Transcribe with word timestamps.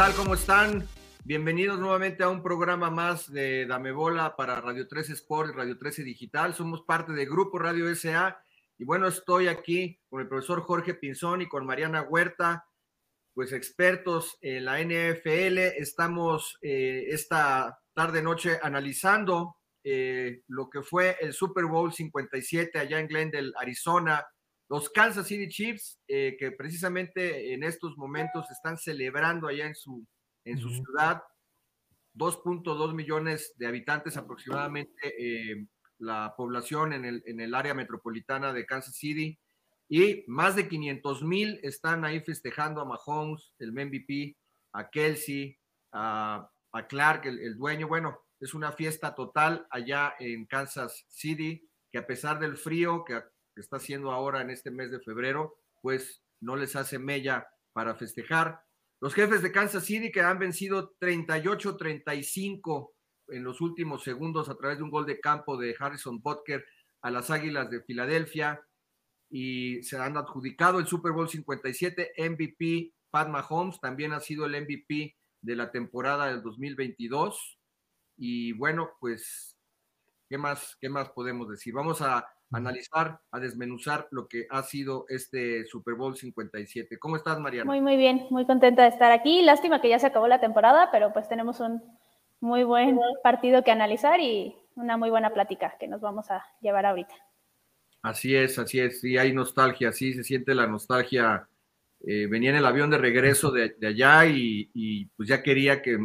tal? 0.00 0.14
¿Cómo 0.14 0.32
están? 0.32 0.88
Bienvenidos 1.24 1.78
nuevamente 1.78 2.22
a 2.22 2.30
un 2.30 2.42
programa 2.42 2.88
más 2.88 3.30
de 3.30 3.66
Dame 3.66 3.92
Bola 3.92 4.34
para 4.34 4.58
Radio 4.58 4.88
13 4.88 5.12
Sport 5.12 5.50
y 5.50 5.52
Radio 5.52 5.76
13 5.76 6.04
Digital. 6.04 6.54
Somos 6.54 6.84
parte 6.86 7.12
del 7.12 7.28
Grupo 7.28 7.58
Radio 7.58 7.94
SA 7.94 8.42
y 8.78 8.84
bueno, 8.86 9.08
estoy 9.08 9.48
aquí 9.48 10.00
con 10.08 10.22
el 10.22 10.26
profesor 10.26 10.62
Jorge 10.62 10.94
Pinzón 10.94 11.42
y 11.42 11.48
con 11.48 11.66
Mariana 11.66 12.00
Huerta, 12.00 12.64
pues 13.34 13.52
expertos 13.52 14.38
en 14.40 14.64
la 14.64 14.82
NFL. 14.82 15.58
Estamos 15.76 16.56
eh, 16.62 17.04
esta 17.08 17.78
tarde-noche 17.92 18.58
analizando 18.62 19.56
eh, 19.84 20.44
lo 20.46 20.70
que 20.70 20.80
fue 20.80 21.18
el 21.20 21.34
Super 21.34 21.66
Bowl 21.66 21.92
57 21.92 22.78
allá 22.78 23.00
en 23.00 23.06
Glendale, 23.06 23.52
Arizona. 23.60 24.26
Los 24.70 24.88
Kansas 24.88 25.26
City 25.26 25.48
Chiefs, 25.48 26.00
eh, 26.06 26.36
que 26.38 26.52
precisamente 26.52 27.52
en 27.52 27.64
estos 27.64 27.98
momentos 27.98 28.48
están 28.52 28.78
celebrando 28.78 29.48
allá 29.48 29.66
en 29.66 29.74
su, 29.74 30.06
en 30.44 30.60
su 30.60 30.70
ciudad, 30.70 31.24
2.2 32.14 32.94
millones 32.94 33.52
de 33.56 33.66
habitantes 33.66 34.16
aproximadamente, 34.16 34.92
eh, 35.18 35.66
la 35.98 36.34
población 36.36 36.92
en 36.92 37.04
el, 37.04 37.22
en 37.26 37.40
el 37.40 37.52
área 37.56 37.74
metropolitana 37.74 38.52
de 38.52 38.64
Kansas 38.64 38.94
City, 38.94 39.36
y 39.88 40.22
más 40.28 40.54
de 40.54 40.68
500 40.68 41.24
mil 41.24 41.58
están 41.64 42.04
ahí 42.04 42.20
festejando 42.20 42.80
a 42.80 42.84
Mahomes, 42.84 43.52
el 43.58 43.72
MVP, 43.72 44.36
a 44.72 44.88
Kelsey, 44.88 45.58
a, 45.90 46.48
a 46.70 46.86
Clark, 46.86 47.26
el, 47.26 47.40
el 47.40 47.56
dueño. 47.56 47.88
Bueno, 47.88 48.20
es 48.38 48.54
una 48.54 48.70
fiesta 48.70 49.16
total 49.16 49.66
allá 49.68 50.14
en 50.20 50.46
Kansas 50.46 51.06
City, 51.08 51.68
que 51.90 51.98
a 51.98 52.06
pesar 52.06 52.38
del 52.38 52.56
frío 52.56 53.04
que, 53.04 53.20
está 53.60 53.76
haciendo 53.76 54.12
ahora 54.12 54.40
en 54.42 54.50
este 54.50 54.70
mes 54.70 54.90
de 54.90 55.00
febrero, 55.00 55.56
pues 55.82 56.22
no 56.40 56.56
les 56.56 56.76
hace 56.76 56.98
mella 56.98 57.48
para 57.72 57.94
festejar. 57.94 58.62
Los 59.00 59.14
jefes 59.14 59.42
de 59.42 59.52
Kansas 59.52 59.84
City 59.84 60.10
que 60.12 60.20
han 60.20 60.38
vencido 60.38 60.94
38-35 61.00 62.90
en 63.28 63.44
los 63.44 63.60
últimos 63.60 64.02
segundos 64.02 64.48
a 64.48 64.56
través 64.56 64.78
de 64.78 64.84
un 64.84 64.90
gol 64.90 65.06
de 65.06 65.20
campo 65.20 65.56
de 65.56 65.74
Harrison 65.78 66.20
Butker 66.20 66.64
a 67.02 67.10
las 67.10 67.30
Águilas 67.30 67.70
de 67.70 67.82
Filadelfia 67.82 68.60
y 69.30 69.82
se 69.82 69.96
han 69.96 70.16
adjudicado 70.16 70.80
el 70.80 70.86
Super 70.86 71.12
Bowl 71.12 71.28
57 71.28 72.12
MVP. 72.18 72.92
Pat 73.10 73.28
Mahomes 73.28 73.80
también 73.80 74.12
ha 74.12 74.20
sido 74.20 74.46
el 74.46 74.60
MVP 74.60 75.16
de 75.40 75.56
la 75.56 75.70
temporada 75.70 76.26
del 76.26 76.42
2022 76.42 77.58
y 78.16 78.52
bueno, 78.52 78.90
pues, 79.00 79.56
¿qué 80.28 80.36
más, 80.36 80.76
qué 80.78 80.90
más 80.90 81.08
podemos 81.10 81.48
decir? 81.48 81.72
Vamos 81.72 82.02
a 82.02 82.28
analizar, 82.52 83.20
a 83.30 83.38
desmenuzar 83.38 84.08
lo 84.10 84.28
que 84.28 84.46
ha 84.50 84.62
sido 84.62 85.06
este 85.08 85.64
Super 85.66 85.94
Bowl 85.94 86.16
57. 86.16 86.98
¿Cómo 86.98 87.16
estás, 87.16 87.38
Mariana? 87.38 87.64
Muy, 87.64 87.80
muy 87.80 87.96
bien, 87.96 88.26
muy 88.30 88.46
contenta 88.46 88.82
de 88.82 88.88
estar 88.88 89.12
aquí. 89.12 89.42
Lástima 89.42 89.80
que 89.80 89.88
ya 89.88 89.98
se 89.98 90.06
acabó 90.06 90.28
la 90.28 90.40
temporada, 90.40 90.90
pero 90.90 91.12
pues 91.12 91.28
tenemos 91.28 91.60
un 91.60 91.82
muy 92.40 92.64
buen 92.64 92.98
partido 93.22 93.62
que 93.62 93.70
analizar 93.70 94.20
y 94.20 94.56
una 94.74 94.96
muy 94.96 95.10
buena 95.10 95.30
plática 95.30 95.76
que 95.78 95.88
nos 95.88 96.00
vamos 96.00 96.30
a 96.30 96.44
llevar 96.60 96.86
ahorita. 96.86 97.14
Así 98.02 98.34
es, 98.34 98.58
así 98.58 98.80
es, 98.80 99.00
sí 99.00 99.18
hay 99.18 99.32
nostalgia, 99.32 99.92
sí 99.92 100.14
se 100.14 100.24
siente 100.24 100.54
la 100.54 100.66
nostalgia 100.66 101.46
eh, 102.02 102.26
venía 102.28 102.50
en 102.50 102.56
el 102.56 102.64
avión 102.64 102.88
de 102.88 102.96
regreso 102.96 103.50
de, 103.50 103.74
allá 103.86 104.24
y, 104.26 105.04
pues 105.16 105.28
ya 105.28 105.42
quería 105.42 105.82
que, 105.82 105.98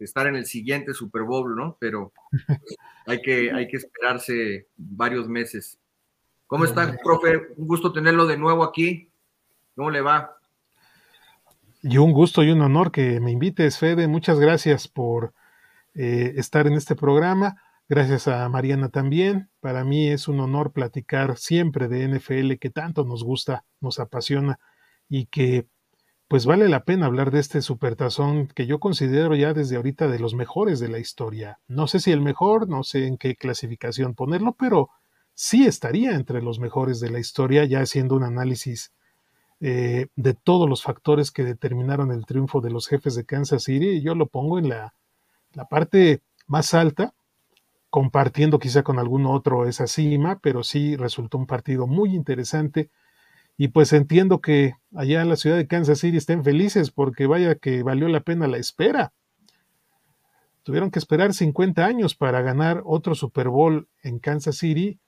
estar 0.00 0.26
en 0.26 0.36
el 0.36 0.46
siguiente 0.46 0.92
Super 0.92 1.22
Bowl, 1.22 1.54
¿no? 1.54 1.76
Pero 1.78 2.12
pues, 2.30 2.42
hay, 3.06 3.22
que, 3.22 3.52
hay 3.52 3.68
que 3.68 3.76
esperarse 3.76 4.66
varios 4.76 5.28
meses. 5.28 5.78
¿Cómo 6.46 6.64
está, 6.64 6.96
profe? 7.02 7.48
Un 7.56 7.66
gusto 7.66 7.92
tenerlo 7.92 8.26
de 8.26 8.36
nuevo 8.36 8.64
aquí. 8.64 9.08
¿Cómo 9.76 9.90
le 9.90 10.00
va? 10.00 10.36
Y 11.82 11.98
un 11.98 12.12
gusto 12.12 12.42
y 12.42 12.50
un 12.50 12.62
honor 12.62 12.90
que 12.90 13.20
me 13.20 13.30
invites, 13.30 13.78
Fede. 13.78 14.08
Muchas 14.08 14.40
gracias 14.40 14.88
por 14.88 15.32
eh, 15.94 16.34
estar 16.36 16.66
en 16.66 16.74
este 16.74 16.96
programa. 16.96 17.62
Gracias 17.88 18.26
a 18.26 18.48
Mariana 18.48 18.88
también. 18.88 19.50
Para 19.60 19.84
mí 19.84 20.08
es 20.08 20.26
un 20.26 20.40
honor 20.40 20.72
platicar 20.72 21.36
siempre 21.36 21.86
de 21.88 22.08
NFL 22.08 22.54
que 22.54 22.70
tanto 22.70 23.04
nos 23.04 23.22
gusta, 23.22 23.64
nos 23.80 24.00
apasiona 24.00 24.58
y 25.08 25.26
que 25.26 25.66
pues 26.28 26.46
vale 26.46 26.68
la 26.68 26.84
pena 26.84 27.06
hablar 27.06 27.30
de 27.30 27.38
este 27.38 27.62
supertazón 27.62 28.48
que 28.48 28.66
yo 28.66 28.80
considero 28.80 29.36
ya 29.36 29.52
desde 29.52 29.76
ahorita 29.76 30.08
de 30.08 30.18
los 30.18 30.34
mejores 30.34 30.80
de 30.80 30.88
la 30.88 30.98
historia. 30.98 31.60
No 31.68 31.86
sé 31.86 32.00
si 32.00 32.12
el 32.12 32.22
mejor, 32.22 32.68
no 32.68 32.82
sé 32.82 33.06
en 33.06 33.18
qué 33.18 33.36
clasificación 33.36 34.14
ponerlo, 34.14 34.56
pero 34.58 34.90
sí 35.34 35.66
estaría 35.66 36.14
entre 36.14 36.42
los 36.42 36.58
mejores 36.58 36.98
de 37.00 37.10
la 37.10 37.18
historia, 37.18 37.64
ya 37.64 37.80
haciendo 37.80 38.16
un 38.16 38.24
análisis 38.24 38.92
eh, 39.60 40.06
de 40.16 40.34
todos 40.34 40.68
los 40.68 40.82
factores 40.82 41.30
que 41.30 41.44
determinaron 41.44 42.10
el 42.10 42.26
triunfo 42.26 42.60
de 42.60 42.70
los 42.70 42.88
jefes 42.88 43.14
de 43.14 43.24
Kansas 43.24 43.64
City. 43.64 44.00
Yo 44.00 44.14
lo 44.14 44.26
pongo 44.26 44.58
en 44.58 44.68
la, 44.70 44.94
la 45.52 45.66
parte 45.66 46.22
más 46.46 46.74
alta, 46.74 47.14
compartiendo 47.90 48.58
quizá 48.58 48.82
con 48.82 48.98
algún 48.98 49.26
otro 49.26 49.68
esa 49.68 49.86
cima, 49.86 50.40
pero 50.40 50.64
sí 50.64 50.96
resultó 50.96 51.38
un 51.38 51.46
partido 51.46 51.86
muy 51.86 52.14
interesante 52.14 52.90
y 53.56 53.68
pues 53.68 53.92
entiendo 53.92 54.40
que 54.40 54.74
allá 54.94 55.22
en 55.22 55.28
la 55.28 55.36
ciudad 55.36 55.56
de 55.56 55.66
Kansas 55.66 56.00
City 56.00 56.16
estén 56.16 56.42
felices 56.42 56.90
porque 56.90 57.26
vaya 57.26 57.54
que 57.54 57.82
valió 57.82 58.08
la 58.08 58.20
pena 58.20 58.48
la 58.48 58.58
espera. 58.58 59.12
Tuvieron 60.64 60.90
que 60.90 60.98
esperar 60.98 61.34
50 61.34 61.84
años 61.84 62.14
para 62.14 62.40
ganar 62.40 62.82
otro 62.84 63.14
Super 63.14 63.48
Bowl 63.48 63.88
en 64.02 64.18
Kansas 64.18 64.56
City. 64.56 64.98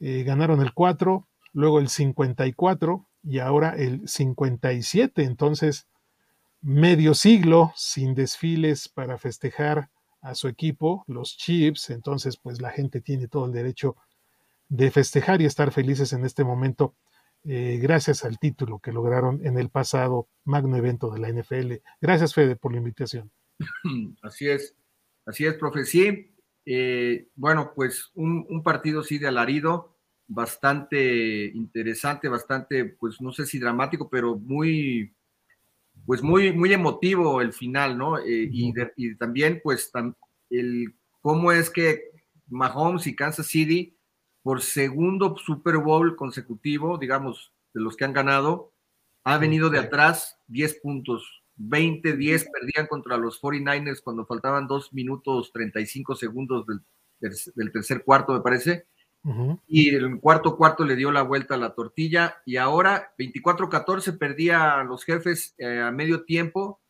Eh, 0.00 0.24
ganaron 0.24 0.62
el 0.62 0.72
4, 0.72 1.28
luego 1.52 1.78
el 1.78 1.88
54 1.88 3.06
y 3.22 3.38
ahora 3.38 3.70
el 3.76 4.08
57. 4.08 5.22
Entonces, 5.22 5.86
medio 6.60 7.14
siglo 7.14 7.72
sin 7.76 8.14
desfiles 8.14 8.88
para 8.88 9.18
festejar 9.18 9.90
a 10.22 10.34
su 10.34 10.48
equipo, 10.48 11.04
los 11.06 11.36
Chiefs. 11.36 11.90
Entonces, 11.90 12.36
pues 12.36 12.60
la 12.60 12.70
gente 12.70 13.00
tiene 13.00 13.28
todo 13.28 13.46
el 13.46 13.52
derecho 13.52 13.96
de 14.68 14.90
festejar 14.90 15.42
y 15.42 15.44
estar 15.44 15.70
felices 15.70 16.12
en 16.14 16.24
este 16.24 16.42
momento 16.42 16.94
eh, 17.44 17.78
gracias 17.82 18.24
al 18.24 18.38
título 18.38 18.78
que 18.78 18.92
lograron 18.92 19.44
en 19.44 19.58
el 19.58 19.68
pasado 19.68 20.28
magno 20.44 20.76
evento 20.76 21.10
de 21.10 21.20
la 21.20 21.28
NFL. 21.28 21.74
Gracias, 22.00 22.34
Fede, 22.34 22.56
por 22.56 22.72
la 22.72 22.78
invitación. 22.78 23.30
Así 24.22 24.48
es, 24.48 24.74
así 25.24 25.44
es, 25.44 25.54
profe. 25.54 25.84
Sí, 25.84 26.34
eh, 26.66 27.28
bueno, 27.36 27.72
pues 27.74 28.10
un, 28.14 28.62
partido 28.62 29.02
sí 29.02 29.18
de 29.18 29.28
alarido, 29.28 29.96
bastante 30.26 31.46
interesante, 31.54 32.28
bastante, 32.28 32.84
pues 32.84 33.20
no 33.20 33.32
sé 33.32 33.46
si 33.46 33.58
dramático, 33.58 34.08
pero 34.08 34.36
muy, 34.36 35.14
pues 36.06 36.22
muy, 36.22 36.52
muy 36.52 36.72
emotivo 36.72 37.40
el 37.40 37.52
final, 37.52 37.96
¿no? 37.96 38.18
Eh, 38.18 38.48
y, 38.50 38.72
y, 38.96 39.14
también, 39.16 39.60
pues, 39.62 39.90
el 40.50 40.94
cómo 41.20 41.52
es 41.52 41.70
que 41.70 42.10
Mahomes 42.48 43.06
y 43.06 43.14
Kansas 43.14 43.46
City 43.46 43.96
por 44.42 44.62
segundo 44.62 45.36
Super 45.36 45.78
Bowl 45.78 46.16
consecutivo, 46.16 46.98
digamos, 46.98 47.52
de 47.74 47.80
los 47.80 47.96
que 47.96 48.04
han 48.04 48.12
ganado, 48.12 48.72
ha 49.24 49.38
venido 49.38 49.70
de 49.70 49.78
atrás 49.78 50.38
10 50.48 50.80
puntos. 50.80 51.42
20-10 51.58 52.48
perdían 52.50 52.86
contra 52.88 53.16
los 53.16 53.40
49ers 53.40 54.02
cuando 54.02 54.26
faltaban 54.26 54.66
2 54.66 54.92
minutos 54.94 55.52
35 55.52 56.16
segundos 56.16 56.66
del, 56.66 56.80
del 57.54 57.72
tercer 57.72 58.04
cuarto, 58.04 58.32
me 58.32 58.40
parece. 58.40 58.86
Y 59.68 59.94
el 59.94 60.18
cuarto 60.18 60.56
cuarto 60.56 60.84
le 60.84 60.96
dio 60.96 61.12
la 61.12 61.22
vuelta 61.22 61.54
a 61.54 61.58
la 61.58 61.74
tortilla 61.74 62.38
y 62.44 62.56
ahora 62.56 63.14
24-14 63.16 64.18
perdía 64.18 64.80
a 64.80 64.84
los 64.84 65.04
jefes 65.04 65.54
eh, 65.58 65.78
a 65.78 65.92
medio 65.92 66.24
tiempo 66.24 66.80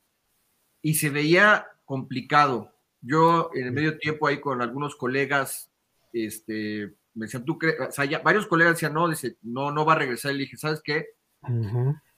y 0.80 0.94
se 0.94 1.10
veía 1.10 1.66
complicado. 1.84 2.72
Yo 3.02 3.50
en 3.52 3.66
el 3.66 3.72
medio 3.72 3.98
tiempo 3.98 4.26
ahí 4.26 4.40
con 4.40 4.62
algunos 4.62 4.96
colegas, 4.96 5.70
este, 6.14 6.94
me 7.14 7.26
decían, 7.26 7.44
tú 7.44 7.58
crees, 7.58 7.76
o 7.80 7.90
sea, 7.90 8.18
varios 8.20 8.46
colegas 8.46 8.74
decían, 8.74 8.94
no, 8.94 9.08
dice, 9.08 9.36
no, 9.42 9.70
no 9.70 9.84
va 9.84 9.94
a 9.94 9.98
regresar. 9.98 10.32
Y 10.32 10.36
le 10.36 10.40
dije, 10.44 10.56
¿sabes 10.56 10.80
qué? 10.82 11.08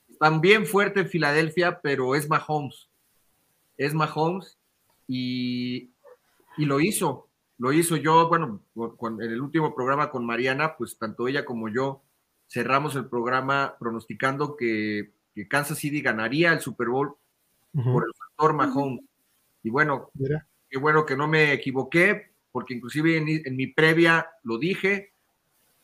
Están 0.09 0.41
bien 0.41 0.65
fuerte 0.65 1.01
en 1.01 1.09
Filadelfia, 1.09 1.79
pero 1.81 2.15
es 2.15 2.29
Mahomes. 2.29 2.89
Es 3.77 3.93
Mahomes 3.93 4.57
y, 5.07 5.89
y 6.57 6.65
lo 6.65 6.79
hizo. 6.79 7.27
Lo 7.57 7.71
hizo 7.71 7.95
yo, 7.95 8.27
bueno, 8.27 8.61
en 8.75 9.21
el 9.21 9.41
último 9.41 9.73
programa 9.73 10.09
con 10.09 10.25
Mariana, 10.25 10.75
pues 10.77 10.97
tanto 10.97 11.27
ella 11.27 11.45
como 11.45 11.69
yo 11.69 12.01
cerramos 12.47 12.95
el 12.95 13.07
programa 13.07 13.75
pronosticando 13.79 14.55
que, 14.55 15.13
Kansas 15.49 15.79
City 15.79 16.01
ganaría 16.01 16.53
el 16.53 16.61
Super 16.61 16.87
Bowl 16.87 17.13
por 17.73 18.05
el 18.05 18.13
factor 18.17 18.53
Mahomes. 18.53 19.03
Y 19.63 19.69
bueno, 19.69 20.09
qué 20.69 20.77
bueno 20.77 21.05
que 21.05 21.17
no 21.17 21.27
me 21.27 21.51
equivoqué, 21.51 22.31
porque 22.55 22.73
inclusive 22.73 23.17
en, 23.17 23.57
mi 23.57 23.67
previa 23.67 24.29
lo 24.43 24.57
dije, 24.57 25.11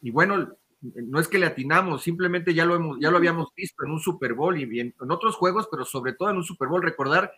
y 0.01 0.09
bueno, 0.09 0.53
no 0.79 1.19
es 1.19 1.27
que 1.27 1.37
le 1.37 1.45
atinamos, 1.45 2.01
simplemente 2.01 2.53
ya 2.53 2.63
lo, 2.63 2.75
hemos, 2.75 2.97
ya 2.97 3.11
lo 3.11 3.17
habíamos 3.17 3.49
visto 3.53 3.83
en 3.83 3.91
un 3.91 3.99
Super 3.99 4.35
Bowl 4.35 4.57
y 4.57 4.79
en, 4.79 4.95
otros 5.09 5.35
juegos, 5.35 5.67
pero 5.69 5.83
sobre 5.83 6.13
todo 6.13 6.29
en 6.29 6.37
un 6.37 6.45
Super 6.45 6.69
Bowl. 6.69 6.81
Recordar, 6.81 7.29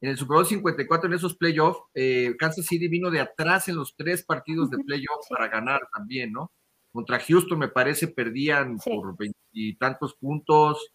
en 0.00 0.10
el 0.10 0.18
Super 0.18 0.34
Bowl 0.34 0.44
54, 0.44 1.06
en 1.06 1.14
esos 1.14 1.36
playoffs, 1.36 1.78
eh, 1.94 2.34
Kansas 2.36 2.66
City 2.66 2.88
vino 2.88 3.12
de 3.12 3.20
atrás 3.20 3.68
en 3.68 3.76
los 3.76 3.94
tres 3.94 4.24
partidos 4.24 4.68
de 4.70 4.78
playoffs 4.78 5.28
para 5.28 5.46
ganar 5.46 5.82
también, 5.94 6.32
¿no? 6.32 6.50
Contra 6.90 7.20
Houston, 7.20 7.60
me 7.60 7.68
parece, 7.68 8.08
perdían 8.08 8.78
por 8.78 9.16
veintitantos 9.16 10.14
puntos. 10.14 10.90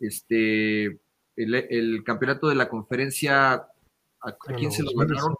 Este, 0.00 0.98
el, 1.36 2.02
campeonato 2.04 2.48
de 2.48 2.56
la 2.56 2.68
conferencia, 2.68 3.52
¿a, 3.52 4.36
quién 4.58 4.72
se 4.72 4.82
lo 4.82 4.90
ganaron? 4.96 5.36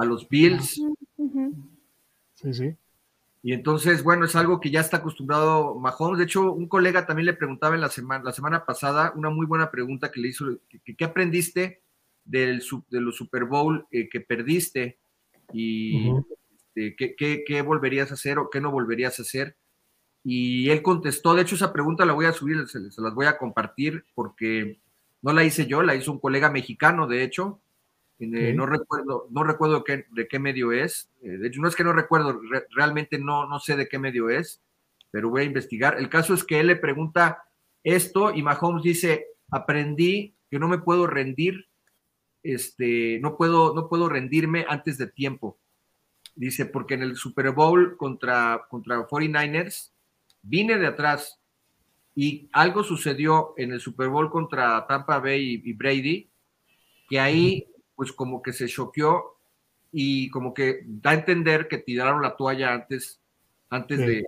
A 0.00 0.04
los 0.04 0.28
Bills. 0.28 0.80
Sí, 2.34 2.54
sí. 2.54 2.74
Y 3.42 3.52
entonces, 3.52 4.02
bueno, 4.02 4.26
es 4.26 4.36
algo 4.36 4.60
que 4.60 4.70
ya 4.70 4.80
está 4.80 4.98
acostumbrado 4.98 5.74
Mahomes. 5.76 6.18
De 6.18 6.24
hecho, 6.24 6.52
un 6.52 6.68
colega 6.68 7.06
también 7.06 7.26
le 7.26 7.32
preguntaba 7.32 7.74
en 7.74 7.80
la 7.80 7.88
semana, 7.88 8.24
la 8.24 8.32
semana 8.32 8.66
pasada 8.66 9.12
una 9.16 9.30
muy 9.30 9.46
buena 9.46 9.70
pregunta 9.70 10.10
que 10.10 10.20
le 10.20 10.28
hizo, 10.28 10.46
¿qué 10.84 11.04
aprendiste 11.04 11.82
del, 12.24 12.62
de 12.90 13.00
los 13.00 13.16
Super 13.16 13.44
Bowl 13.44 13.86
eh, 13.90 14.08
que 14.10 14.20
perdiste? 14.20 14.98
Y 15.52 16.10
este, 16.76 17.14
¿qué, 17.16 17.44
qué, 17.44 17.62
volverías 17.62 18.10
a 18.10 18.14
hacer 18.14 18.38
o 18.38 18.50
qué 18.50 18.60
no 18.60 18.70
volverías 18.70 19.18
a 19.18 19.22
hacer? 19.22 19.56
Y 20.22 20.68
él 20.68 20.82
contestó, 20.82 21.34
de 21.34 21.42
hecho 21.42 21.54
esa 21.54 21.72
pregunta 21.72 22.04
la 22.04 22.12
voy 22.12 22.26
a 22.26 22.32
subir, 22.32 22.68
se, 22.68 22.78
las 22.78 23.14
voy 23.14 23.26
a 23.26 23.38
compartir 23.38 24.04
porque 24.14 24.78
no 25.22 25.32
la 25.32 25.44
hice 25.44 25.66
yo, 25.66 25.82
la 25.82 25.94
hizo 25.94 26.12
un 26.12 26.20
colega 26.20 26.50
mexicano, 26.50 27.06
de 27.06 27.24
hecho, 27.24 27.60
eh, 28.20 28.52
no 28.54 28.66
recuerdo, 28.66 29.26
no 29.30 29.42
recuerdo 29.44 29.82
qué, 29.82 30.04
de 30.10 30.28
qué 30.28 30.38
medio 30.38 30.72
es, 30.72 31.10
eh, 31.22 31.38
de 31.38 31.48
hecho 31.48 31.60
no 31.60 31.68
es 31.68 31.74
que 31.74 31.84
no 31.84 31.92
recuerdo, 31.92 32.40
realmente 32.70 33.18
no, 33.18 33.48
no 33.48 33.58
sé 33.58 33.76
de 33.76 33.88
qué 33.88 33.98
medio 33.98 34.28
es, 34.28 34.62
pero 35.10 35.30
voy 35.30 35.42
a 35.42 35.46
investigar. 35.46 35.98
El 35.98 36.08
caso 36.08 36.34
es 36.34 36.44
que 36.44 36.60
él 36.60 36.68
le 36.68 36.76
pregunta 36.76 37.44
esto 37.82 38.32
y 38.34 38.42
Mahomes 38.42 38.82
dice, 38.82 39.26
aprendí 39.50 40.34
que 40.50 40.58
no 40.58 40.68
me 40.68 40.78
puedo 40.78 41.06
rendir, 41.06 41.66
este, 42.42 43.18
no 43.20 43.36
puedo, 43.36 43.74
no 43.74 43.88
puedo 43.88 44.08
rendirme 44.08 44.66
antes 44.68 44.98
de 44.98 45.06
tiempo. 45.06 45.58
Dice, 46.34 46.66
porque 46.66 46.94
en 46.94 47.02
el 47.02 47.16
Super 47.16 47.50
Bowl 47.52 47.96
contra, 47.96 48.66
contra 48.68 49.06
49ers, 49.08 49.92
vine 50.42 50.78
de 50.78 50.86
atrás 50.86 51.40
y 52.14 52.48
algo 52.52 52.82
sucedió 52.82 53.54
en 53.56 53.72
el 53.72 53.80
Super 53.80 54.08
Bowl 54.08 54.30
contra 54.30 54.86
Tampa 54.86 55.18
Bay 55.20 55.62
y, 55.64 55.72
Brady, 55.72 56.28
que 57.08 57.20
ahí 57.20 57.66
pues 58.00 58.14
como 58.14 58.40
que 58.40 58.54
se 58.54 58.66
choqueó 58.66 59.36
y 59.92 60.30
como 60.30 60.54
que 60.54 60.80
da 60.86 61.10
a 61.10 61.14
entender 61.16 61.68
que 61.68 61.76
tiraron 61.76 62.22
la 62.22 62.34
toalla 62.34 62.72
antes, 62.72 63.20
antes 63.68 63.98
de, 63.98 64.26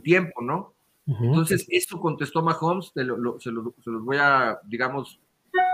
tiempo, 0.00 0.40
¿no? 0.42 0.72
Entonces, 1.08 1.66
eso 1.68 2.00
contestó 2.00 2.42
Mahomes, 2.42 2.92
se, 2.94 3.04
se, 3.40 3.50
los 3.50 4.04
voy 4.04 4.18
a, 4.20 4.60
digamos, 4.62 5.18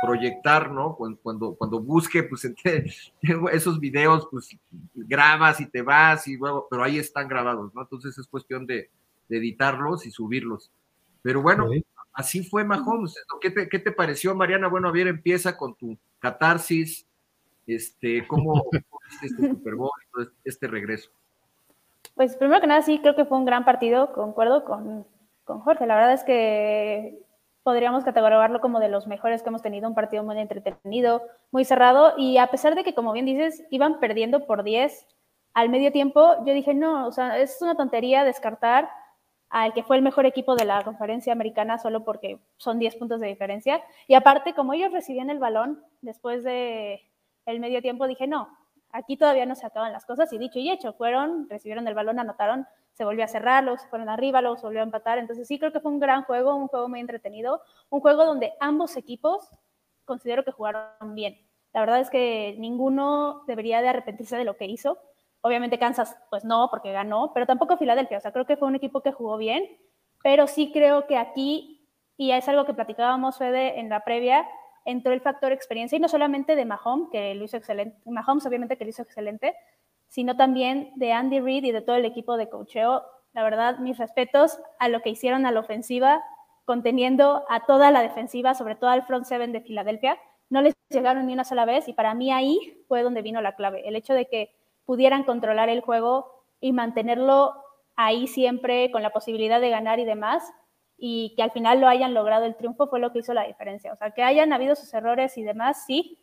proyectar, 0.01 0.71
¿no? 0.71 0.97
Cuando, 0.97 1.57
cuando, 1.57 1.79
busque, 1.79 2.23
pues 2.23 2.51
esos 3.53 3.79
videos, 3.79 4.27
pues 4.31 4.57
grabas 4.95 5.61
y 5.61 5.67
te 5.67 5.83
vas 5.83 6.27
y 6.27 6.39
luego, 6.39 6.69
pero 6.71 6.85
ahí 6.85 6.97
están 6.97 7.29
grabados, 7.29 7.75
¿no? 7.75 7.83
Entonces 7.83 8.17
es 8.17 8.27
cuestión 8.27 8.67
de, 8.67 8.89
editarlos 9.29 10.07
y 10.07 10.11
subirlos. 10.11 10.71
Pero 11.21 11.43
bueno, 11.43 11.69
así 12.15 12.43
fue 12.43 12.65
Mahomes. 12.65 13.15
¿Qué 13.43 13.51
te, 13.51 13.69
¿Qué 13.69 13.79
te, 13.79 13.93
pareció, 13.93 14.35
Mariana? 14.35 14.69
Bueno, 14.69 14.89
a 14.89 14.93
ver, 14.93 15.09
empieza 15.09 15.55
con 15.55 15.75
tu 15.75 15.99
catarsis, 16.23 17.07
este, 17.67 18.27
cómo 18.29 18.65
este 19.23 19.49
Super 19.49 19.75
Bowl, 19.75 19.91
este 20.45 20.67
regreso. 20.69 21.11
Pues 22.15 22.37
primero 22.37 22.61
que 22.61 22.67
nada, 22.67 22.83
sí, 22.83 22.99
creo 23.01 23.15
que 23.15 23.25
fue 23.25 23.39
un 23.39 23.45
gran 23.45 23.65
partido, 23.65 24.13
concuerdo 24.13 24.65
con, 24.65 25.07
con 25.45 25.61
Jorge. 25.61 25.87
La 25.87 25.97
verdad 25.97 26.13
es 26.13 26.25
que 26.25 27.19
podríamos 27.63 28.05
catalogarlo 28.05 28.61
como 28.61 28.81
de 28.81 28.89
los 28.89 29.07
mejores 29.07 29.43
que 29.43 29.49
hemos 29.49 29.63
tenido, 29.63 29.89
un 29.89 29.95
partido 29.95 30.23
muy 30.25 30.39
entretenido, 30.39 31.23
muy 31.51 31.65
cerrado, 31.65 32.15
y 32.17 32.39
a 32.39 32.49
pesar 32.49 32.75
de 32.75 32.85
que, 32.85 32.95
como 32.95 33.13
bien 33.13 33.27
dices, 33.27 33.65
iban 33.71 34.01
perdiendo 34.01 34.47
por 34.47 34.63
10 34.63 35.07
al 35.55 35.69
medio 35.69 35.93
tiempo, 35.93 36.45
yo 36.45 36.55
dije, 36.55 36.75
no, 36.75 37.07
o 37.07 37.13
sea, 37.13 37.39
es 37.39 37.61
una 37.61 37.77
tontería 37.77 38.25
descartar 38.25 38.89
al 39.53 39.75
que 39.75 39.83
fue 39.83 39.97
el 39.97 40.03
mejor 40.03 40.25
equipo 40.25 40.57
de 40.57 40.65
la 40.65 40.83
conferencia 40.83 41.31
americana 41.31 41.77
solo 41.77 42.05
porque 42.05 42.41
son 42.57 42.79
10 42.79 42.97
puntos 42.97 43.21
de 43.21 43.27
diferencia. 43.27 43.83
Y 44.09 44.15
aparte, 44.15 44.55
como 44.55 44.73
ellos 44.73 44.91
recibían 44.91 45.29
el 45.29 45.39
balón 45.39 45.85
después 46.01 46.43
de 46.43 47.03
el 47.45 47.61
medio 47.61 47.83
tiempo, 47.83 48.07
dije, 48.07 48.27
no, 48.27 48.49
aquí 48.93 49.19
todavía 49.19 49.45
no 49.45 49.55
se 49.55 49.67
acaban 49.67 49.93
las 49.93 50.07
cosas. 50.07 50.33
Y 50.33 50.39
dicho 50.39 50.59
y 50.59 50.71
hecho, 50.71 50.95
fueron, 50.95 51.51
recibieron 51.51 51.87
el 51.87 51.93
balón, 51.93 52.19
anotaron, 52.19 52.67
se 52.95 53.05
volvió 53.05 53.25
a 53.25 53.29
cerrar, 53.29 53.65
se 53.79 53.89
fueron 53.89 54.09
arriba, 54.09 54.41
se 54.57 54.63
volvió 54.63 54.81
a 54.81 54.85
empatar. 54.85 55.19
Entonces 55.19 55.47
sí 55.47 55.59
creo 55.59 55.71
que 55.71 55.81
fue 55.81 55.93
un 55.93 56.01
gran 56.01 56.23
juego, 56.23 56.57
un 56.57 56.69
juego 56.69 56.89
muy 56.89 57.01
entretenido, 57.01 57.61
un 57.91 58.01
juego 58.01 58.25
donde 58.25 58.55
ambos 58.59 58.97
equipos 58.97 59.51
considero 60.07 60.45
que 60.45 60.53
jugaron 60.53 61.15
bien. 61.15 61.37
La 61.75 61.81
verdad 61.81 62.01
es 62.01 62.09
que 62.09 62.57
ninguno 62.59 63.43
debería 63.47 63.83
de 63.83 63.89
arrepentirse 63.89 64.37
de 64.39 64.45
lo 64.45 64.57
que 64.57 64.65
hizo. 64.65 64.99
Obviamente 65.43 65.79
Kansas, 65.79 66.17
pues 66.31 66.45
no, 66.45 66.69
porque 66.71 66.93
ganó, 66.93 67.33
pero 67.35 67.47
tampoco 67.47 67.77
Filadelfia. 67.77 68.19
O 68.19 68.21
sea, 68.21 68.33
creo 68.33 68.47
que 68.47 68.57
fue 68.57 68.69
un 68.69 68.77
equipo 68.77 69.03
que 69.03 69.13
jugó 69.13 69.37
bien, 69.37 69.65
pero 70.23 70.47
sí 70.47 70.71
creo 70.73 71.07
que 71.07 71.17
aquí, 71.17 71.89
y 72.17 72.31
es 72.31 72.49
algo 72.49 72.65
que 72.65 72.75
platicábamos, 72.75 73.39
Fede, 73.39 73.81
en 73.81 73.89
la 73.89 74.05
previa, 74.05 74.47
entró 74.85 75.13
el 75.13 75.21
factor 75.21 75.51
experiencia, 75.53 75.97
y 75.97 76.01
no 76.01 76.09
solamente 76.09 76.55
de 76.55 76.65
Mahomes, 76.65 77.09
que 77.11 77.35
lo 77.35 77.45
hizo 77.45 77.57
excelente, 77.57 77.99
Mahomes 78.05 78.47
obviamente 78.47 78.77
que 78.77 78.85
lo 78.85 78.91
hizo 78.91 79.03
excelente, 79.03 79.57
sino 80.09 80.37
también 80.37 80.93
de 80.97 81.13
Andy 81.13 81.41
Reid 81.41 81.65
y 81.65 81.73
de 81.73 81.83
todo 81.83 81.97
el 81.97 82.05
equipo 82.05 82.37
de 82.37 82.49
cocheo. 82.49 83.03
La 83.33 83.43
verdad, 83.43 83.79
mis 83.79 83.99
respetos 83.99 84.61
a 84.79 84.89
lo 84.89 85.01
que 85.03 85.11
hicieron 85.11 85.47
a 85.47 85.51
la 85.51 85.61
ofensiva, 85.61 86.23
conteniendo 86.65 87.45
a 87.49 87.67
toda 87.67 87.91
la 87.91 88.03
defensiva, 88.03 88.55
sobre 88.55 88.77
todo 88.77 88.91
al 88.91 89.05
front 89.07 89.25
seven 89.25 89.53
de 89.53 89.63
Filadelfia. 89.63 90.19
No 90.51 90.63
les 90.63 90.75
llegaron 90.91 91.27
ni 91.27 91.33
una 91.33 91.45
sola 91.45 91.65
vez, 91.65 91.89
y 91.89 91.95
para 91.95 92.15
mí 92.15 92.31
ahí 92.31 92.85
fue 92.87 93.03
donde 93.03 93.23
vino 93.23 93.41
la 93.41 93.57
clave. 93.57 93.89
El 93.89 93.97
hecho 93.97 94.15
de 94.15 94.29
que 94.29 94.55
pudieran 94.85 95.25
controlar 95.25 95.69
el 95.69 95.81
juego 95.81 96.45
y 96.61 96.73
mantenerlo 96.73 97.55
ahí 97.97 98.27
siempre 98.27 98.91
con 98.91 99.03
la 99.03 99.11
posibilidad 99.11 99.61
de 99.61 99.71
ganar 99.71 99.99
y 99.99 100.05
demás, 100.05 100.53
y 100.97 101.35
que 101.37 101.43
al 101.43 101.51
final 101.51 101.81
lo 101.81 101.89
hayan 101.89 102.15
logrado 102.15 102.45
el 102.45 102.57
triunfo 102.57 102.87
fue 102.87 103.01
lo 103.01 103.13
que 103.13 103.19
hizo 103.19 103.35
la 103.35 103.45
diferencia. 103.45 103.93
O 103.93 103.97
sea, 103.97 104.13
que 104.13 104.23
hayan 104.23 104.53
habido 104.53 104.77
sus 104.77 104.93
errores 104.95 105.37
y 105.37 105.43
demás, 105.43 105.85
sí, 105.85 106.19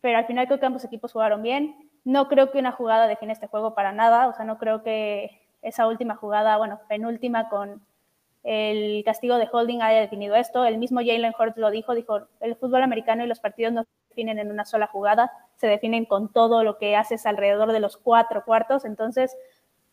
pero 0.00 0.18
al 0.18 0.26
final 0.26 0.46
creo 0.46 0.60
que 0.60 0.66
ambos 0.66 0.84
equipos 0.84 1.12
jugaron 1.12 1.42
bien. 1.42 1.90
No 2.04 2.28
creo 2.28 2.50
que 2.50 2.58
una 2.58 2.72
jugada 2.72 3.06
define 3.06 3.32
este 3.32 3.46
juego 3.46 3.74
para 3.74 3.92
nada, 3.92 4.28
o 4.28 4.34
sea, 4.34 4.44
no 4.44 4.58
creo 4.58 4.82
que 4.82 5.40
esa 5.62 5.86
última 5.86 6.16
jugada, 6.16 6.56
bueno, 6.58 6.80
penúltima 6.88 7.48
con 7.48 7.86
el 8.42 9.04
castigo 9.04 9.36
de 9.36 9.48
holding 9.50 9.80
haya 9.80 10.00
definido 10.00 10.34
esto. 10.34 10.64
El 10.64 10.78
mismo 10.78 11.00
Jalen 11.00 11.32
Hurts 11.38 11.56
lo 11.56 11.70
dijo, 11.70 11.94
dijo, 11.94 12.26
el 12.40 12.56
fútbol 12.56 12.82
americano 12.82 13.24
y 13.24 13.28
los 13.28 13.40
partidos 13.40 13.72
no 13.72 13.84
definen 14.12 14.38
en 14.38 14.50
una 14.50 14.64
sola 14.64 14.86
jugada, 14.86 15.32
se 15.56 15.66
definen 15.66 16.04
con 16.04 16.32
todo 16.32 16.62
lo 16.62 16.78
que 16.78 16.96
haces 16.96 17.24
alrededor 17.26 17.72
de 17.72 17.80
los 17.80 17.96
cuatro 17.96 18.44
cuartos. 18.44 18.84
Entonces, 18.84 19.36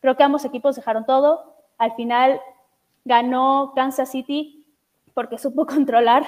creo 0.00 0.16
que 0.16 0.22
ambos 0.22 0.44
equipos 0.44 0.76
dejaron 0.76 1.06
todo. 1.06 1.54
Al 1.78 1.92
final 1.94 2.40
ganó 3.04 3.72
Kansas 3.74 4.10
City 4.10 4.66
porque 5.14 5.38
supo 5.38 5.66
controlar 5.66 6.24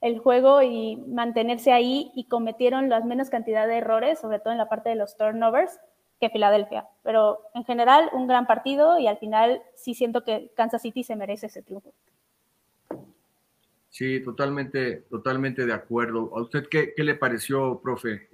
el 0.00 0.18
juego 0.18 0.62
y 0.62 0.96
mantenerse 0.96 1.72
ahí 1.72 2.12
y 2.14 2.24
cometieron 2.24 2.88
la 2.88 3.00
menos 3.00 3.30
cantidad 3.30 3.66
de 3.66 3.78
errores, 3.78 4.20
sobre 4.20 4.38
todo 4.38 4.52
en 4.52 4.58
la 4.58 4.68
parte 4.68 4.90
de 4.90 4.94
los 4.94 5.16
turnovers, 5.16 5.80
que 6.20 6.30
Filadelfia. 6.30 6.86
Pero 7.02 7.40
en 7.54 7.64
general, 7.64 8.10
un 8.12 8.26
gran 8.26 8.46
partido 8.46 8.98
y 8.98 9.06
al 9.06 9.18
final 9.18 9.62
sí 9.74 9.94
siento 9.94 10.24
que 10.24 10.52
Kansas 10.54 10.82
City 10.82 11.02
se 11.02 11.16
merece 11.16 11.46
ese 11.46 11.62
triunfo. 11.62 11.92
Sí, 13.90 14.20
totalmente, 14.20 15.06
totalmente 15.10 15.66
de 15.66 15.72
acuerdo. 15.72 16.36
¿A 16.36 16.42
usted 16.42 16.66
qué, 16.70 16.92
le 16.96 17.14
pareció, 17.14 17.80
profe? 17.82 18.28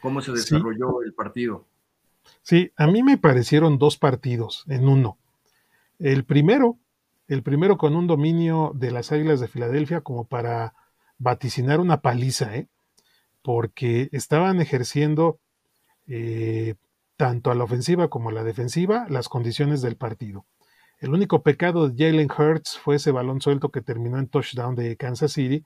¿Cómo 0.00 0.20
se 0.20 0.32
desarrolló 0.32 1.02
el 1.02 1.12
partido? 1.12 1.66
Sí, 2.42 2.72
a 2.76 2.86
mí 2.86 3.02
me 3.02 3.18
parecieron 3.18 3.78
dos 3.78 3.96
partidos 3.98 4.64
en 4.68 4.88
uno. 4.88 5.18
El 5.98 6.24
primero, 6.24 6.78
el 7.28 7.42
primero 7.42 7.76
con 7.76 7.96
un 7.96 8.06
dominio 8.06 8.72
de 8.74 8.90
las 8.90 9.12
Águilas 9.12 9.40
de 9.40 9.48
Filadelfia 9.48 10.00
como 10.00 10.26
para 10.26 10.74
vaticinar 11.18 11.80
una 11.80 12.02
paliza, 12.02 12.56
¿eh? 12.56 12.68
porque 13.42 14.08
estaban 14.12 14.60
ejerciendo 14.60 15.38
eh, 16.06 16.74
tanto 17.16 17.50
a 17.50 17.54
la 17.54 17.64
ofensiva 17.64 18.08
como 18.08 18.28
a 18.28 18.32
la 18.32 18.44
defensiva 18.44 19.06
las 19.08 19.28
condiciones 19.28 19.82
del 19.82 19.96
partido. 19.96 20.44
El 21.06 21.14
único 21.14 21.44
pecado 21.44 21.88
de 21.88 22.04
Jalen 22.04 22.28
Hurts 22.36 22.78
fue 22.78 22.96
ese 22.96 23.12
balón 23.12 23.40
suelto 23.40 23.68
que 23.68 23.80
terminó 23.80 24.18
en 24.18 24.26
touchdown 24.26 24.74
de 24.74 24.96
Kansas 24.96 25.30
City 25.30 25.62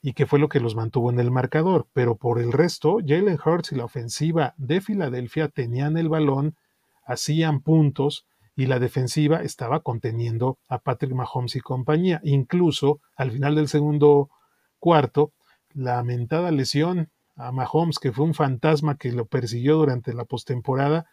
y 0.00 0.14
que 0.14 0.24
fue 0.24 0.38
lo 0.38 0.48
que 0.48 0.58
los 0.58 0.74
mantuvo 0.74 1.10
en 1.10 1.20
el 1.20 1.30
marcador. 1.30 1.86
Pero 1.92 2.16
por 2.16 2.40
el 2.40 2.50
resto, 2.50 2.96
Jalen 3.06 3.38
Hurts 3.44 3.72
y 3.72 3.74
la 3.74 3.84
ofensiva 3.84 4.54
de 4.56 4.80
Filadelfia 4.80 5.48
tenían 5.48 5.98
el 5.98 6.08
balón, 6.08 6.56
hacían 7.04 7.60
puntos 7.60 8.24
y 8.56 8.64
la 8.64 8.78
defensiva 8.78 9.42
estaba 9.42 9.80
conteniendo 9.80 10.56
a 10.66 10.78
Patrick 10.78 11.12
Mahomes 11.12 11.56
y 11.56 11.60
compañía. 11.60 12.22
Incluso 12.24 13.02
al 13.16 13.32
final 13.32 13.56
del 13.56 13.68
segundo 13.68 14.30
cuarto, 14.78 15.34
la 15.74 15.96
lamentada 15.96 16.50
lesión 16.52 17.10
a 17.36 17.52
Mahomes, 17.52 17.98
que 17.98 18.12
fue 18.12 18.24
un 18.24 18.32
fantasma 18.32 18.96
que 18.96 19.12
lo 19.12 19.26
persiguió 19.26 19.76
durante 19.76 20.14
la 20.14 20.24
postemporada, 20.24 21.04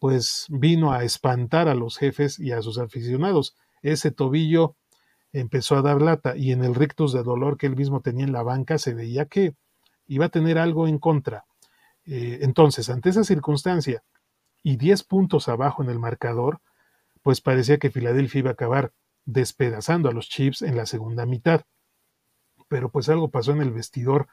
pues 0.00 0.46
vino 0.48 0.92
a 0.92 1.04
espantar 1.04 1.68
a 1.68 1.74
los 1.74 1.98
jefes 1.98 2.38
y 2.38 2.52
a 2.52 2.62
sus 2.62 2.78
aficionados. 2.78 3.56
Ese 3.82 4.10
tobillo 4.10 4.76
empezó 5.32 5.76
a 5.76 5.82
dar 5.82 6.02
lata 6.02 6.36
y 6.36 6.52
en 6.52 6.64
el 6.64 6.74
rictus 6.74 7.12
de 7.12 7.22
dolor 7.22 7.56
que 7.56 7.66
él 7.66 7.76
mismo 7.76 8.00
tenía 8.00 8.24
en 8.24 8.32
la 8.32 8.42
banca 8.42 8.78
se 8.78 8.94
veía 8.94 9.26
que 9.26 9.54
iba 10.06 10.26
a 10.26 10.30
tener 10.30 10.58
algo 10.58 10.86
en 10.86 10.98
contra. 10.98 11.44
Eh, 12.04 12.40
entonces, 12.42 12.90
ante 12.90 13.10
esa 13.10 13.24
circunstancia 13.24 14.02
y 14.62 14.76
10 14.76 15.04
puntos 15.04 15.48
abajo 15.48 15.82
en 15.82 15.90
el 15.90 15.98
marcador, 15.98 16.60
pues 17.22 17.40
parecía 17.40 17.78
que 17.78 17.90
Filadelfia 17.90 18.40
iba 18.40 18.50
a 18.50 18.54
acabar 18.54 18.92
despedazando 19.24 20.08
a 20.08 20.12
los 20.12 20.28
Chiefs 20.28 20.62
en 20.62 20.76
la 20.76 20.86
segunda 20.86 21.26
mitad. 21.26 21.62
pero 22.68 22.90
pues 22.90 23.10
algo 23.10 23.30
pasó 23.30 23.52
en 23.52 23.60
el 23.60 23.70
vestidor. 23.70 24.28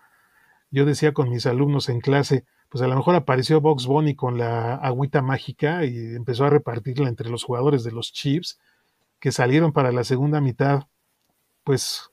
Yo 0.71 0.85
decía 0.85 1.13
con 1.13 1.29
mis 1.29 1.45
alumnos 1.45 1.89
en 1.89 1.99
clase, 1.99 2.45
pues 2.69 2.83
a 2.83 2.87
lo 2.87 2.95
mejor 2.95 3.15
apareció 3.15 3.61
Box 3.61 3.87
Bunny 3.87 4.15
con 4.15 4.37
la 4.37 4.75
agüita 4.75 5.21
mágica 5.21 5.85
y 5.85 6.15
empezó 6.15 6.45
a 6.45 6.49
repartirla 6.49 7.09
entre 7.09 7.29
los 7.29 7.43
jugadores 7.43 7.83
de 7.83 7.91
los 7.91 8.13
Chiefs 8.13 8.59
que 9.19 9.31
salieron 9.31 9.73
para 9.73 9.91
la 9.91 10.03
segunda 10.03 10.39
mitad, 10.39 10.83
pues 11.63 12.11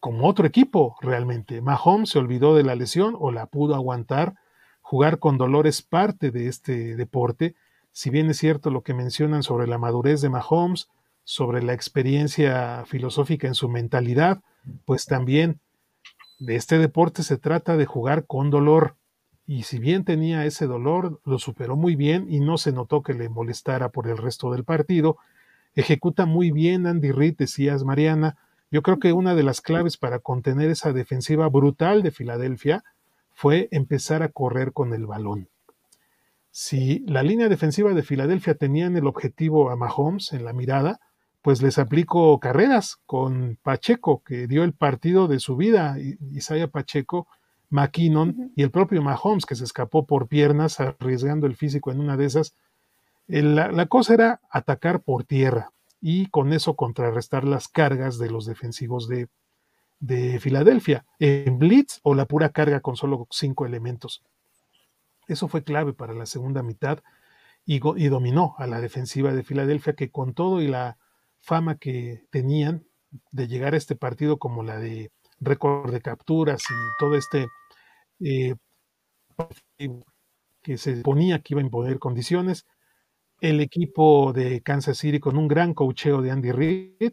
como 0.00 0.26
otro 0.26 0.46
equipo 0.46 0.96
realmente. 1.00 1.60
Mahomes 1.60 2.10
se 2.10 2.18
olvidó 2.18 2.54
de 2.54 2.62
la 2.62 2.74
lesión 2.74 3.16
o 3.18 3.32
la 3.32 3.46
pudo 3.46 3.74
aguantar. 3.74 4.34
Jugar 4.80 5.18
con 5.18 5.36
dolor 5.36 5.66
es 5.66 5.82
parte 5.82 6.30
de 6.30 6.48
este 6.48 6.96
deporte. 6.96 7.54
Si 7.92 8.10
bien 8.10 8.30
es 8.30 8.38
cierto 8.38 8.70
lo 8.70 8.82
que 8.82 8.94
mencionan 8.94 9.42
sobre 9.42 9.66
la 9.66 9.78
madurez 9.78 10.20
de 10.20 10.30
Mahomes, 10.30 10.88
sobre 11.24 11.62
la 11.62 11.74
experiencia 11.74 12.84
filosófica 12.86 13.48
en 13.48 13.54
su 13.54 13.68
mentalidad, 13.68 14.40
pues 14.86 15.04
también 15.04 15.60
de 16.38 16.56
este 16.56 16.78
deporte 16.78 17.22
se 17.22 17.36
trata 17.36 17.76
de 17.76 17.84
jugar 17.86 18.26
con 18.26 18.50
dolor. 18.50 18.96
Y 19.48 19.62
si 19.62 19.78
bien 19.78 20.04
tenía 20.04 20.44
ese 20.44 20.66
dolor, 20.66 21.22
lo 21.24 21.38
superó 21.38 21.74
muy 21.74 21.96
bien 21.96 22.26
y 22.28 22.38
no 22.38 22.58
se 22.58 22.70
notó 22.70 23.02
que 23.02 23.14
le 23.14 23.30
molestara 23.30 23.88
por 23.88 24.06
el 24.06 24.18
resto 24.18 24.52
del 24.52 24.62
partido. 24.62 25.16
Ejecuta 25.74 26.26
muy 26.26 26.52
bien 26.52 26.86
Andy 26.86 27.12
Reid, 27.12 27.38
decías 27.38 27.82
Mariana, 27.82 28.36
yo 28.70 28.82
creo 28.82 28.98
que 28.98 29.14
una 29.14 29.34
de 29.34 29.42
las 29.42 29.62
claves 29.62 29.96
para 29.96 30.18
contener 30.18 30.68
esa 30.68 30.92
defensiva 30.92 31.48
brutal 31.48 32.02
de 32.02 32.10
Filadelfia 32.10 32.84
fue 33.32 33.68
empezar 33.70 34.22
a 34.22 34.28
correr 34.28 34.74
con 34.74 34.92
el 34.92 35.06
balón. 35.06 35.48
Si 36.50 36.98
la 37.06 37.22
línea 37.22 37.48
defensiva 37.48 37.94
de 37.94 38.02
Filadelfia 38.02 38.54
tenían 38.54 38.98
el 38.98 39.06
objetivo 39.06 39.70
a 39.70 39.76
Mahomes 39.76 40.34
en 40.34 40.44
la 40.44 40.52
mirada, 40.52 41.00
pues 41.40 41.62
les 41.62 41.78
aplicó 41.78 42.38
carreras 42.38 42.98
con 43.06 43.58
Pacheco, 43.62 44.22
que 44.22 44.46
dio 44.46 44.62
el 44.62 44.74
partido 44.74 45.26
de 45.26 45.40
su 45.40 45.56
vida, 45.56 45.96
Isaiah 46.32 46.68
Pacheco, 46.68 47.26
McKinnon 47.70 48.52
y 48.56 48.62
el 48.62 48.70
propio 48.70 49.02
Mahomes, 49.02 49.46
que 49.46 49.54
se 49.54 49.64
escapó 49.64 50.06
por 50.06 50.28
piernas 50.28 50.80
arriesgando 50.80 51.46
el 51.46 51.56
físico 51.56 51.90
en 51.90 52.00
una 52.00 52.16
de 52.16 52.26
esas. 52.26 52.54
la 53.26 53.86
cosa 53.86 54.14
era 54.14 54.40
atacar 54.50 55.02
por 55.02 55.24
tierra 55.24 55.72
y 56.00 56.26
con 56.26 56.52
eso 56.52 56.76
contrarrestar 56.76 57.44
las 57.44 57.68
cargas 57.68 58.18
de 58.18 58.30
los 58.30 58.46
defensivos 58.46 59.08
de, 59.08 59.28
Filadelfia, 60.40 61.04
en 61.18 61.58
blitz 61.58 61.98
o 62.04 62.14
la 62.14 62.26
pura 62.26 62.50
carga 62.50 62.80
con 62.80 62.96
solo 62.96 63.26
cinco 63.30 63.66
elementos. 63.66 64.22
Eso 65.26 65.48
fue 65.48 65.64
clave 65.64 65.92
para 65.92 66.14
la 66.14 66.26
segunda 66.26 66.62
mitad 66.62 67.00
y, 67.66 67.80
y, 67.96 68.08
dominó 68.08 68.54
a 68.58 68.68
la 68.68 68.80
defensiva 68.80 69.34
de 69.34 69.42
Filadelfia 69.42 69.94
que 69.94 70.10
con 70.10 70.34
todo 70.34 70.62
y 70.62 70.68
la 70.68 70.98
fama 71.40 71.76
que 71.76 72.24
tenían 72.30 72.84
de 73.32 73.48
llegar 73.48 73.74
a 73.74 73.76
este 73.76 73.96
partido 73.96 74.38
como 74.38 74.62
la 74.62 74.78
de 74.78 75.10
récord 75.40 75.92
de 75.92 76.00
capturas 76.00 76.62
y 76.62 76.74
todo 76.98 77.16
este 77.16 77.46
eh, 78.20 78.54
que 80.62 80.76
se 80.78 80.96
ponía 81.02 81.40
que 81.40 81.54
iba 81.54 81.60
a 81.60 81.64
imponer 81.64 81.98
condiciones, 81.98 82.66
el 83.40 83.60
equipo 83.60 84.32
de 84.32 84.62
Kansas 84.62 84.98
City 84.98 85.20
con 85.20 85.36
un 85.36 85.48
gran 85.48 85.74
cocheo 85.74 86.22
de 86.22 86.30
Andy 86.30 86.52
Reid, 86.52 87.12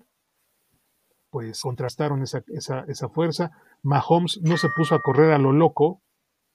pues 1.30 1.62
contrastaron 1.62 2.24
esa, 2.24 2.44
esa, 2.48 3.10
fuerza. 3.10 3.52
Mahomes 3.84 4.40
no 4.42 4.58
se 4.58 4.70
puso 4.70 4.96
a 4.96 5.02
correr 5.02 5.34
a 5.34 5.38
lo 5.38 5.52
loco, 5.52 6.02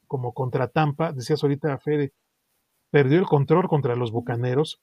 como 0.06 0.32
contra 0.32 0.68
Tampa, 0.68 1.12
decías 1.12 1.42
ahorita 1.42 1.78
Fede, 1.78 2.12
perdió 2.90 3.18
el 3.18 3.26
control 3.26 3.68
contra 3.68 3.94
los 3.94 4.10
Bucaneros. 4.10 4.80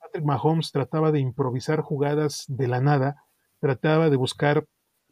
Patrick 0.00 0.24
Mahomes 0.24 0.72
trataba 0.72 1.12
de 1.12 1.20
improvisar 1.20 1.82
jugadas 1.82 2.44
de 2.48 2.66
la 2.66 2.80
nada, 2.80 3.24
trataba 3.60 4.10
de 4.10 4.16
buscar 4.16 4.66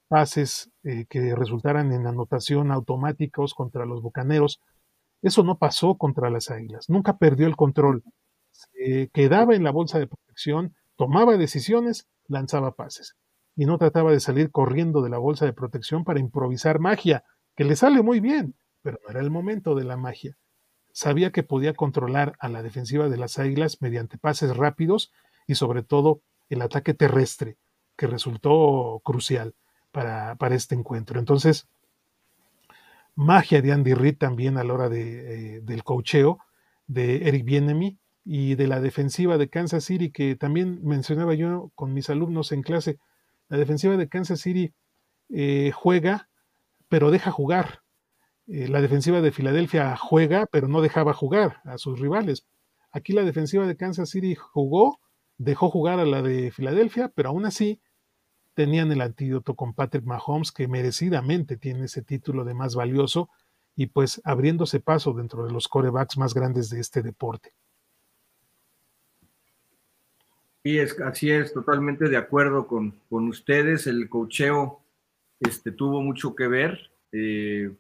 pases 0.08 0.70
eh, 0.82 1.06
que 1.08 1.34
resultaran 1.34 1.92
en 1.92 2.06
anotación 2.06 2.70
automáticos 2.70 3.54
contra 3.54 3.87
los 3.87 4.02
Bucaneros. 4.02 4.61
Eso 5.23 5.42
no 5.42 5.58
pasó 5.58 5.96
contra 5.96 6.30
las 6.30 6.50
Águilas, 6.50 6.88
nunca 6.88 7.16
perdió 7.16 7.46
el 7.46 7.56
control 7.56 8.04
se 8.54 9.11
quedaba 9.12 9.54
en 9.54 9.64
la 9.64 9.70
bolsa 9.70 9.99
de 9.99 10.06
protección, 10.06 10.75
tomaba 10.96 11.37
decisiones, 11.37 12.08
lanzaba 12.26 12.75
pases. 12.75 13.16
Y 13.56 13.66
no 13.66 13.78
trataba 13.78 14.12
de 14.12 14.20
salir 14.20 14.50
corriendo 14.50 15.02
de 15.02 15.11
la 15.11 15.18
bolsa 15.18 15.44
de 15.44 15.52
protección 15.52 16.04
para 16.04 16.20
improvisar 16.20 16.80
magia, 16.80 17.25
que 17.56 17.64
le 17.64 17.76
sale 17.76 18.02
muy 18.02 18.20
bien, 18.20 18.54
pero 18.82 18.99
no 19.04 19.11
era 19.11 19.20
el 19.20 19.30
momento 19.30 19.75
de 19.75 19.84
la 19.84 19.96
magia. 19.96 20.37
Sabía 20.92 21.32
que 21.32 21.42
podía 21.42 21.75
controlar 21.75 22.34
a 22.38 22.49
la 22.49 22.62
defensiva 22.62 23.08
de 23.08 23.16
las 23.16 23.38
Águilas 23.38 23.80
mediante 23.80 24.18
pases 24.18 24.56
rápidos 24.56 25.12
y 25.46 25.56
sobre 25.56 25.82
todo 25.82 26.23
el 26.49 26.62
ataque 26.62 26.94
terrestre, 26.94 27.56
que 27.96 28.06
resultó 28.06 29.00
crucial 29.04 29.54
para, 29.94 30.34
para 30.34 30.54
este 30.54 30.74
encuentro. 30.74 31.18
Entonces, 31.18 31.66
magia 33.14 33.62
de 33.62 33.72
Andy 33.72 33.94
Reid 33.94 34.18
también 34.18 34.58
a 34.58 34.64
la 34.64 34.74
hora 34.74 34.88
de, 34.90 35.56
eh, 35.56 35.60
del 35.62 35.84
cocheo 35.84 36.40
de 36.86 37.28
Eric 37.28 37.44
Bienemy, 37.44 37.98
y 38.24 38.54
de 38.54 38.66
la 38.66 38.80
defensiva 38.80 39.36
de 39.36 39.48
Kansas 39.48 39.84
City, 39.84 40.10
que 40.10 40.34
también 40.34 40.80
mencionaba 40.82 41.34
yo 41.34 41.70
con 41.74 41.92
mis 41.92 42.08
alumnos 42.08 42.52
en 42.52 42.62
clase. 42.62 42.98
La 43.48 43.58
defensiva 43.58 43.96
de 43.96 44.08
Kansas 44.08 44.40
City 44.40 44.72
eh, 45.28 45.72
juega, 45.74 46.28
pero 46.88 47.10
deja 47.10 47.30
jugar. 47.30 47.82
Eh, 48.46 48.68
la 48.68 48.80
defensiva 48.80 49.20
de 49.20 49.30
Filadelfia 49.30 49.94
juega, 49.96 50.46
pero 50.46 50.68
no 50.68 50.80
dejaba 50.80 51.12
jugar 51.12 51.60
a 51.64 51.76
sus 51.76 52.00
rivales. 52.00 52.46
Aquí 52.90 53.12
la 53.12 53.24
defensiva 53.24 53.66
de 53.66 53.76
Kansas 53.76 54.08
City 54.08 54.34
jugó, 54.34 55.00
dejó 55.36 55.68
jugar 55.68 56.00
a 56.00 56.06
la 56.06 56.22
de 56.22 56.50
Filadelfia, 56.50 57.12
pero 57.14 57.28
aún 57.28 57.44
así 57.44 57.80
tenían 58.54 58.90
el 58.92 59.00
antídoto 59.00 59.54
con 59.54 59.75
Patrick 59.75 60.04
Mahomes, 60.04 60.52
que 60.52 60.68
merecidamente 60.68 61.56
tiene 61.56 61.84
ese 61.84 62.02
título 62.02 62.44
de 62.44 62.54
más 62.54 62.75
valioso 62.75 63.28
y 63.76 63.87
pues 63.87 64.23
abriéndose 64.25 64.80
paso 64.80 65.12
dentro 65.12 65.44
de 65.44 65.52
los 65.52 65.68
corebacks 65.68 66.16
más 66.16 66.32
grandes 66.32 66.70
de 66.70 66.80
este 66.80 67.02
deporte. 67.02 67.52
Sí, 70.62 70.78
es, 70.78 70.99
así 71.00 71.30
es, 71.30 71.52
totalmente 71.52 72.08
de 72.08 72.16
acuerdo 72.16 72.66
con, 72.66 72.94
ustedes. 73.11 73.87
El 73.87 74.08
cocheo 74.08 74.80
este, 75.40 75.73
tuvo 75.73 76.00
mucho 76.00 76.34
que 76.34 76.49
ver. 76.49 76.90
Eh, 77.12 77.70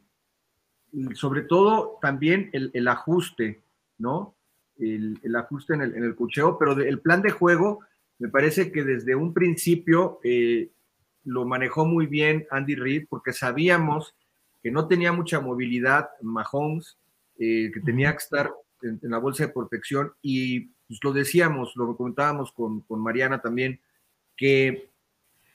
sobre 1.14 1.42
todo 1.42 1.98
también 2.02 2.50
el, 2.52 2.88
ajuste, 2.88 3.62
¿no? 3.98 4.34
El, 4.78 5.18
ajuste 5.34 5.74
en 5.74 5.82
el, 5.82 5.94
en 5.94 6.14
cocheo, 6.14 6.58
pero 6.58 6.72
el 6.72 7.00
plan 7.00 7.22
de 7.22 7.30
juego 7.30 7.80
me 8.18 8.28
parece 8.28 8.70
que 8.70 8.84
desde 8.84 9.14
un 9.14 9.32
principio 9.32 10.20
eh, 10.22 10.70
lo 11.24 11.44
manejó 11.44 11.84
muy 11.86 12.06
bien 12.06 12.46
Andy 12.50 12.74
Reid 12.74 13.06
porque 13.08 13.32
sabíamos 13.32 14.14
que 14.62 14.70
no 14.70 14.86
tenía 14.88 15.12
mucha 15.12 15.40
movilidad 15.40 16.08
Mahomes, 16.22 16.96
eh, 17.38 17.70
que 17.72 17.80
tenía 17.80 18.12
que 18.12 18.18
estar 18.18 18.50
en, 18.82 18.98
la 19.02 19.18
bolsa 19.18 19.46
de 19.46 19.52
protección 19.52 20.12
y 20.22 20.68
pues 20.86 21.00
lo 21.02 21.12
decíamos, 21.12 21.74
lo 21.76 21.96
comentábamos 21.96 22.52
con, 22.52 22.80
con 22.82 23.00
Mariana 23.00 23.40
también, 23.40 23.80
que 24.36 24.88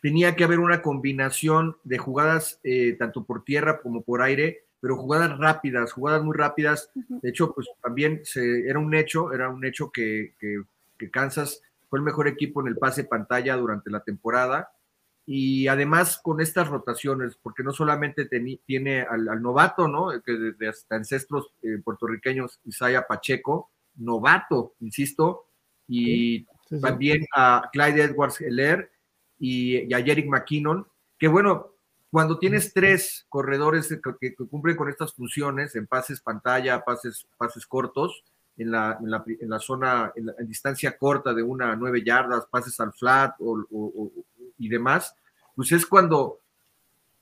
tenía 0.01 0.35
que 0.35 0.43
haber 0.43 0.59
una 0.59 0.81
combinación 0.81 1.77
de 1.83 1.97
jugadas 1.97 2.59
eh, 2.63 2.95
tanto 2.97 3.23
por 3.23 3.43
tierra 3.43 3.81
como 3.81 4.01
por 4.01 4.21
aire, 4.21 4.63
pero 4.79 4.95
jugadas 4.95 5.37
rápidas, 5.37 5.91
jugadas 5.91 6.23
muy 6.23 6.35
rápidas. 6.35 6.89
De 6.95 7.29
hecho, 7.29 7.53
pues 7.53 7.67
también 7.81 8.21
se, 8.23 8.67
era 8.67 8.79
un 8.79 8.93
hecho, 8.95 9.33
era 9.33 9.49
un 9.49 9.65
hecho 9.65 9.91
que, 9.91 10.33
que, 10.39 10.63
Kansas 11.11 11.61
fue 11.89 11.99
el 11.99 12.05
mejor 12.05 12.27
equipo 12.27 12.61
en 12.61 12.67
el 12.67 12.77
pase 12.77 13.03
pantalla 13.03 13.55
durante 13.57 13.89
la 13.89 14.03
temporada. 14.03 14.71
Y 15.25 15.67
además 15.67 16.19
con 16.21 16.41
estas 16.41 16.67
rotaciones, 16.69 17.37
porque 17.41 17.63
no 17.63 17.71
solamente 17.71 18.27
tiene 18.65 19.01
al, 19.01 19.41
novato, 19.41 19.87
¿no? 19.87 20.09
Que 20.23 20.33
de, 20.33 20.67
hasta 20.67 20.95
ancestros 20.95 21.53
eh, 21.61 21.79
puertorriqueños, 21.83 22.59
Isaiah 22.65 23.05
Pacheco, 23.07 23.69
novato, 23.95 24.73
insisto, 24.79 25.45
y 25.87 26.45
también 26.81 27.25
a 27.35 27.69
Clyde 27.71 28.03
Edwards 28.03 28.41
Heller 28.41 28.91
y, 29.39 29.91
a 29.93 30.01
Jerick 30.01 30.27
McKinnon, 30.27 30.87
que 31.17 31.27
bueno, 31.27 31.73
cuando 32.11 32.39
tienes 32.39 32.73
tres 32.73 33.25
corredores 33.29 33.89
que, 34.19 34.35
cumplen 34.35 34.75
con 34.75 34.89
estas 34.89 35.13
funciones 35.13 35.75
en 35.75 35.87
pases 35.87 36.21
pantalla, 36.21 36.83
pases, 36.83 37.27
pases 37.37 37.65
cortos, 37.65 38.23
en 38.59 38.71
la, 38.71 38.99
en 39.01 39.49
la, 39.49 39.59
zona, 39.59 40.11
en, 40.15 40.47
distancia 40.47 40.97
corta 40.97 41.33
de 41.33 41.41
una 41.41 41.75
nueve 41.75 42.03
yardas, 42.03 42.45
pases 42.47 42.79
al 42.79 42.93
flat 42.93 43.35
y 44.57 44.69
demás, 44.69 45.15
pues 45.55 45.71
es 45.71 45.85
cuando 45.85 46.39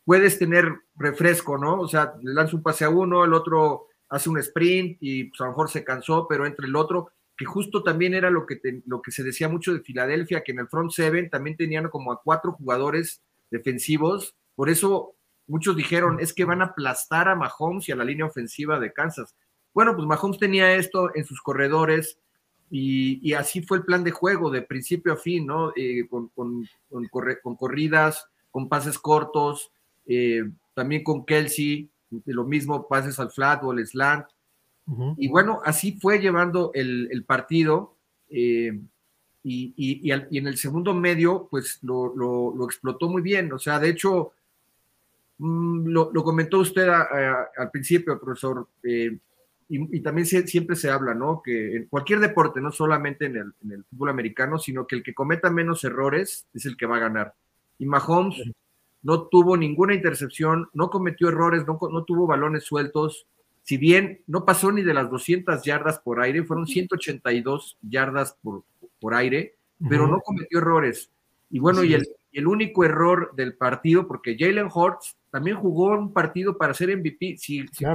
puedes 0.03 0.39
tener 0.39 0.73
refresco, 0.95 1.57
¿no? 1.57 1.79
O 1.79 1.87
sea, 1.87 2.13
le 2.21 2.33
lanza 2.33 2.55
un 2.55 2.63
pase 2.63 2.85
a 2.85 2.89
uno, 2.89 3.23
el 3.23 3.33
otro 3.33 3.87
hace 4.09 4.29
un 4.29 4.39
sprint 4.39 4.97
y 4.99 5.25
pues, 5.25 5.41
a 5.41 5.45
lo 5.45 5.51
mejor 5.51 5.69
se 5.69 5.83
cansó, 5.83 6.27
pero 6.27 6.45
entre 6.45 6.67
el 6.67 6.75
otro, 6.75 7.11
que 7.37 7.45
justo 7.45 7.83
también 7.83 8.13
era 8.13 8.29
lo 8.29 8.45
que, 8.45 8.59
lo 8.85 9.01
que 9.01 9.11
se 9.11 9.23
decía 9.23 9.49
mucho 9.49 9.73
de 9.73 9.81
Filadelfia, 9.81 10.43
que 10.43 10.53
en 10.53 10.59
el 10.59 10.67
front 10.67 10.91
seven 10.91 11.29
también 11.29 11.55
tenían 11.55 11.89
como 11.89 12.11
a 12.11 12.21
cuatro 12.21 12.53
jugadores 12.53 13.21
defensivos, 13.51 14.35
por 14.55 14.69
eso 14.69 15.13
muchos 15.45 15.75
dijeron, 15.75 16.19
es 16.19 16.33
que 16.33 16.45
van 16.45 16.61
a 16.61 16.65
aplastar 16.65 17.27
a 17.27 17.35
Mahomes 17.35 17.87
y 17.87 17.91
a 17.91 17.95
la 17.95 18.03
línea 18.03 18.25
ofensiva 18.25 18.79
de 18.79 18.93
Kansas. 18.93 19.35
Bueno, 19.77 19.95
pues 19.95 20.07
Mahomes 20.07 20.39
tenía 20.39 20.73
esto 20.73 21.15
en 21.15 21.23
sus 21.23 21.39
corredores 21.39 22.17
y, 22.71 23.31
así 23.33 23.61
fue 23.61 23.77
el 23.77 23.83
plan 23.83 24.03
de 24.03 24.09
juego 24.09 24.49
de 24.49 24.63
principio 24.63 25.13
a 25.13 25.17
fin, 25.17 25.45
¿no? 25.45 25.71
Eh, 25.75 26.07
con, 26.09 26.29
con, 26.29 26.67
con, 26.89 27.55
corridas, 27.55 28.25
con 28.49 28.69
pases 28.69 28.97
cortos, 28.97 29.71
eh, 30.07 30.49
también 30.73 31.03
con 31.03 31.23
Kelsey, 31.23 31.91
lo 32.25 32.43
mismo, 32.43 32.87
pases 32.87 33.19
al 33.19 33.29
flat 33.29 33.63
o 33.63 33.69
al 33.69 33.85
slant. 33.85 34.25
Y 35.15 35.27
bueno, 35.27 35.61
así 35.63 35.99
fue 36.01 36.17
llevando 36.17 36.71
el, 36.73 37.23
partido. 37.27 37.93
Eh, 38.31 38.81
y, 39.43 40.11
en 40.11 40.47
el 40.47 40.57
segundo 40.57 40.95
medio, 40.95 41.47
pues 41.51 41.77
lo, 41.83 42.65
explotó 42.65 43.09
muy 43.09 43.21
bien. 43.21 43.53
O 43.53 43.59
sea, 43.59 43.77
de 43.77 43.89
hecho, 43.89 44.31
mm, 45.37 45.85
lo, 45.89 46.23
comentó 46.23 46.61
usted 46.61 46.89
al 46.89 47.69
principio, 47.69 48.19
profesor, 48.19 48.67
eh, 48.81 49.19
y, 49.69 49.99
también 50.01 50.25
siempre 50.25 50.75
se 50.75 50.89
habla, 50.89 51.13
¿no? 51.13 51.41
Que 51.43 51.75
en 51.75 51.85
cualquier 51.87 52.19
deporte, 52.19 52.61
no 52.61 52.71
solamente 52.71 53.25
en 53.25 53.35
el, 53.35 53.83
fútbol 53.89 54.09
americano, 54.09 54.57
sino 54.57 54.87
que 54.87 54.95
el 54.95 55.03
que 55.03 55.13
cometa 55.13 55.49
menos 55.49 55.83
errores 55.83 56.47
es 56.53 56.65
el 56.65 56.77
que 56.77 56.85
va 56.85 56.97
a 56.97 57.01
ganar. 57.01 57.33
Y 57.77 57.85
Mahomes 57.85 58.41
no 59.03 59.27
tuvo 59.27 59.57
ninguna 59.57 59.93
intercepción, 59.93 60.69
no 60.73 60.89
cometió 60.89 61.29
errores, 61.29 61.65
no, 61.67 61.77
no 61.91 62.03
tuvo 62.05 62.27
balones 62.27 62.63
sueltos. 62.63 63.27
Si 63.63 63.77
bien 63.77 64.21
no 64.25 64.45
pasó 64.45 64.71
ni 64.71 64.83
de 64.83 64.93
las 64.93 65.09
200 65.09 65.61
yardas 65.63 65.99
por 65.99 66.21
aire, 66.21 66.43
fueron 66.43 66.65
182 66.65 67.77
yardas 67.81 68.37
por, 68.41 68.63
por 69.01 69.13
aire, 69.13 69.55
pero 69.89 70.07
no 70.07 70.21
cometió 70.21 70.59
errores. 70.59 71.11
Y 71.49 71.59
bueno, 71.59 71.83
y 71.83 71.93
el, 71.93 72.07
el, 72.31 72.47
único 72.47 72.85
error 72.85 73.31
del 73.35 73.55
partido, 73.55 74.07
porque 74.07 74.37
Jalen 74.37 74.69
Hurts 74.73 75.15
también 75.29 75.57
jugó 75.57 75.89
un 75.89 76.13
partido 76.13 76.57
para 76.57 76.73
ser 76.73 76.95
MVP. 76.95 77.37
Si, 77.37 77.65
si 77.67 77.85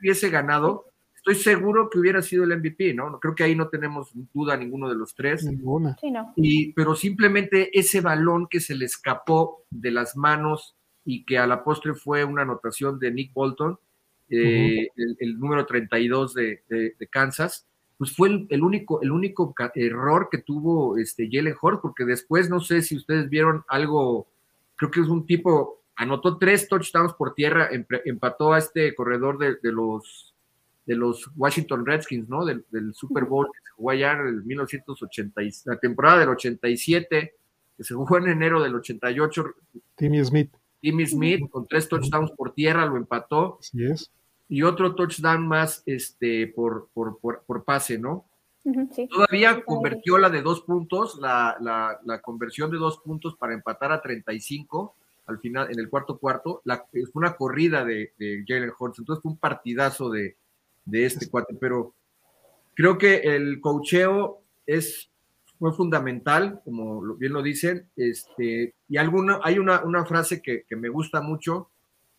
hubiese 0.00 0.30
ganado, 0.30 0.86
estoy 1.26 1.36
seguro 1.36 1.88
que 1.88 1.98
hubiera 1.98 2.20
sido 2.20 2.44
el 2.44 2.58
MVP, 2.58 2.92
¿no? 2.92 3.18
Creo 3.18 3.34
que 3.34 3.44
ahí 3.44 3.56
no 3.56 3.68
tenemos 3.68 4.10
duda 4.34 4.58
ninguno 4.58 4.90
de 4.90 4.94
los 4.94 5.14
tres. 5.14 5.42
Ninguna. 5.44 5.96
Sí, 5.98 6.10
no. 6.10 6.34
y, 6.36 6.74
pero 6.74 6.94
simplemente 6.94 7.76
ese 7.78 8.02
balón 8.02 8.46
que 8.46 8.60
se 8.60 8.74
le 8.74 8.84
escapó 8.84 9.64
de 9.70 9.90
las 9.90 10.16
manos 10.16 10.76
y 11.02 11.24
que 11.24 11.38
a 11.38 11.46
la 11.46 11.64
postre 11.64 11.94
fue 11.94 12.24
una 12.24 12.42
anotación 12.42 12.98
de 12.98 13.10
Nick 13.10 13.32
Bolton, 13.32 13.78
eh, 14.28 14.88
el, 14.96 15.38
número 15.38 15.64
32 15.64 16.34
de, 16.34 16.62
de, 16.68 17.08
Kansas, 17.08 17.66
pues 17.96 18.14
fue 18.14 18.46
el, 18.48 18.62
único, 18.62 19.00
el 19.00 19.10
único 19.10 19.54
error 19.74 20.28
que 20.30 20.38
tuvo 20.38 20.98
este 20.98 21.28
Jalen 21.30 21.54
Hort, 21.60 21.80
porque 21.80 22.04
después 22.04 22.50
no 22.50 22.60
sé 22.60 22.82
si 22.82 22.96
ustedes 22.96 23.30
vieron 23.30 23.64
algo, 23.68 24.28
creo 24.76 24.90
que 24.90 25.00
es 25.00 25.08
un 25.08 25.26
tipo, 25.26 25.82
anotó 25.96 26.36
tres 26.38 26.68
touchdowns 26.68 27.14
por 27.14 27.34
tierra, 27.34 27.68
empató 28.04 28.52
a 28.52 28.58
este 28.58 28.94
corredor 28.94 29.38
de, 29.38 29.56
de 29.62 29.72
los 29.72 30.33
de 30.86 30.94
los 30.94 31.30
Washington 31.36 31.86
Redskins, 31.86 32.28
¿no? 32.28 32.44
Del, 32.44 32.64
Super 32.92 33.24
Bowl 33.24 33.46
que 33.46 33.58
se 33.62 33.70
jugó 33.70 33.90
allá 33.90 34.12
en 34.12 34.28
el 34.28 34.44
1980, 34.44 35.40
la 35.64 35.78
temporada 35.78 36.20
del 36.20 36.28
87, 36.30 37.34
que 37.76 37.84
se 37.84 37.94
jugó 37.94 38.18
en 38.18 38.28
enero 38.28 38.62
del 38.62 38.74
88. 38.74 39.44
Timmy 39.96 40.24
Smith. 40.24 40.54
Timmy 40.80 41.06
Smith 41.06 41.48
con 41.50 41.66
tres 41.66 41.88
touchdowns 41.88 42.30
por 42.32 42.52
tierra 42.52 42.84
lo 42.86 42.96
empató. 42.96 43.58
Así 43.60 43.84
es. 43.84 44.10
Y 44.48 44.62
otro 44.62 44.94
touchdown 44.94 45.48
más 45.48 45.82
este, 45.86 46.48
por, 46.48 46.88
por, 46.92 47.18
por, 47.18 47.64
pase, 47.64 47.98
¿no? 47.98 48.26
Todavía 49.08 49.62
convirtió 49.64 50.18
la 50.18 50.28
de 50.28 50.42
dos 50.42 50.62
puntos, 50.62 51.18
la, 51.20 51.56
la, 51.60 51.98
la, 52.04 52.20
conversión 52.20 52.70
de 52.70 52.76
dos 52.76 52.98
puntos 52.98 53.36
para 53.36 53.54
empatar 53.54 53.92
a 53.92 54.02
35 54.02 54.94
al 55.26 55.38
final, 55.38 55.70
en 55.70 55.78
el 55.78 55.88
cuarto 55.88 56.18
cuarto. 56.18 56.60
La, 56.64 56.84
fue 56.90 57.10
una 57.14 57.36
corrida 57.36 57.84
de, 57.84 58.12
de 58.18 58.44
Jalen 58.46 58.72
Hurts, 58.78 58.98
entonces 58.98 59.22
fue 59.22 59.32
un 59.32 59.38
partidazo 59.38 60.10
de, 60.10 60.36
de 60.84 61.06
este 61.06 61.28
cuate, 61.28 61.54
pero 61.54 61.94
creo 62.74 62.98
que 62.98 63.16
el 63.16 63.60
cocheo 63.60 64.40
es 64.66 65.10
fue 65.58 65.72
fundamental, 65.72 66.60
como 66.64 67.14
bien 67.14 67.32
lo 67.32 67.42
dicen, 67.42 67.88
este, 67.96 68.74
y 68.88 68.96
alguna, 68.96 69.40
hay 69.42 69.58
una, 69.58 69.82
una 69.84 70.04
frase 70.04 70.42
que, 70.42 70.64
me 70.76 70.88
gusta 70.88 71.20
mucho, 71.22 71.70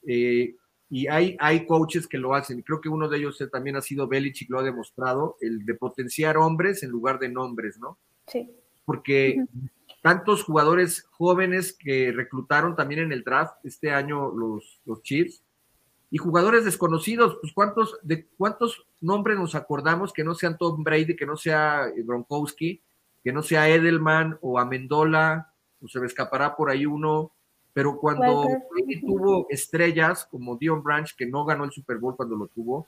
eh, 0.07 0.55
y 0.89 1.07
hay, 1.07 1.35
hay 1.39 1.65
coaches 1.65 2.07
que 2.07 2.17
lo 2.17 2.33
hacen, 2.33 2.59
y 2.59 2.63
creo 2.63 2.81
que 2.81 2.89
uno 2.89 3.07
de 3.07 3.17
ellos 3.17 3.43
también 3.51 3.75
ha 3.75 3.81
sido 3.81 4.07
Belichick, 4.07 4.49
lo 4.49 4.59
ha 4.59 4.63
demostrado, 4.63 5.37
el 5.41 5.65
de 5.65 5.75
potenciar 5.75 6.37
hombres 6.37 6.81
en 6.81 6.89
lugar 6.89 7.19
de 7.19 7.29
nombres, 7.29 7.77
¿no? 7.77 7.99
Sí. 8.25 8.49
Porque 8.85 9.43
tantos 10.01 10.43
jugadores 10.43 11.05
jóvenes 11.11 11.73
que 11.73 12.11
reclutaron 12.11 12.75
también 12.75 13.01
en 13.01 13.11
el 13.11 13.23
draft 13.23 13.57
este 13.63 13.91
año 13.91 14.31
los, 14.31 14.79
los 14.85 15.03
Chiefs, 15.03 15.43
y 16.15 16.17
jugadores 16.17 16.63
desconocidos, 16.63 17.37
pues 17.41 17.51
cuántos, 17.51 17.99
de 18.01 18.25
cuántos 18.37 18.87
nombres 19.01 19.37
nos 19.37 19.53
acordamos 19.53 20.13
que 20.13 20.23
no 20.23 20.33
sean 20.33 20.57
Tom 20.57 20.81
Brady, 20.81 21.13
que 21.13 21.25
no 21.25 21.35
sea 21.35 21.89
eh, 21.89 22.03
Gronkowski, 22.05 22.81
que 23.21 23.33
no 23.33 23.43
sea 23.43 23.67
Edelman 23.67 24.37
o 24.39 24.57
Amendola, 24.57 25.51
o 25.81 25.89
se 25.89 25.99
me 25.99 26.05
escapará 26.05 26.55
por 26.55 26.69
ahí 26.69 26.85
uno, 26.85 27.33
pero 27.73 27.97
cuando 27.97 28.47
Brady 28.71 29.01
tuvo 29.01 29.47
estrellas 29.49 30.25
como 30.31 30.55
Dion 30.55 30.81
Branch, 30.81 31.13
que 31.17 31.25
no 31.25 31.43
ganó 31.43 31.65
el 31.65 31.71
Super 31.71 31.97
Bowl 31.97 32.15
cuando 32.15 32.37
lo 32.37 32.47
tuvo, 32.47 32.85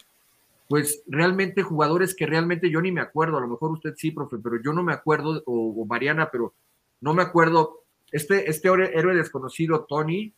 pues 0.70 1.04
realmente 1.06 1.64
jugadores 1.64 2.16
que 2.16 2.28
realmente 2.28 2.70
yo 2.70 2.82
ni 2.82 2.94
me 2.94 3.02
acuerdo, 3.02 3.40
a 3.40 3.42
lo 3.42 3.50
mejor 3.50 3.72
usted 3.72 3.94
sí, 3.98 4.12
profe, 4.12 4.38
pero 4.42 4.56
yo 4.64 4.72
no 4.72 4.84
me 4.84 4.94
acuerdo, 4.94 5.44
o, 5.46 5.86
Mariana, 5.86 6.30
pero 6.32 6.54
no 7.02 7.14
me 7.14 7.24
acuerdo, 7.24 7.84
este, 8.10 8.50
este 8.50 8.70
héroe 8.70 9.18
desconocido, 9.18 9.84
Tony, 9.84 10.34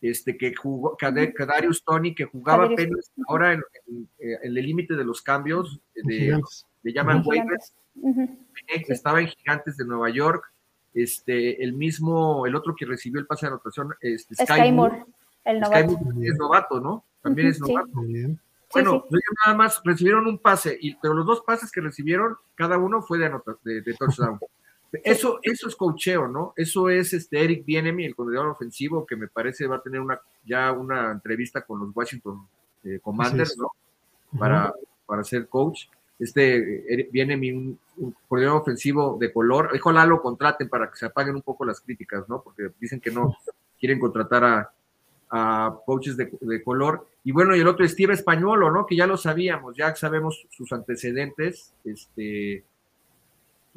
este, 0.00 0.36
que 0.36 0.54
jugó, 0.54 0.96
Kadarius 0.96 1.82
Tony, 1.84 2.14
que 2.14 2.24
jugaba 2.24 2.66
apenas 2.66 3.12
ahora 3.26 3.54
en, 3.54 3.62
el 4.18 4.54
límite 4.54 4.94
de 4.94 5.04
los 5.04 5.22
cambios, 5.22 5.80
de, 5.94 6.40
le 6.82 6.92
llaman 6.92 7.22
waivers, 7.24 7.74
estaba 8.66 9.20
en 9.20 9.28
Gigantes 9.28 9.76
de 9.76 9.84
Nueva 9.84 10.10
York, 10.10 10.44
este, 10.94 11.62
el 11.62 11.72
mismo, 11.72 12.46
el 12.46 12.54
otro 12.54 12.74
que 12.76 12.86
recibió 12.86 13.20
el 13.20 13.26
pase 13.26 13.46
de 13.46 13.52
anotación, 13.52 13.94
este, 14.00 14.34
Sky, 14.34 14.72
Moore, 14.72 15.04
el 15.44 15.60
novato. 15.60 15.98
es 16.22 16.36
novato, 16.36 16.80
¿no? 16.80 17.04
También 17.22 17.48
es 17.48 17.60
novato. 17.60 17.90
Bueno, 18.70 19.06
nada 19.46 19.56
más 19.56 19.80
recibieron 19.82 20.26
un 20.26 20.38
pase, 20.38 20.76
y, 20.80 20.94
pero 20.96 21.14
los 21.14 21.26
dos 21.26 21.42
pases 21.46 21.72
que 21.72 21.80
recibieron, 21.80 22.36
cada 22.54 22.76
uno 22.76 23.00
fue 23.02 23.18
de, 23.18 23.30
de, 23.64 23.80
de 23.80 23.94
touchdown. 23.94 24.38
Eso, 24.92 25.38
eso 25.42 25.68
es 25.68 25.76
cocheo, 25.76 26.28
¿no? 26.28 26.54
Eso 26.56 26.88
es 26.88 27.12
este 27.12 27.44
Eric 27.44 27.64
Bienemi, 27.64 28.06
el 28.06 28.14
coordinador 28.14 28.50
ofensivo, 28.50 29.04
que 29.04 29.16
me 29.16 29.28
parece 29.28 29.66
va 29.66 29.76
a 29.76 29.82
tener 29.82 30.00
una, 30.00 30.18
ya 30.44 30.72
una 30.72 31.12
entrevista 31.12 31.62
con 31.62 31.80
los 31.80 31.90
Washington 31.94 32.46
eh, 32.84 32.98
Commanders, 33.02 33.58
¿no? 33.58 33.70
Para, 34.38 34.72
para 35.04 35.24
ser 35.24 35.48
coach. 35.48 35.86
Este 36.18 37.08
Bienemi, 37.12 37.50
un, 37.52 37.78
coordinador 38.28 38.62
ofensivo 38.62 39.18
de 39.20 39.32
color. 39.32 39.70
Ojalá 39.78 40.06
lo 40.06 40.22
contraten 40.22 40.68
para 40.68 40.90
que 40.90 40.96
se 40.96 41.06
apaguen 41.06 41.34
un 41.34 41.42
poco 41.42 41.66
las 41.66 41.80
críticas, 41.80 42.26
¿no? 42.28 42.42
Porque 42.42 42.70
dicen 42.80 43.00
que 43.00 43.10
no 43.10 43.36
quieren 43.78 44.00
contratar 44.00 44.44
a, 44.44 44.72
a 45.30 45.78
coaches 45.84 46.16
de, 46.16 46.30
de, 46.40 46.62
color. 46.62 47.06
Y 47.24 47.32
bueno, 47.32 47.54
y 47.54 47.60
el 47.60 47.68
otro 47.68 47.86
Steve 47.86 48.14
Españolo, 48.14 48.70
¿no? 48.70 48.86
Que 48.86 48.96
ya 48.96 49.06
lo 49.06 49.18
sabíamos, 49.18 49.76
ya 49.76 49.94
sabemos 49.94 50.46
sus 50.50 50.72
antecedentes, 50.72 51.74
este 51.84 52.64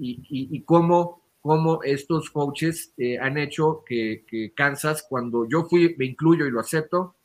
y, 0.04 0.64
cómo, 0.64 1.22
cómo, 1.42 1.84
estos 1.84 2.30
coaches 2.32 2.94
eh, 2.98 3.20
han 3.20 3.38
hecho 3.38 3.84
que, 3.86 4.54
Kansas, 4.56 5.06
cuando 5.08 5.48
yo 5.48 5.66
fui, 5.66 5.96
me 5.98 6.06
incluyo 6.06 6.46
y 6.46 6.52
lo 6.52 6.60
acepto, 6.60 7.16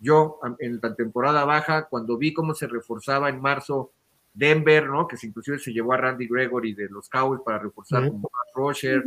yo 0.00 0.40
en 0.58 0.80
la 0.82 0.94
temporada 0.94 1.44
baja, 1.44 1.88
cuando 1.88 2.18
vi 2.18 2.34
cómo 2.34 2.54
se 2.54 2.66
reforzaba 2.66 3.28
en 3.28 3.40
marzo 3.40 3.92
Denver, 4.34 4.88
¿no? 4.88 5.06
Que 5.06 5.16
inclusive 5.22 5.58
se 5.58 5.72
llevó 5.72 5.92
a 5.92 5.96
Randy 5.96 6.26
Gregory 6.26 6.74
de 6.74 6.88
los 6.88 7.08
Cowboys 7.08 7.40
para 7.42 7.60
reforzar 7.60 8.08
con 8.08 8.20
Matt 8.20 8.54
Roger, 8.54 9.04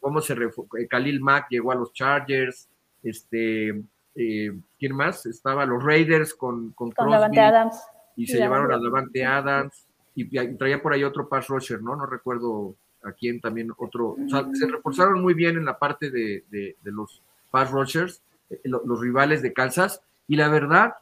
cómo 0.00 0.20
se 0.20 0.32
eh, 0.32 0.88
Khalil 0.88 1.20
Mack 1.20 1.48
llegó 1.50 1.72
a 1.72 1.74
los 1.74 1.92
Chargers, 1.92 2.68
este, 3.02 3.84
eh, 4.14 4.58
¿quién 4.78 4.94
más? 4.96 5.26
Estaba 5.26 5.66
los 5.66 5.84
Raiders 5.84 6.34
con, 6.34 6.72
con, 6.72 6.92
Adams. 6.96 7.80
Y 8.16 8.26
se 8.26 8.38
llevaron 8.38 8.72
a 8.72 8.78
Levante 8.78 9.24
Adams 9.24 9.89
y, 10.14 10.24
traía 10.56 10.82
por 10.82 10.92
ahí 10.92 11.04
otro 11.04 11.28
pass 11.28 11.48
rusher, 11.48 11.82
¿no? 11.82 11.96
No 11.96 12.06
recuerdo 12.06 12.74
a 13.02 13.12
quién 13.12 13.40
también 13.40 13.70
otro. 13.76 14.16
O 14.24 14.28
sea, 14.28 14.46
se 14.52 14.66
reforzaron 14.66 15.22
muy 15.22 15.34
bien 15.34 15.56
en 15.56 15.64
la 15.64 15.78
parte 15.78 16.10
de, 16.10 16.44
de, 16.50 16.76
los 16.84 17.22
pass 17.50 17.70
rushers, 17.70 18.22
eh, 18.50 18.60
los 18.64 19.00
rivales 19.00 19.42
de 19.42 19.52
Kansas, 19.52 20.02
y 20.28 20.36
la 20.36 20.48
verdad, 20.48 20.94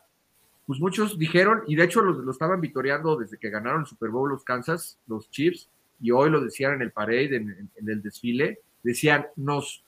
pues 0.66 0.80
muchos 0.80 1.18
dijeron, 1.18 1.62
y 1.66 1.76
de 1.76 1.84
hecho 1.84 2.02
lo, 2.02 2.12
lo, 2.12 2.30
estaban 2.30 2.60
vitoreando 2.60 3.16
desde 3.16 3.38
que 3.38 3.50
ganaron 3.50 3.82
el 3.82 3.86
Super 3.86 4.10
Bowl 4.10 4.30
los 4.30 4.44
Kansas, 4.44 4.98
los 5.06 5.30
Chiefs, 5.30 5.68
y 6.00 6.10
hoy 6.12 6.30
lo 6.30 6.40
decían 6.40 6.74
en 6.74 6.82
el 6.82 6.92
parade, 6.92 7.36
en, 7.36 7.70
en 7.74 7.88
el 7.88 8.02
desfile, 8.02 8.60
decían, 8.82 9.26
nos 9.36 9.84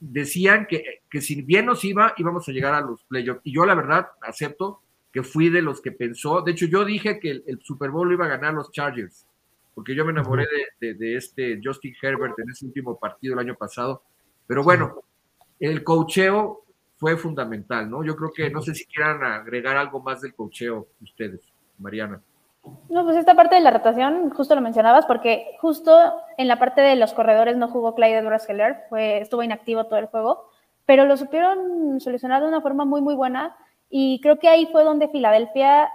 decían 0.00 0.66
que, 0.66 1.02
que 1.10 1.20
si 1.20 1.42
bien 1.42 1.66
nos 1.66 1.84
iba, 1.84 2.14
íbamos 2.16 2.48
a 2.48 2.52
llegar 2.52 2.74
a 2.74 2.80
los 2.80 3.04
playoffs. 3.04 3.42
Y 3.44 3.52
yo 3.52 3.66
la 3.66 3.74
verdad 3.74 4.08
acepto 4.22 4.80
que 5.12 5.22
fui 5.22 5.48
de 5.48 5.62
los 5.62 5.80
que 5.80 5.92
pensó, 5.92 6.42
de 6.42 6.52
hecho 6.52 6.66
yo 6.66 6.84
dije 6.84 7.18
que 7.18 7.42
el, 7.46 7.60
Super 7.62 7.90
Bowl 7.90 8.08
lo 8.08 8.14
iba 8.14 8.26
a 8.26 8.36
ganar 8.36 8.54
los 8.54 8.70
Chargers, 8.70 9.26
porque 9.74 9.94
yo 9.94 10.04
me 10.04 10.12
enamoré 10.12 10.46
de, 10.80 11.16
este 11.16 11.60
Justin 11.62 11.94
Herbert 12.00 12.38
en 12.38 12.50
ese 12.50 12.66
último 12.66 12.98
partido 12.98 13.34
el 13.34 13.40
año 13.40 13.54
pasado, 13.54 14.02
pero 14.46 14.62
bueno, 14.62 15.02
el 15.58 15.82
cocheo 15.82 16.64
fue 16.96 17.16
fundamental, 17.16 17.90
¿no? 17.90 18.04
Yo 18.04 18.14
creo 18.14 18.30
que 18.32 18.50
no 18.50 18.60
sé 18.62 18.74
si 18.74 18.84
quieran 18.84 19.22
agregar 19.24 19.76
algo 19.76 20.00
más 20.00 20.20
del 20.20 20.34
cocheo 20.34 20.88
ustedes, 21.00 21.40
Mariana. 21.78 22.20
No, 22.90 23.04
pues 23.04 23.16
esta 23.16 23.34
parte 23.34 23.54
de 23.54 23.62
la 23.62 23.70
rotación, 23.70 24.30
justo 24.30 24.54
lo 24.54 24.60
mencionabas, 24.60 25.06
porque 25.06 25.56
justo 25.60 25.96
en 26.36 26.46
la 26.46 26.58
parte 26.58 26.82
de 26.82 26.96
los 26.96 27.14
corredores 27.14 27.56
no 27.56 27.68
jugó 27.68 27.94
Clyde 27.94 28.18
Edwards 28.18 28.46
fue, 28.88 29.20
estuvo 29.20 29.42
inactivo 29.42 29.86
todo 29.86 29.98
el 29.98 30.06
juego, 30.06 30.50
pero 30.84 31.06
lo 31.06 31.16
supieron 31.16 32.00
solucionar 32.00 32.42
de 32.42 32.48
una 32.48 32.60
forma 32.60 32.84
muy, 32.84 33.00
muy 33.00 33.14
buena 33.14 33.56
y 33.90 34.20
creo 34.22 34.38
que 34.38 34.48
ahí 34.48 34.66
fue 34.66 34.84
donde 34.84 35.08
Filadelfia 35.08 35.92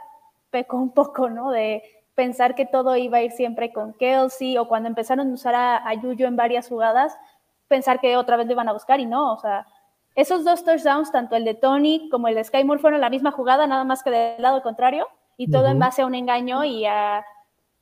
pecó 0.51 0.77
un 0.77 0.91
poco, 0.91 1.29
¿no? 1.29 1.51
De 1.51 1.81
pensar 2.13 2.53
que 2.55 2.65
todo 2.65 2.95
iba 2.95 3.17
a 3.17 3.23
ir 3.23 3.31
siempre 3.31 3.73
con 3.73 3.93
Kelsey 3.93 4.57
o 4.57 4.67
cuando 4.67 4.87
empezaron 4.87 5.31
a 5.31 5.33
usar 5.33 5.55
a, 5.55 5.87
a 5.87 5.93
Yuyo 5.95 6.27
en 6.27 6.35
varias 6.35 6.69
jugadas, 6.69 7.17
pensar 7.67 7.99
que 7.99 8.17
otra 8.17 8.37
vez 8.37 8.45
lo 8.45 8.53
iban 8.53 8.69
a 8.69 8.73
buscar 8.73 8.99
y 8.99 9.05
no, 9.05 9.33
o 9.33 9.37
sea, 9.37 9.65
esos 10.15 10.45
dos 10.45 10.63
touchdowns, 10.63 11.11
tanto 11.11 11.35
el 11.35 11.43
de 11.43 11.55
Tony 11.55 12.07
como 12.09 12.29
el 12.29 12.35
de 12.35 12.43
Sky 12.43 12.63
Moore, 12.63 12.81
fueron 12.81 13.01
la 13.01 13.09
misma 13.09 13.31
jugada, 13.31 13.67
nada 13.67 13.83
más 13.83 14.01
que 14.01 14.11
del 14.11 14.41
lado 14.41 14.61
contrario, 14.61 15.07
y 15.35 15.51
todo 15.51 15.67
en 15.67 15.77
base 15.77 16.01
a 16.01 16.05
un 16.05 16.15
engaño 16.15 16.63
y 16.63 16.85
a 16.85 17.25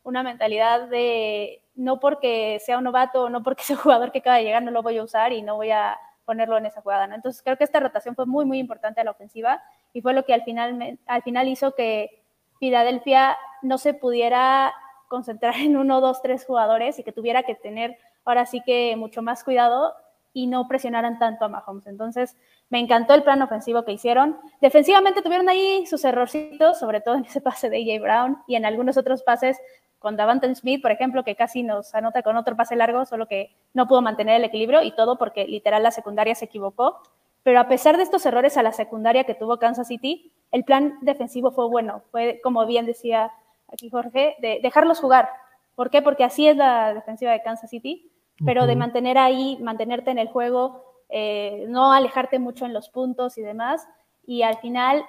una 0.02 0.24
mentalidad 0.24 0.88
de 0.88 1.62
no 1.76 2.00
porque 2.00 2.60
sea 2.60 2.80
un 2.80 2.86
novato, 2.86 3.30
no 3.30 3.44
porque 3.44 3.64
sea 3.64 3.76
un 3.76 3.84
jugador 3.84 4.12
que 4.12 4.20
acaba 4.20 4.38
de 4.38 4.46
llegar, 4.46 4.64
no 4.64 4.72
lo 4.72 4.82
voy 4.82 4.98
a 4.98 5.04
usar 5.04 5.32
y 5.32 5.44
no 5.44 5.56
voy 5.56 5.70
a 5.70 6.00
ponerlo 6.26 6.58
en 6.58 6.66
esa 6.66 6.82
jugada. 6.82 7.06
¿no? 7.06 7.14
Entonces 7.14 7.44
creo 7.44 7.58
que 7.58 7.64
esta 7.64 7.80
rotación 7.80 8.16
fue 8.16 8.26
muy, 8.26 8.46
muy 8.46 8.58
importante 8.58 9.02
a 9.02 9.04
la 9.04 9.12
ofensiva 9.12 9.62
y 9.94 10.02
fue 10.02 10.14
lo 10.14 10.26
que 10.26 10.34
al 10.34 10.44
final, 10.44 11.00
al 11.06 11.22
final 11.24 11.48
hizo 11.48 11.76
que 11.76 12.24
Filadelfia 12.60 13.38
no 13.62 13.78
se 13.78 13.94
pudiera 13.94 14.74
concentrar 15.08 15.56
en 15.58 15.78
uno, 15.78 16.02
dos, 16.02 16.22
tres 16.22 16.46
jugadores 16.46 17.00
y 17.00 17.04
que 17.04 17.12
tuviera 17.12 17.44
que 17.44 17.56
tener 17.56 17.98
ahora 18.26 18.46
sí 18.46 18.62
que 18.66 18.96
mucho 18.96 19.22
más 19.22 19.44
cuidado 19.44 19.94
y 20.34 20.48
no 20.48 20.68
presionaran 20.68 21.20
tanto 21.20 21.46
a 21.46 21.50
Mahomes. 21.50 21.86
Entonces, 21.86 22.36
me 22.70 22.80
encantó 22.80 23.14
el 23.14 23.22
plan 23.22 23.42
ofensivo 23.42 23.86
que 23.86 23.92
hicieron. 23.92 24.40
Defensivamente 24.62 25.22
tuvieron 25.22 25.48
ahí 25.48 25.86
sus 25.86 26.04
errorcitos, 26.06 26.80
sobre 26.80 27.02
todo 27.02 27.16
en 27.16 27.26
ese 27.26 27.40
pase 27.40 27.70
de 27.70 27.78
AJ 27.78 28.02
Brown 28.02 28.38
y 28.48 28.56
en 28.56 28.66
algunos 28.66 28.98
otros 28.98 29.22
pases 29.22 29.60
con 30.00 30.18
Davante 30.18 30.54
Smith, 30.56 30.82
por 30.82 30.92
ejemplo, 30.92 31.24
que 31.24 31.36
casi 31.36 31.64
nos 31.64 31.94
anota 31.96 32.24
con 32.24 32.36
otro 32.36 32.58
pase 32.58 32.76
largo, 32.76 33.06
solo 33.06 33.28
que 33.28 33.56
no 33.74 33.88
pudo 33.88 34.02
mantener 34.02 34.36
el 34.38 34.44
equilibrio 34.44 34.82
y 34.82 34.92
todo 34.96 35.18
porque 35.18 35.46
literal 35.48 35.82
la 35.82 35.92
secundaria 35.92 36.36
se 36.36 36.46
equivocó. 36.46 37.02
Pero 37.44 37.60
a 37.60 37.68
pesar 37.68 37.98
de 37.98 38.04
estos 38.04 38.26
errores 38.26 38.58
a 38.58 38.64
la 38.64 38.72
secundaria 38.72 39.26
que 39.26 39.36
tuvo 39.36 39.60
Kansas 39.60 39.88
City, 39.88 40.32
el 40.52 40.64
plan 40.64 40.98
defensivo 41.02 41.52
fue 41.52 41.68
bueno. 41.68 42.02
Fue, 42.12 42.40
como 42.42 42.66
bien 42.66 42.86
decía 42.86 43.32
aquí 43.72 43.90
Jorge, 43.90 44.36
de 44.40 44.60
dejarlos 44.64 45.00
jugar. 45.00 45.30
¿Por 45.76 45.90
qué? 45.90 46.02
Porque 46.02 46.24
así 46.24 46.48
es 46.48 46.56
la 46.56 46.94
defensiva 46.94 47.32
de 47.32 47.42
Kansas 47.42 47.70
City 47.70 48.10
pero 48.46 48.66
de 48.66 48.76
mantener 48.76 49.18
ahí, 49.18 49.58
mantenerte 49.62 50.12
en 50.12 50.18
el 50.18 50.28
juego, 50.28 50.84
eh, 51.10 51.66
no 51.70 51.94
alejarte 51.94 52.40
mucho 52.40 52.66
en 52.66 52.74
los 52.74 52.90
puntos 52.90 53.38
y 53.38 53.42
demás. 53.42 53.88
Y 54.26 54.42
al 54.42 54.58
final 54.58 55.04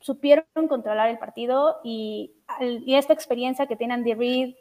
supieron 0.00 0.46
controlar 0.68 1.08
el 1.08 1.18
partido 1.18 1.80
y, 1.84 2.32
y, 2.60 2.94
esta 2.94 3.12
experiencia 3.12 3.66
que 3.66 3.76
tiene 3.76 3.94
Andy 3.94 4.14
Reid 4.14 4.54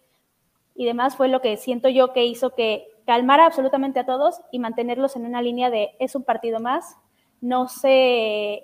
y 0.75 0.85
demás 0.85 1.17
fue 1.17 1.27
lo 1.27 1.41
que 1.41 1.57
siento 1.57 1.89
yo 1.89 2.13
que 2.13 2.23
hizo 2.25 2.55
que 2.55 2.87
calmara 3.05 3.45
absolutamente 3.45 3.99
a 3.99 4.05
todos 4.05 4.41
y 4.51 4.59
mantenerlos 4.59 5.15
en 5.15 5.25
una 5.25 5.41
línea 5.41 5.69
de 5.69 5.95
es 5.99 6.15
un 6.15 6.23
partido 6.23 6.59
más, 6.59 6.97
no 7.41 7.67
se 7.67 8.63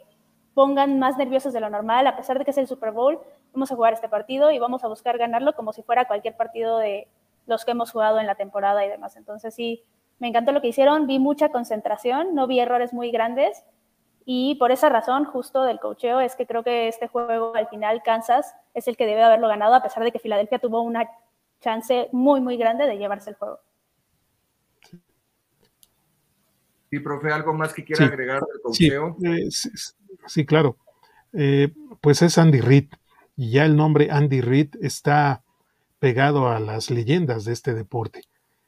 pongan 0.53 0.99
más 0.99 1.17
nerviosos 1.17 1.53
de 1.53 1.59
lo 1.59 1.69
normal, 1.69 2.07
a 2.07 2.15
pesar 2.15 2.39
de 2.39 2.45
que 2.45 2.51
es 2.51 2.57
el 2.57 2.67
Super 2.67 2.91
Bowl, 2.91 3.19
vamos 3.53 3.71
a 3.71 3.75
jugar 3.75 3.93
este 3.93 4.09
partido 4.09 4.51
y 4.51 4.59
vamos 4.59 4.83
a 4.83 4.87
buscar 4.87 5.17
ganarlo 5.17 5.53
como 5.53 5.73
si 5.73 5.83
fuera 5.83 6.05
cualquier 6.05 6.35
partido 6.35 6.77
de, 6.77 7.07
los 7.49 7.65
que 7.65 7.71
hemos 7.71 7.91
jugado 7.91 8.19
en 8.19 8.27
la 8.27 8.35
temporada 8.35 8.85
y 8.85 8.89
demás. 8.89 9.17
Entonces 9.17 9.53
sí, 9.53 9.83
me 10.19 10.27
encantó 10.27 10.51
lo 10.51 10.61
que 10.61 10.67
hicieron, 10.67 11.07
vi 11.07 11.19
mucha 11.19 11.49
concentración, 11.49 12.35
no 12.35 12.47
vi 12.47 12.59
errores 12.59 12.93
muy 12.93 13.11
grandes 13.11 13.65
y 14.23 14.55
por 14.55 14.71
esa 14.71 14.89
razón 14.89 15.25
justo 15.25 15.63
del 15.63 15.79
cocheo 15.79 16.19
es 16.21 16.35
que 16.35 16.45
creo 16.45 16.63
que 16.63 16.87
este 16.87 17.07
juego 17.07 17.55
al 17.55 17.67
final 17.67 18.03
Kansas 18.03 18.55
es 18.73 18.87
el 18.87 18.95
que 18.95 19.07
debe 19.07 19.23
haberlo 19.23 19.47
ganado 19.47 19.73
a 19.73 19.81
pesar 19.81 20.03
de 20.03 20.11
que 20.11 20.19
Filadelfia 20.19 20.59
tuvo 20.59 20.81
una 20.81 21.09
chance 21.59 22.09
muy 22.11 22.39
muy 22.39 22.55
grande 22.55 22.85
de 22.85 22.97
llevarse 22.97 23.31
el 23.31 23.35
juego. 23.35 23.59
Sí, 26.89 26.99
profe, 26.99 27.31
¿algo 27.31 27.53
más 27.53 27.73
que 27.73 27.83
quiera 27.83 28.05
agregar 28.05 28.41
del 28.41 28.61
cocheo? 28.61 29.17
Eh, 29.23 29.49
sí, 30.27 30.45
claro. 30.45 30.77
Eh, 31.33 31.71
pues 32.01 32.21
es 32.21 32.37
Andy 32.37 32.61
Reid 32.61 32.87
y 33.35 33.51
ya 33.51 33.65
el 33.65 33.75
nombre 33.75 34.09
Andy 34.11 34.41
Reid 34.41 34.75
está 34.81 35.43
pegado 35.99 36.49
a 36.49 36.59
las 36.59 36.89
leyendas 36.89 37.45
de 37.45 37.53
este 37.53 37.73
deporte. 37.73 38.23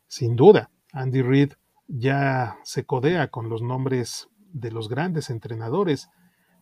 Sin 0.07 0.35
duda, 0.35 0.69
Andy 0.91 1.21
Reid 1.21 1.53
ya 1.87 2.57
se 2.63 2.85
codea 2.85 3.29
con 3.29 3.49
los 3.49 3.61
nombres 3.61 4.29
de 4.53 4.71
los 4.71 4.87
grandes 4.87 5.29
entrenadores. 5.29 6.09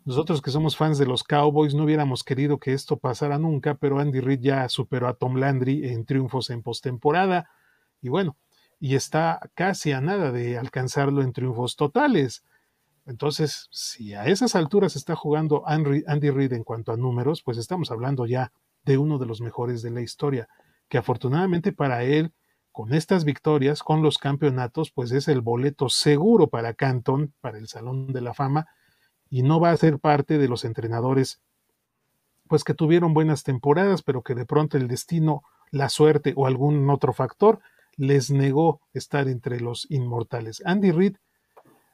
Nosotros 0.05 0.41
que 0.41 0.51
somos 0.51 0.77
fans 0.77 0.97
de 0.97 1.05
los 1.05 1.23
Cowboys 1.23 1.73
no 1.73 1.83
hubiéramos 1.83 2.23
querido 2.23 2.57
que 2.57 2.73
esto 2.73 2.97
pasara 2.97 3.37
nunca, 3.37 3.75
pero 3.75 3.99
Andy 3.99 4.21
Reid 4.21 4.39
ya 4.39 4.69
superó 4.69 5.07
a 5.07 5.15
Tom 5.15 5.35
Landry 5.35 5.89
en 5.89 6.05
triunfos 6.05 6.49
en 6.51 6.61
postemporada 6.61 7.49
y 8.01 8.09
bueno, 8.09 8.37
y 8.79 8.95
está 8.95 9.39
casi 9.55 9.91
a 9.91 10.01
nada 10.01 10.31
de 10.31 10.57
alcanzarlo 10.57 11.21
en 11.21 11.33
triunfos 11.33 11.75
totales. 11.75 12.43
Entonces, 13.05 13.67
si 13.71 14.13
a 14.13 14.25
esas 14.25 14.55
alturas 14.55 14.95
está 14.95 15.15
jugando 15.15 15.63
Andy 15.67 16.29
Reid 16.29 16.53
en 16.53 16.63
cuanto 16.63 16.91
a 16.91 16.97
números, 16.97 17.41
pues 17.43 17.57
estamos 17.57 17.91
hablando 17.91 18.25
ya 18.25 18.51
de 18.83 18.97
uno 18.97 19.17
de 19.17 19.25
los 19.25 19.41
mejores 19.41 19.81
de 19.81 19.91
la 19.91 20.01
historia, 20.01 20.47
que 20.87 20.97
afortunadamente 20.97 21.73
para 21.73 22.03
él, 22.03 22.33
con 22.71 22.93
estas 22.93 23.25
victorias, 23.25 23.83
con 23.83 24.01
los 24.01 24.17
campeonatos, 24.17 24.91
pues 24.91 25.11
es 25.11 25.27
el 25.27 25.41
boleto 25.41 25.89
seguro 25.89 26.47
para 26.47 26.73
Canton, 26.73 27.33
para 27.41 27.57
el 27.57 27.67
Salón 27.67 28.13
de 28.13 28.21
la 28.21 28.33
Fama, 28.33 28.67
y 29.29 29.43
no 29.43 29.59
va 29.59 29.71
a 29.71 29.77
ser 29.77 29.99
parte 29.99 30.37
de 30.37 30.47
los 30.47 30.63
entrenadores, 30.63 31.41
pues 32.47 32.63
que 32.63 32.73
tuvieron 32.73 33.13
buenas 33.13 33.43
temporadas, 33.43 34.01
pero 34.01 34.21
que 34.23 34.33
de 34.33 34.45
pronto 34.45 34.77
el 34.77 34.87
destino, 34.87 35.43
la 35.71 35.89
suerte 35.89 36.33
o 36.35 36.47
algún 36.47 36.89
otro 36.89 37.11
factor 37.11 37.59
les 37.99 38.31
negó 38.31 38.79
estar 38.93 39.27
entre 39.27 39.59
los 39.59 39.85
inmortales. 39.91 40.63
Andy 40.65 40.91
Reid 40.91 41.17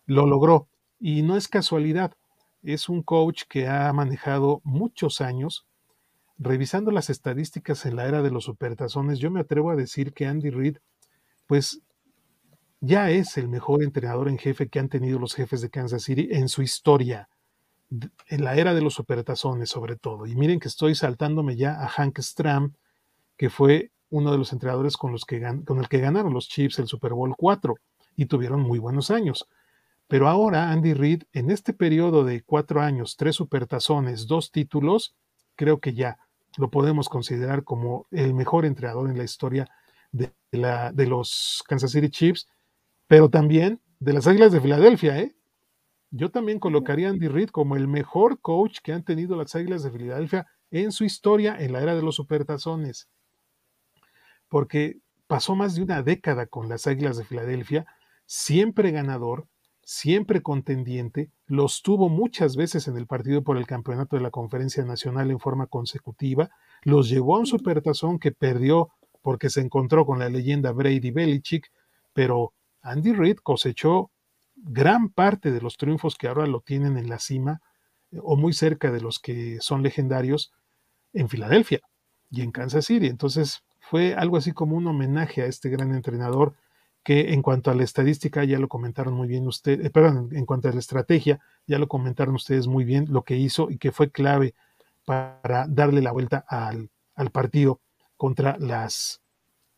lo 0.06 0.28
logró 0.28 0.68
y 1.00 1.24
no 1.24 1.36
es 1.36 1.48
casualidad, 1.48 2.14
es 2.62 2.90
un 2.90 3.02
coach 3.02 3.44
que 3.50 3.68
ha 3.68 3.92
manejado 3.92 4.62
muchos 4.64 5.20
años, 5.20 5.66
revisando 6.38 6.92
las 6.92 7.10
estadísticas 7.10 7.88
en 7.88 7.96
la 7.96 8.08
era 8.08 8.22
de 8.22 8.30
los 8.30 8.44
supertazones, 8.44 9.18
yo 9.18 9.32
me 9.32 9.40
atrevo 9.40 9.72
a 9.72 9.76
decir 9.76 10.14
que 10.14 10.28
Andy 10.28 10.52
Reid, 10.52 10.78
pues 11.48 11.82
ya 12.82 13.10
es 13.10 13.36
el 13.38 13.48
mejor 13.48 13.82
entrenador 13.82 14.30
en 14.30 14.38
jefe 14.38 14.70
que 14.70 14.78
han 14.78 14.90
tenido 14.90 15.18
los 15.18 15.34
jefes 15.34 15.62
de 15.62 15.72
Kansas 15.72 16.04
City 16.04 16.28
en 16.30 16.50
su 16.50 16.62
historia, 16.62 17.30
en 18.28 18.44
la 18.44 18.56
era 18.56 18.76
de 18.76 18.82
los 18.82 18.94
supertazones 18.94 19.70
sobre 19.70 19.96
todo. 19.96 20.28
Y 20.28 20.36
miren 20.36 20.60
que 20.60 20.68
estoy 20.68 20.94
saltándome 20.94 21.56
ya 21.56 21.82
a 21.84 21.88
Hank 21.88 22.20
Stram, 22.20 22.74
que 23.38 23.50
fue 23.50 23.92
uno 24.16 24.32
de 24.32 24.38
los 24.38 24.54
entrenadores 24.54 24.96
con, 24.96 25.12
los 25.12 25.26
que, 25.26 25.42
con 25.66 25.80
el 25.80 25.90
que 25.90 26.00
ganaron 26.00 26.34
los 26.34 26.48
Chiefs 26.48 26.80
el 26.80 26.88
Super 26.88 27.14
Bowl 27.14 27.36
4 27.38 27.76
y 28.16 28.28
tuvieron 28.28 28.62
muy 28.62 28.80
buenos 28.80 29.12
años. 29.12 29.50
Pero 30.08 30.30
ahora 30.30 30.72
Andy 30.72 30.94
Reid, 30.94 31.24
en 31.34 31.52
este 31.52 31.74
periodo 31.74 32.24
de 32.24 32.42
cuatro 32.42 32.82
años, 32.82 33.18
tres 33.18 33.36
supertazones, 33.36 34.26
dos 34.28 34.52
títulos, 34.52 35.16
creo 35.56 35.82
que 35.82 35.94
ya 35.94 36.18
lo 36.58 36.72
podemos 36.72 37.10
considerar 37.10 37.66
como 37.66 38.08
el 38.10 38.34
mejor 38.34 38.66
entrenador 38.66 39.10
en 39.10 39.18
la 39.18 39.26
historia 39.26 39.68
de, 40.14 40.32
la, 40.52 40.94
de 40.94 41.08
los 41.08 41.62
Kansas 41.68 41.92
City 41.92 42.10
Chiefs, 42.10 42.48
pero 43.08 43.30
también 43.30 43.82
de 44.00 44.14
las 44.14 44.28
Águilas 44.28 44.54
de 44.54 44.62
Filadelfia. 44.62 45.20
¿eh? 45.20 45.36
Yo 46.12 46.32
también 46.32 46.60
colocaría 46.60 47.10
a 47.10 47.12
Andy 47.12 47.28
Reid 47.28 47.50
como 47.50 47.76
el 47.76 47.90
mejor 47.90 48.40
coach 48.40 48.78
que 48.82 48.94
han 48.94 49.04
tenido 49.04 49.36
las 49.36 49.54
Águilas 49.56 49.84
de 49.84 49.92
Filadelfia 49.92 50.48
en 50.72 50.94
su 50.94 51.04
historia 51.04 51.58
en 51.60 51.74
la 51.74 51.82
era 51.82 51.96
de 51.96 52.02
los 52.02 52.16
supertazones, 52.16 53.10
porque 54.56 55.02
pasó 55.28 55.54
más 55.54 55.76
de 55.76 55.84
una 55.84 56.02
década 56.02 56.46
con 56.46 56.70
las 56.70 56.88
Águilas 56.88 57.18
de 57.18 57.26
Filadelfia, 57.26 57.86
siempre 58.26 58.92
ganador, 58.92 59.50
siempre 59.84 60.42
contendiente, 60.42 61.30
los 61.46 61.82
tuvo 61.82 62.08
muchas 62.08 62.56
veces 62.56 62.88
en 62.88 62.96
el 62.96 63.06
partido 63.06 63.44
por 63.44 63.58
el 63.58 63.68
campeonato 63.68 64.16
de 64.16 64.22
la 64.22 64.32
Conferencia 64.32 64.86
Nacional 64.86 65.30
en 65.30 65.42
forma 65.42 65.68
consecutiva, 65.68 66.52
los 66.84 67.10
llevó 67.10 67.36
a 67.36 67.40
un 67.40 67.48
supertazón 67.48 68.18
que 68.18 68.32
perdió 68.32 68.92
porque 69.22 69.50
se 69.50 69.60
encontró 69.60 70.06
con 70.06 70.20
la 70.20 70.30
leyenda 70.30 70.72
Brady 70.72 71.12
Belichick, 71.12 71.70
pero 72.14 72.54
Andy 72.82 73.12
Reid 73.12 73.40
cosechó 73.44 74.10
gran 74.56 75.10
parte 75.10 75.52
de 75.52 75.60
los 75.60 75.76
triunfos 75.76 76.16
que 76.16 76.30
ahora 76.30 76.48
lo 76.48 76.62
tienen 76.62 76.98
en 76.98 77.10
la 77.10 77.20
cima 77.20 77.60
eh, 78.10 78.20
o 78.24 78.38
muy 78.38 78.54
cerca 78.54 78.90
de 78.90 79.02
los 79.02 79.20
que 79.20 79.58
son 79.60 79.84
legendarios 79.84 80.54
en 81.12 81.28
Filadelfia 81.28 81.82
y 82.32 82.40
en 82.40 82.54
Kansas 82.54 82.86
City. 82.86 83.08
Entonces 83.08 83.65
fue 83.90 84.16
algo 84.16 84.38
así 84.38 84.52
como 84.52 84.76
un 84.76 84.88
homenaje 84.88 85.44
a 85.44 85.46
este 85.46 85.70
gran 85.70 85.94
entrenador 85.94 86.56
que 87.04 87.34
en 87.34 87.44
cuanto 87.44 87.70
a 87.70 87.76
la 87.76 87.84
estadística 87.84 88.44
ya 88.44 88.58
lo 88.58 88.68
comentaron 88.68 89.14
muy 89.14 89.28
bien 89.28 89.48
ustedes, 89.48 89.86
eh, 89.86 89.90
perdón, 89.92 90.30
en 90.32 90.48
cuanto 90.48 90.68
a 90.68 90.72
la 90.72 90.80
estrategia 90.80 91.40
ya 91.68 91.78
lo 91.78 91.88
comentaron 91.88 92.34
ustedes 92.34 92.66
muy 92.66 92.84
bien 92.84 93.06
lo 93.10 93.24
que 93.24 93.36
hizo 93.36 93.70
y 93.70 93.78
que 93.78 93.92
fue 93.92 94.10
clave 94.10 94.56
para 95.06 95.68
darle 95.70 96.02
la 96.02 96.12
vuelta 96.12 96.44
al, 96.48 96.90
partido 97.32 97.80
contra 98.18 98.58
las, 98.58 99.22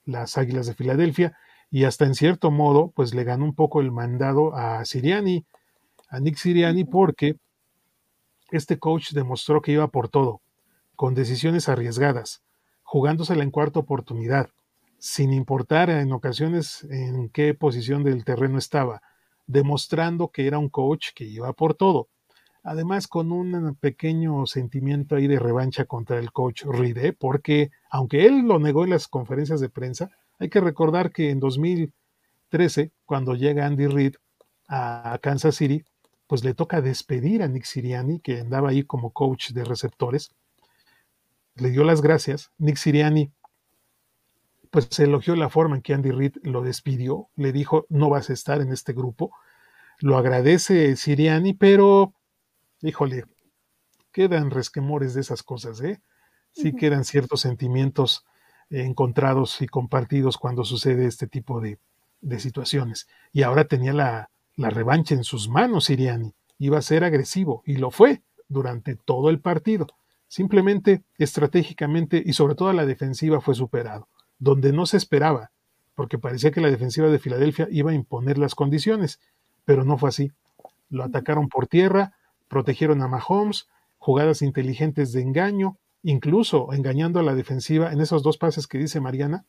las 0.05 0.37
Águilas 0.37 0.67
de 0.67 0.73
Filadelfia 0.73 1.37
y 1.69 1.83
hasta 1.83 2.05
en 2.05 2.15
cierto 2.15 2.49
modo 2.49 2.93
pues 2.95 3.13
le 3.13 3.25
ganó 3.25 3.43
un 3.43 3.55
poco 3.55 3.81
el 3.81 3.91
mandado 3.91 4.55
a 4.55 4.85
Siriani, 4.85 5.45
a 6.07 6.21
Nick 6.21 6.37
Siriani 6.37 6.85
porque 6.85 7.35
este 8.51 8.79
coach 8.79 9.11
demostró 9.11 9.61
que 9.61 9.73
iba 9.73 9.89
por 9.89 10.07
todo, 10.07 10.39
con 10.95 11.13
decisiones 11.13 11.67
arriesgadas, 11.67 12.41
jugándosela 12.87 13.43
en 13.43 13.51
cuarta 13.51 13.81
oportunidad, 13.81 14.49
sin 14.97 15.33
importar 15.33 15.89
en 15.89 16.13
ocasiones 16.13 16.87
en 16.89 17.27
qué 17.27 17.53
posición 17.53 18.01
del 18.05 18.23
terreno 18.23 18.57
estaba. 18.57 19.01
demostrando 19.45 20.29
que 20.29 20.47
era 20.47 20.57
un 20.57 20.69
coach 20.69 21.09
que 21.13 21.25
iba 21.25 21.51
por 21.53 21.73
todo. 21.73 22.07
Además, 22.63 23.07
con 23.07 23.31
un 23.31 23.75
pequeño 23.75 24.45
sentimiento 24.45 25.15
ahí 25.15 25.27
de 25.27 25.39
revancha 25.39 25.85
contra 25.85 26.17
el 26.19 26.31
coach 26.31 26.63
Ride, 26.65 27.13
porque 27.13 27.71
aunque 27.89 28.25
él 28.25 28.47
lo 28.47 28.59
negó 28.59 28.83
en 28.83 28.91
las 28.91 29.07
conferencias 29.07 29.59
de 29.61 29.69
prensa, 29.69 30.09
hay 30.39 30.49
que 30.49 30.61
recordar 30.61 31.11
que 31.11 31.29
en 31.29 31.39
2013, 31.39 32.91
cuando 33.05 33.35
llega 33.35 33.65
Andy 33.65 33.87
Reid 33.87 34.15
a 34.67 35.17
Kansas 35.21 35.55
City, 35.55 35.83
pues 36.27 36.43
le 36.43 36.53
toca 36.53 36.81
despedir 36.81 37.41
a 37.41 37.47
Nick 37.47 37.63
Siriani, 37.63 38.19
que 38.19 38.41
andaba 38.41 38.69
ahí 38.69 38.83
como 38.83 39.11
coach 39.11 39.51
de 39.51 39.63
receptores. 39.63 40.31
Le 41.57 41.69
dio 41.69 41.83
las 41.83 42.01
gracias. 42.01 42.51
Nick 42.57 42.77
Siriani, 42.77 43.31
pues 44.69 44.87
se 44.91 45.05
elogió 45.05 45.35
la 45.35 45.49
forma 45.49 45.75
en 45.75 45.81
que 45.81 45.93
Andy 45.93 46.11
Reid 46.11 46.37
lo 46.43 46.61
despidió. 46.61 47.29
Le 47.35 47.51
dijo, 47.51 47.85
no 47.89 48.09
vas 48.09 48.29
a 48.29 48.33
estar 48.33 48.61
en 48.61 48.71
este 48.71 48.93
grupo. 48.93 49.31
Lo 49.99 50.17
agradece 50.17 50.95
Siriani, 50.95 51.53
pero, 51.53 52.13
híjole, 52.81 53.25
quedan 54.11 54.51
resquemores 54.51 55.13
de 55.13 55.21
esas 55.21 55.43
cosas, 55.43 55.81
¿eh? 55.81 56.01
Sí 56.51 56.73
quedan 56.73 57.05
ciertos 57.05 57.41
sentimientos 57.41 58.25
encontrados 58.69 59.61
y 59.61 59.67
compartidos 59.67 60.37
cuando 60.37 60.63
sucede 60.63 61.05
este 61.05 61.27
tipo 61.27 61.61
de, 61.61 61.79
de 62.21 62.39
situaciones. 62.39 63.07
Y 63.31 63.43
ahora 63.43 63.65
tenía 63.65 63.93
la, 63.93 64.31
la 64.55 64.69
revancha 64.69 65.13
en 65.13 65.23
sus 65.23 65.49
manos 65.49 65.85
Siriani. 65.85 66.33
Iba 66.57 66.79
a 66.79 66.81
ser 66.81 67.03
agresivo 67.03 67.61
y 67.65 67.77
lo 67.77 67.91
fue 67.91 68.23
durante 68.47 68.95
todo 68.95 69.29
el 69.29 69.39
partido. 69.39 69.87
Simplemente, 70.27 71.03
estratégicamente 71.17 72.21
y 72.25 72.33
sobre 72.33 72.55
todo 72.55 72.73
la 72.73 72.85
defensiva 72.85 73.39
fue 73.39 73.55
superado, 73.55 74.09
donde 74.39 74.73
no 74.73 74.85
se 74.85 74.97
esperaba, 74.97 75.51
porque 75.95 76.19
parecía 76.19 76.51
que 76.51 76.61
la 76.61 76.69
defensiva 76.69 77.07
de 77.07 77.19
Filadelfia 77.19 77.67
iba 77.71 77.91
a 77.91 77.95
imponer 77.95 78.37
las 78.37 78.53
condiciones, 78.53 79.19
pero 79.65 79.83
no 79.83 79.97
fue 79.97 80.09
así. 80.09 80.31
Lo 80.89 81.03
atacaron 81.03 81.47
por 81.49 81.67
tierra, 81.67 82.13
protegieron 82.47 83.01
a 83.01 83.07
Mahomes, 83.07 83.67
jugadas 83.97 84.41
inteligentes 84.41 85.11
de 85.11 85.21
engaño, 85.21 85.77
incluso 86.03 86.71
engañando 86.73 87.19
a 87.19 87.23
la 87.23 87.35
defensiva 87.35 87.91
en 87.91 88.01
esos 88.01 88.21
dos 88.21 88.37
pases 88.37 88.67
que 88.67 88.77
dice 88.77 88.99
Mariana, 88.99 89.45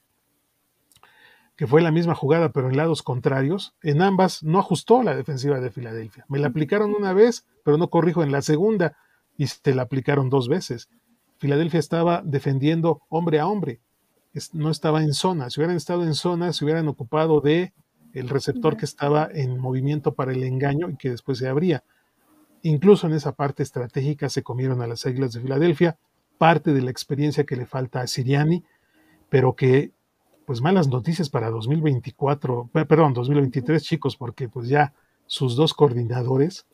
que 1.57 1.67
fue 1.67 1.83
la 1.83 1.91
misma 1.91 2.15
jugada 2.15 2.53
pero 2.53 2.69
en 2.69 2.77
lados 2.77 3.03
contrarios, 3.03 3.75
en 3.83 4.01
ambas 4.01 4.45
no 4.45 4.61
ajustó 4.61 5.03
la 5.03 5.17
defensiva 5.17 5.59
de 5.61 5.71
Filadelfia. 5.73 6.25
Me 6.29 6.39
la 6.39 6.49
aplicaron 6.49 6.95
una 6.95 7.13
vez, 7.13 7.47
pero 7.65 7.77
no 7.79 7.91
corrijo 7.91 8.23
en 8.23 8.31
la 8.31 8.43
segunda 8.43 8.97
y 9.39 9.47
se 9.47 9.75
la 9.75 9.83
aplicaron 9.83 10.29
dos 10.29 10.49
veces. 10.49 10.91
Filadelfia 11.39 11.81
estaba 11.81 12.21
defendiendo 12.23 13.01
hombre 13.09 13.41
a 13.41 13.47
hombre, 13.47 13.81
no 14.53 14.71
estaba 14.71 15.03
en 15.03 15.15
zona. 15.15 15.49
Si 15.49 15.61
hubieran 15.61 15.77
estado 15.77 16.05
en 16.05 16.15
zona, 16.15 16.53
se 16.53 16.65
hubieran 16.65 16.89
ocupado 16.89 17.41
de 17.41 17.73
el 18.13 18.29
receptor 18.29 18.77
que 18.77 18.85
estaba 18.85 19.29
en 19.33 19.59
movimiento 19.59 20.15
para 20.15 20.33
el 20.33 20.43
engaño 20.43 20.91
y 20.91 20.97
que 20.97 21.11
después 21.11 21.39
se 21.39 21.49
abría. 21.49 21.85
Incluso 22.63 23.07
en 23.07 23.15
esa 23.15 23.33
parte 23.33 23.63
estratégica 23.63 24.29
se 24.29 24.43
comieron 24.43 24.83
a 24.83 24.87
las 24.87 25.07
Águilas 25.07 25.33
de 25.33 25.41
Filadelfia, 25.41 25.97
parte 26.37 26.73
de 26.73 26.83
la 26.83 26.91
experiencia 26.91 27.45
que 27.45 27.57
le 27.57 27.67
falta 27.67 28.01
a 28.01 28.07
Siriani, 28.07 28.65
pero 29.29 29.55
que 29.55 29.93
pues 30.47 30.63
malas 30.63 30.89
noticias 30.89 31.29
para 31.29 31.51
2024, 31.51 32.71
perdón, 32.73 33.13
2023 33.13 33.83
chicos, 33.83 34.17
porque 34.17 34.49
pues 34.49 34.69
ya 34.69 34.95
sus 35.27 35.57
dos 35.57 35.75
coordinadores, 35.75 36.67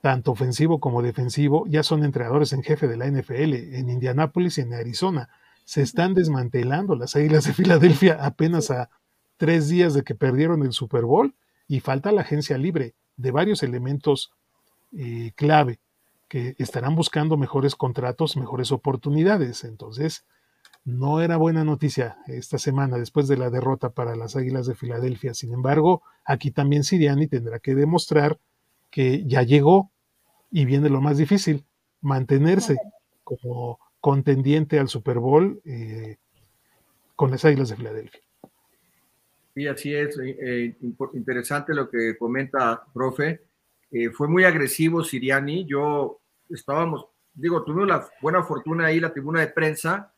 tanto 0.00 0.32
ofensivo 0.32 0.80
como 0.80 1.02
defensivo, 1.02 1.66
ya 1.66 1.82
son 1.82 2.04
entrenadores 2.04 2.52
en 2.52 2.62
jefe 2.62 2.86
de 2.86 2.96
la 2.96 3.06
NFL 3.06 3.54
en 3.74 3.90
Indianápolis 3.90 4.58
y 4.58 4.62
en 4.62 4.74
Arizona. 4.74 5.28
Se 5.64 5.82
están 5.82 6.14
desmantelando 6.14 6.94
las 6.94 7.16
Águilas 7.16 7.44
de 7.44 7.52
Filadelfia 7.52 8.18
apenas 8.20 8.70
a 8.70 8.90
tres 9.36 9.68
días 9.68 9.94
de 9.94 10.02
que 10.02 10.14
perdieron 10.14 10.62
el 10.62 10.72
Super 10.72 11.04
Bowl 11.04 11.34
y 11.66 11.80
falta 11.80 12.12
la 12.12 12.22
agencia 12.22 12.56
libre 12.58 12.94
de 13.16 13.30
varios 13.30 13.62
elementos 13.62 14.32
eh, 14.96 15.32
clave 15.34 15.80
que 16.28 16.54
estarán 16.58 16.94
buscando 16.94 17.36
mejores 17.36 17.74
contratos, 17.74 18.36
mejores 18.36 18.70
oportunidades. 18.70 19.64
Entonces, 19.64 20.24
no 20.84 21.20
era 21.20 21.36
buena 21.36 21.64
noticia 21.64 22.18
esta 22.26 22.58
semana 22.58 22.98
después 22.98 23.28
de 23.28 23.36
la 23.36 23.50
derrota 23.50 23.90
para 23.90 24.16
las 24.16 24.36
Águilas 24.36 24.66
de 24.66 24.74
Filadelfia. 24.74 25.34
Sin 25.34 25.52
embargo, 25.52 26.02
aquí 26.24 26.50
también 26.50 26.84
Siriani 26.84 27.26
tendrá 27.26 27.58
que 27.58 27.74
demostrar 27.74 28.38
que 28.90 29.24
ya 29.26 29.42
llegó 29.42 29.90
y 30.50 30.64
viene 30.64 30.88
lo 30.88 31.00
más 31.00 31.18
difícil, 31.18 31.64
mantenerse 32.00 32.76
como 33.24 33.78
contendiente 34.00 34.78
al 34.78 34.88
Super 34.88 35.18
Bowl 35.18 35.60
eh, 35.64 36.16
con 37.14 37.30
las 37.30 37.44
Águilas 37.44 37.68
de 37.68 37.76
Filadelfia. 37.76 38.20
Sí, 39.54 39.66
así 39.66 39.94
es. 39.94 40.18
Eh, 40.18 40.36
eh, 40.40 40.76
interesante 41.14 41.74
lo 41.74 41.90
que 41.90 42.16
comenta, 42.16 42.84
profe. 42.94 43.42
fue 44.12 44.28
muy 44.28 44.44
agresivo 44.44 45.02
Siriani. 45.02 45.66
Yo 45.66 46.20
estábamos, 46.48 47.06
digo, 47.34 47.64
tuvimos 47.64 47.88
la 47.88 48.08
buena 48.22 48.42
fortuna 48.42 48.86
ahí, 48.86 49.00
la 49.00 49.12
tribuna 49.12 49.40
de 49.40 49.48
prensa, 49.48 50.12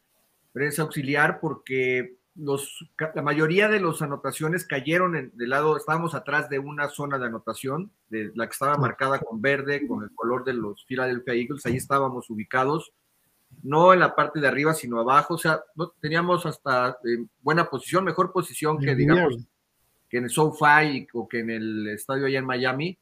prensa 0.53 0.83
auxiliar 0.83 1.41
porque 1.41 2.20
los, 2.37 2.89
la 3.15 3.23
mayoría 3.23 3.69
de 3.69 3.81
las 3.81 4.03
anotaciones 4.03 4.65
cayeron 4.65 5.17
en, 5.17 5.37
del 5.37 5.51
lado, 5.51 5.77
estábamos 5.77 6.15
atrás 6.15 6.49
de 6.49 6.59
una 6.59 6.89
zona 6.89 7.19
de 7.19 7.27
anotación, 7.27 7.91
de 8.09 8.31
la 8.35 8.47
que 8.47 8.53
estaba 8.53 8.77
marcada 8.77 9.19
con 9.19 9.43
verde, 9.43 9.87
con 9.87 10.03
el 10.03 10.11
color 10.15 10.45
de 10.45 10.55
los 10.55 10.85
Philadelphia 10.85 11.35
Eagles, 11.35 11.67
ahí 11.67 11.77
estábamos 11.77 12.31
ubicados, 12.31 12.93
no 13.63 13.93
en 13.93 14.01
la 14.01 14.15
parte 14.15 14.41
de 14.41 14.49
arriba, 14.49 14.75
sino 14.75 15.01
abajo, 15.01 15.35
o 15.35 15.39
sea, 15.39 15.61
no, 15.75 15.91
teníamos 16.01 16.47
hasta 16.47 16.99
eh, 17.05 17.27
buena 17.43 17.69
posición, 17.69 18.05
mejor 18.05 18.33
posición 18.33 18.79
que, 18.79 18.95
digamos, 18.95 19.47
que 20.09 20.19
en 20.19 20.25
el 20.25 20.31
SoFi 20.31 21.09
o 21.13 21.29
que 21.29 21.41
en 21.41 21.51
el 21.51 21.89
estadio 21.89 22.27
allá 22.27 22.39
en 22.39 22.47
Miami, 22.47 22.99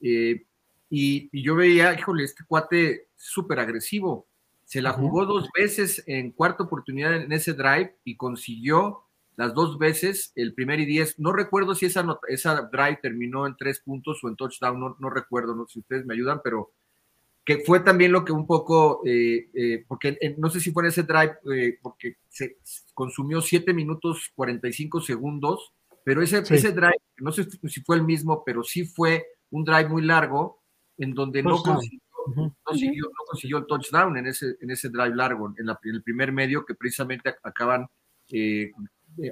eh, 0.00 0.44
y, 0.90 1.30
y, 1.32 1.42
yo 1.42 1.54
veía, 1.54 1.94
híjole, 1.94 2.24
este 2.24 2.44
cuate 2.44 3.08
súper 3.16 3.60
agresivo, 3.60 4.26
se 4.72 4.80
la 4.80 4.94
jugó 4.94 5.26
dos 5.26 5.50
veces 5.54 6.02
en 6.06 6.30
cuarta 6.30 6.62
oportunidad 6.62 7.14
en 7.14 7.30
ese 7.30 7.52
drive 7.52 7.94
y 8.04 8.16
consiguió 8.16 9.02
las 9.36 9.52
dos 9.52 9.78
veces 9.78 10.32
el 10.34 10.54
primer 10.54 10.80
y 10.80 10.86
diez. 10.86 11.18
No 11.18 11.34
recuerdo 11.34 11.74
si 11.74 11.84
esa, 11.84 12.06
esa 12.28 12.70
drive 12.72 12.98
terminó 13.02 13.46
en 13.46 13.54
tres 13.58 13.80
puntos 13.80 14.24
o 14.24 14.30
en 14.30 14.36
touchdown, 14.36 14.80
no, 14.80 14.96
no 14.98 15.10
recuerdo, 15.10 15.54
no 15.54 15.66
sé 15.66 15.74
si 15.74 15.78
ustedes 15.80 16.06
me 16.06 16.14
ayudan, 16.14 16.40
pero 16.42 16.72
que 17.44 17.58
fue 17.58 17.80
también 17.80 18.12
lo 18.12 18.24
que 18.24 18.32
un 18.32 18.46
poco, 18.46 19.02
eh, 19.04 19.50
eh, 19.52 19.84
porque 19.86 20.16
no 20.38 20.48
sé 20.48 20.58
si 20.58 20.72
fue 20.72 20.84
en 20.84 20.88
ese 20.88 21.02
drive, 21.02 21.34
eh, 21.54 21.78
porque 21.82 22.16
se 22.30 22.56
consumió 22.94 23.42
siete 23.42 23.74
minutos 23.74 24.32
45 24.34 25.02
segundos, 25.02 25.74
pero 26.02 26.22
ese, 26.22 26.38
ese 26.38 26.72
drive, 26.72 26.96
no 27.18 27.30
sé 27.30 27.46
si 27.68 27.82
fue 27.82 27.96
el 27.96 28.04
mismo, 28.04 28.42
pero 28.42 28.62
sí 28.62 28.86
fue 28.86 29.26
un 29.50 29.64
drive 29.66 29.90
muy 29.90 30.00
largo 30.00 30.62
en 30.96 31.12
donde 31.12 31.42
no 31.42 31.62
consiguió 31.62 32.00
no, 32.34 32.56
consiguió, 32.62 33.58
el 33.58 33.66
touchdown 33.66 34.16
en 34.16 34.26
ese, 34.26 34.56
en 34.60 34.70
ese 34.70 34.88
drive 34.88 35.14
largo, 35.14 35.52
en, 35.58 35.68
el 35.84 36.02
primer 36.02 36.32
medio 36.32 36.64
que 36.64 36.74
precisamente 36.74 37.34
acaban 37.42 37.88
eh, 38.30 38.70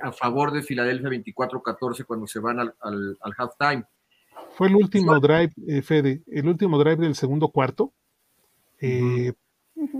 a 0.03 0.13
favor 0.13 0.53
de 0.53 0.63
Filadelfia 0.63 1.09
24-14 1.09 2.05
cuando 2.05 2.27
se 2.27 2.39
van 2.39 2.61
al, 2.61 2.75
al, 2.81 3.17
halftime. 3.37 3.85
Fue 4.53 4.69
el 4.69 4.77
último 4.77 5.19
drive, 5.19 5.53
eh, 5.67 5.83
Fede, 5.83 6.23
el 6.27 6.49
último 6.49 6.79
drive 6.79 6.97
del 6.97 7.15
segundo 7.15 7.49
cuarto. 7.49 7.93
Eh, 8.79 9.33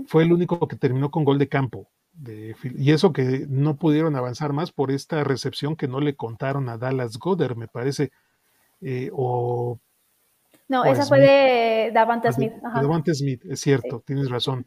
fue 0.07 0.23
el 0.23 0.33
único 0.33 0.67
que 0.67 0.75
terminó 0.75 1.09
con 1.09 1.23
gol 1.23 1.39
de 1.39 1.47
campo. 1.47 1.89
y 2.23 2.91
eso 2.91 3.13
que 3.13 3.45
no 3.49 3.77
pudieron 3.77 4.15
avanzar 4.15 4.53
más 4.53 4.71
por 4.71 4.91
esta 4.91 5.23
recepción 5.23 5.75
que 5.75 5.87
no 5.87 5.99
le 5.99 6.15
contaron 6.15 6.69
a 6.69 6.77
Dallas 6.77 7.17
Goddard, 7.17 7.55
me 7.55 7.67
parece. 7.67 8.11
o 9.11 9.79
no, 10.71 10.85
esa 10.85 11.05
fue 11.05 11.19
de 11.19 11.91
Davante 11.93 12.31
Smith. 12.31 12.53
Davante 12.61 13.13
Smith, 13.13 13.43
es 13.49 13.59
cierto, 13.59 14.01
tienes 14.05 14.29
razón. 14.29 14.65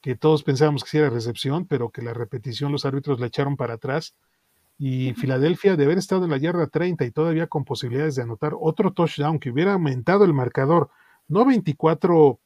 Que 0.00 0.16
todos 0.16 0.42
pensábamos 0.42 0.82
que 0.82 0.88
sí 0.88 0.96
era 0.96 1.10
recepción, 1.10 1.66
pero 1.66 1.90
que 1.90 2.00
la 2.00 2.14
repetición 2.14 2.72
los 2.72 2.86
árbitros 2.86 3.20
la 3.20 3.26
echaron 3.26 3.58
para 3.58 3.74
atrás. 3.74 4.14
Y 4.78 5.12
Filadelfia, 5.12 5.76
de 5.76 5.84
haber 5.84 5.98
estado 5.98 6.24
en 6.24 6.30
la 6.30 6.38
yarda 6.38 6.68
30 6.68 7.04
y 7.04 7.10
todavía 7.10 7.48
con 7.48 7.66
posibilidades 7.66 8.14
de 8.16 8.22
anotar 8.22 8.54
otro 8.58 8.94
touchdown 8.94 9.38
que 9.38 9.50
hubiera 9.50 9.74
aumentado 9.74 10.24
el 10.24 10.32
marcador, 10.32 10.88
no 11.28 11.44
24 11.44 12.40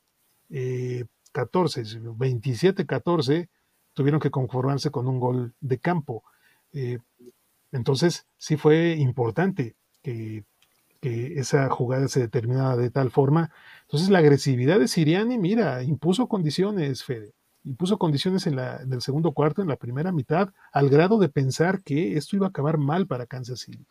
14, 1.30 1.84
sino 1.84 2.16
27 2.16 2.86
14, 2.86 3.48
tuvieron 3.94 4.20
que 4.20 4.32
conformarse 4.32 4.90
con 4.90 5.06
un 5.06 5.20
gol 5.20 5.54
de 5.60 5.78
campo. 5.78 6.24
Eh, 6.72 6.98
entonces, 7.70 8.26
sí 8.36 8.56
fue 8.56 8.96
importante 8.96 9.76
que 10.02 10.44
que 11.00 11.38
esa 11.38 11.68
jugada 11.68 12.08
se 12.08 12.20
determinaba 12.20 12.76
de 12.76 12.90
tal 12.90 13.10
forma. 13.10 13.50
Entonces 13.82 14.08
la 14.08 14.18
agresividad 14.18 14.78
de 14.78 14.88
Siriani, 14.88 15.38
mira, 15.38 15.82
impuso 15.82 16.26
condiciones, 16.26 17.04
Fede, 17.04 17.32
impuso 17.64 17.98
condiciones 17.98 18.46
en, 18.46 18.56
la, 18.56 18.76
el 18.76 19.02
segundo 19.02 19.32
cuarto, 19.32 19.60
en 19.60 19.68
la 19.68 19.76
primera 19.76 20.12
mitad, 20.12 20.50
al 20.72 20.88
grado 20.88 21.18
de 21.18 21.28
pensar 21.28 21.82
que 21.82 22.16
esto 22.16 22.36
iba 22.36 22.46
a 22.46 22.50
acabar 22.50 22.78
mal 22.78 23.06
para 23.06 23.26
Kansas 23.26 23.60
City. 23.60 23.84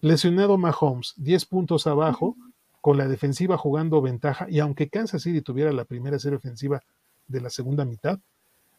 Lesionado 0.00 0.58
Mahomes, 0.58 1.14
10 1.16 1.46
puntos 1.46 1.86
abajo, 1.86 2.36
con 2.82 2.98
la 2.98 3.08
defensiva 3.08 3.56
jugando 3.56 4.02
ventaja, 4.02 4.46
y 4.50 4.60
aunque 4.60 4.90
Kansas 4.90 5.22
City 5.22 5.40
tuviera 5.40 5.72
la 5.72 5.86
primera 5.86 6.18
serie 6.18 6.36
ofensiva 6.36 6.82
de 7.26 7.40
la 7.40 7.48
segunda 7.48 7.86
mitad, 7.86 8.20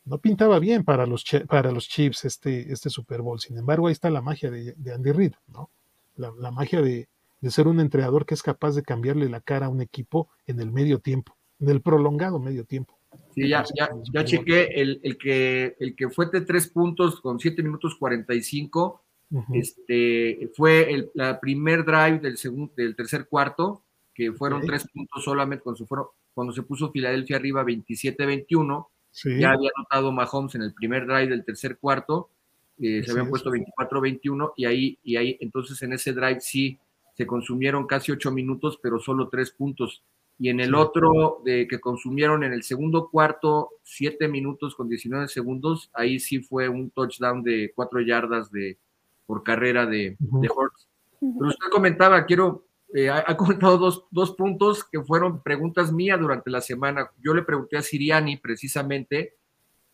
no 0.06 0.20
pintaba 0.20 0.60
bien 0.60 0.84
para 0.84 1.08
los, 1.08 1.26
para 1.48 1.72
los 1.72 1.88
Chiefs 1.88 2.26
este, 2.26 2.72
este 2.72 2.92
Super 2.92 3.24
Bowl. 3.24 3.40
Sin 3.40 3.58
embargo, 3.58 3.88
ahí 3.88 3.94
está 3.94 4.12
la 4.12 4.22
magia 4.22 4.52
de, 4.52 4.76
Andy 4.94 5.12
Reid, 5.12 5.34
¿no? 5.48 5.72
La, 6.16 6.32
la 6.38 6.52
magia 6.52 6.84
de, 6.84 7.08
de 7.42 7.52
ser 7.52 7.68
un 7.68 7.80
entrenador 7.80 8.26
que 8.26 8.34
es 8.34 8.44
capaz 8.44 8.76
de 8.76 8.84
cambiarle 8.84 9.30
la 9.30 9.42
cara 9.42 9.68
a 9.68 9.70
un 9.70 9.82
equipo 9.82 10.30
en 10.46 10.60
el 10.60 10.72
medio 10.72 11.00
tiempo, 11.00 11.38
en 11.60 11.70
el 11.70 11.82
prolongado 11.82 12.40
medio 12.40 12.66
tiempo. 12.66 12.98
Sí, 13.34 13.48
ya, 13.48 13.64
ya, 13.76 13.90
ya 14.14 14.26
chequé 14.26 14.70
el, 14.76 15.00
el, 15.04 15.18
que, 15.18 15.76
el 15.80 15.96
que 15.96 16.10
fue 16.10 16.28
de 16.32 16.42
tres 16.42 16.68
puntos 16.68 17.22
con 17.22 17.40
siete 17.40 17.64
minutos 17.64 17.96
45, 17.98 19.02
uh 19.32 19.40
-huh. 19.40 19.60
este, 19.60 20.52
fue 20.56 20.94
el 20.94 21.12
la 21.14 21.40
primer 21.40 21.86
drive 21.86 22.20
del, 22.20 22.38
segundo, 22.38 22.74
del 22.76 22.96
tercer 22.96 23.28
cuarto, 23.28 23.84
que 24.14 24.32
fueron 24.32 24.60
okay. 24.60 24.70
tres 24.70 24.88
puntos 24.92 25.24
solamente 25.24 25.64
cuando 25.64 25.78
se, 25.78 25.86
fueron, 25.86 26.08
cuando 26.34 26.54
se 26.54 26.64
puso 26.64 26.92
Filadelfia 26.92 27.38
arriba 27.38 27.64
27-21. 27.64 28.88
Sí. 29.12 29.40
Ya 29.40 29.52
había 29.52 29.72
anotado 29.76 30.12
Mahomes 30.12 30.56
en 30.56 30.62
el 30.62 30.74
primer 30.74 31.06
drive 31.06 31.28
del 31.28 31.46
tercer 31.46 31.78
cuarto, 31.78 32.30
eh, 32.78 33.02
se 33.04 33.12
habían 33.12 33.30
puesto 33.30 33.50
24-21 33.50 34.54
y 34.58 34.66
ahí, 34.66 35.00
y 35.04 35.16
ahí, 35.16 35.38
entonces 35.40 35.82
en 35.82 35.94
ese 35.94 36.12
drive 36.12 36.42
sí 36.42 36.78
se 37.16 37.26
consumieron 37.26 37.88
casi 37.88 38.12
ocho 38.12 38.32
minutos, 38.32 38.80
pero 38.82 39.00
solo 39.00 39.30
tres 39.30 39.52
puntos. 39.52 40.04
Y 40.38 40.50
en 40.50 40.60
el 40.60 40.70
sí. 40.70 40.76
otro 40.76 41.42
de, 41.46 41.68
que 41.68 41.80
consumieron 41.80 42.44
en 42.44 42.52
el 42.52 42.64
segundo 42.64 43.10
cuarto, 43.10 43.70
siete 43.84 44.28
minutos 44.28 44.76
con 44.76 44.90
19 44.90 45.30
segundos, 45.30 45.90
ahí 45.94 46.20
sí 46.20 46.40
fue 46.40 46.68
un 46.68 46.90
touchdown 46.92 47.42
de 47.42 47.72
cuatro 47.74 48.02
yardas 48.02 48.52
de, 48.52 48.78
por 49.26 49.44
carrera 49.44 49.86
de, 49.86 50.18
uh 50.20 50.26
-huh. 50.26 50.42
de 50.42 50.50
Hortz. 50.54 50.88
Pero 51.20 51.48
usted 51.48 51.70
comentaba, 51.72 52.26
quiero, 52.26 52.66
eh, 52.94 53.10
ha, 53.10 53.24
ha, 53.26 53.38
comentado 53.38 53.78
dos, 53.78 54.06
dos 54.12 54.36
puntos 54.36 54.84
que 54.84 55.02
fueron 55.02 55.42
preguntas 55.42 55.94
mías 55.94 56.20
durante 56.20 56.50
la 56.50 56.60
semana. 56.60 57.10
Yo 57.24 57.34
le 57.34 57.44
pregunté 57.44 57.78
a 57.78 57.82
Siriani 57.82 58.38
precisamente 58.38 59.36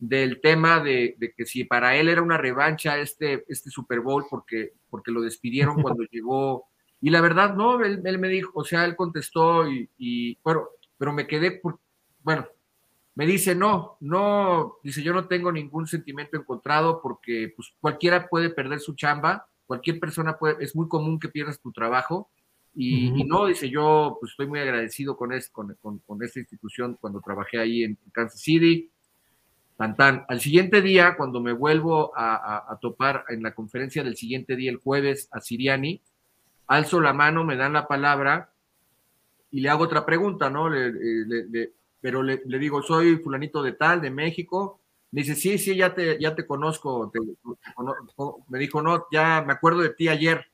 del 0.01 0.41
tema 0.41 0.79
de, 0.79 1.15
de, 1.19 1.31
que 1.31 1.45
si 1.45 1.63
para 1.63 1.95
él 1.95 2.09
era 2.09 2.23
una 2.23 2.37
revancha 2.37 2.97
este, 2.97 3.45
este 3.47 3.69
Super 3.69 3.99
Bowl 3.99 4.25
porque, 4.27 4.73
porque 4.89 5.11
lo 5.11 5.21
despidieron 5.21 5.75
cuando 5.81 6.03
llegó 6.11 6.70
y 7.01 7.09
la 7.09 7.19
verdad, 7.19 7.55
no, 7.55 7.83
él, 7.83 8.01
él 8.05 8.19
me 8.19 8.29
dijo, 8.29 8.51
o 8.53 8.63
sea, 8.63 8.85
él 8.85 8.95
contestó 8.95 9.67
y, 9.67 9.89
y, 9.97 10.37
bueno, 10.43 10.67
pero 10.97 11.11
me 11.11 11.25
quedé 11.25 11.51
por, 11.51 11.79
bueno, 12.21 12.45
me 13.15 13.25
dice, 13.25 13.55
no, 13.55 13.97
no, 13.99 14.75
dice, 14.83 15.01
yo 15.01 15.11
no 15.11 15.27
tengo 15.27 15.51
ningún 15.51 15.87
sentimiento 15.87 16.37
encontrado 16.37 17.01
porque 17.01 17.51
pues 17.55 17.73
cualquiera 17.79 18.29
puede 18.29 18.51
perder 18.51 18.79
su 18.79 18.93
chamba, 18.93 19.47
cualquier 19.65 19.99
persona 19.99 20.37
puede, 20.37 20.63
es 20.63 20.75
muy 20.75 20.87
común 20.87 21.19
que 21.19 21.29
pierdas 21.29 21.59
tu 21.59 21.71
trabajo 21.71 22.29
y, 22.73 23.09
uh 23.09 23.15
-huh. 23.15 23.19
y 23.19 23.23
no, 23.23 23.45
dice, 23.47 23.67
yo 23.69 24.17
pues 24.19 24.31
estoy 24.31 24.45
muy 24.45 24.59
agradecido 24.59 25.17
con, 25.17 25.33
es, 25.33 25.49
con, 25.49 25.75
con, 25.81 25.99
con, 25.99 26.23
esta 26.23 26.39
institución 26.39 26.97
cuando 27.01 27.19
trabajé 27.19 27.57
ahí 27.57 27.83
en 27.83 27.97
Kansas 28.13 28.39
City. 28.39 28.91
Tan, 29.75 29.95
tan. 29.95 30.25
Al 30.29 30.39
siguiente 30.39 30.81
día, 30.81 31.15
cuando 31.17 31.41
me 31.41 31.53
vuelvo 31.53 32.15
a, 32.15 32.35
a, 32.35 32.71
a 32.71 32.77
topar 32.79 33.25
en 33.29 33.41
la 33.41 33.55
conferencia 33.55 34.03
del 34.03 34.15
siguiente 34.15 34.55
día, 34.55 34.69
el 34.69 34.77
jueves, 34.77 35.27
a 35.31 35.41
Siriani, 35.41 36.01
alzo 36.71 37.01
la 37.01 37.13
mano, 37.13 37.43
me 37.43 37.57
dan 37.57 37.73
la 37.73 37.87
palabra 37.87 38.49
y 39.51 39.59
le 39.59 39.69
hago 39.69 39.83
otra 39.83 40.05
pregunta, 40.05 40.49
¿no? 40.49 40.69
Le, 40.69 40.91
le, 40.91 41.45
le, 41.49 41.73
pero 41.99 42.23
le, 42.23 42.41
digo, 42.45 42.81
soy 42.81 43.17
fulanito 43.17 43.61
de 43.61 43.73
tal, 43.73 43.99
de 43.99 44.09
México. 44.09 44.79
Me 45.11 45.21
dice, 45.21 45.35
sí, 45.35 45.57
sí, 45.57 45.75
ya 45.75 45.93
te, 45.93 46.17
ya 46.19 46.33
te 46.33 46.47
conozco. 46.47 47.11
Te, 47.11 47.19
te 47.19 47.73
conozco. 47.75 48.45
Me 48.47 48.57
dijo, 48.57 48.81
no, 48.81 49.05
ya 49.11 49.43
me 49.45 49.51
acuerdo 49.51 49.81
de 49.81 49.89
ti 49.89 50.07
ayer. 50.07 50.45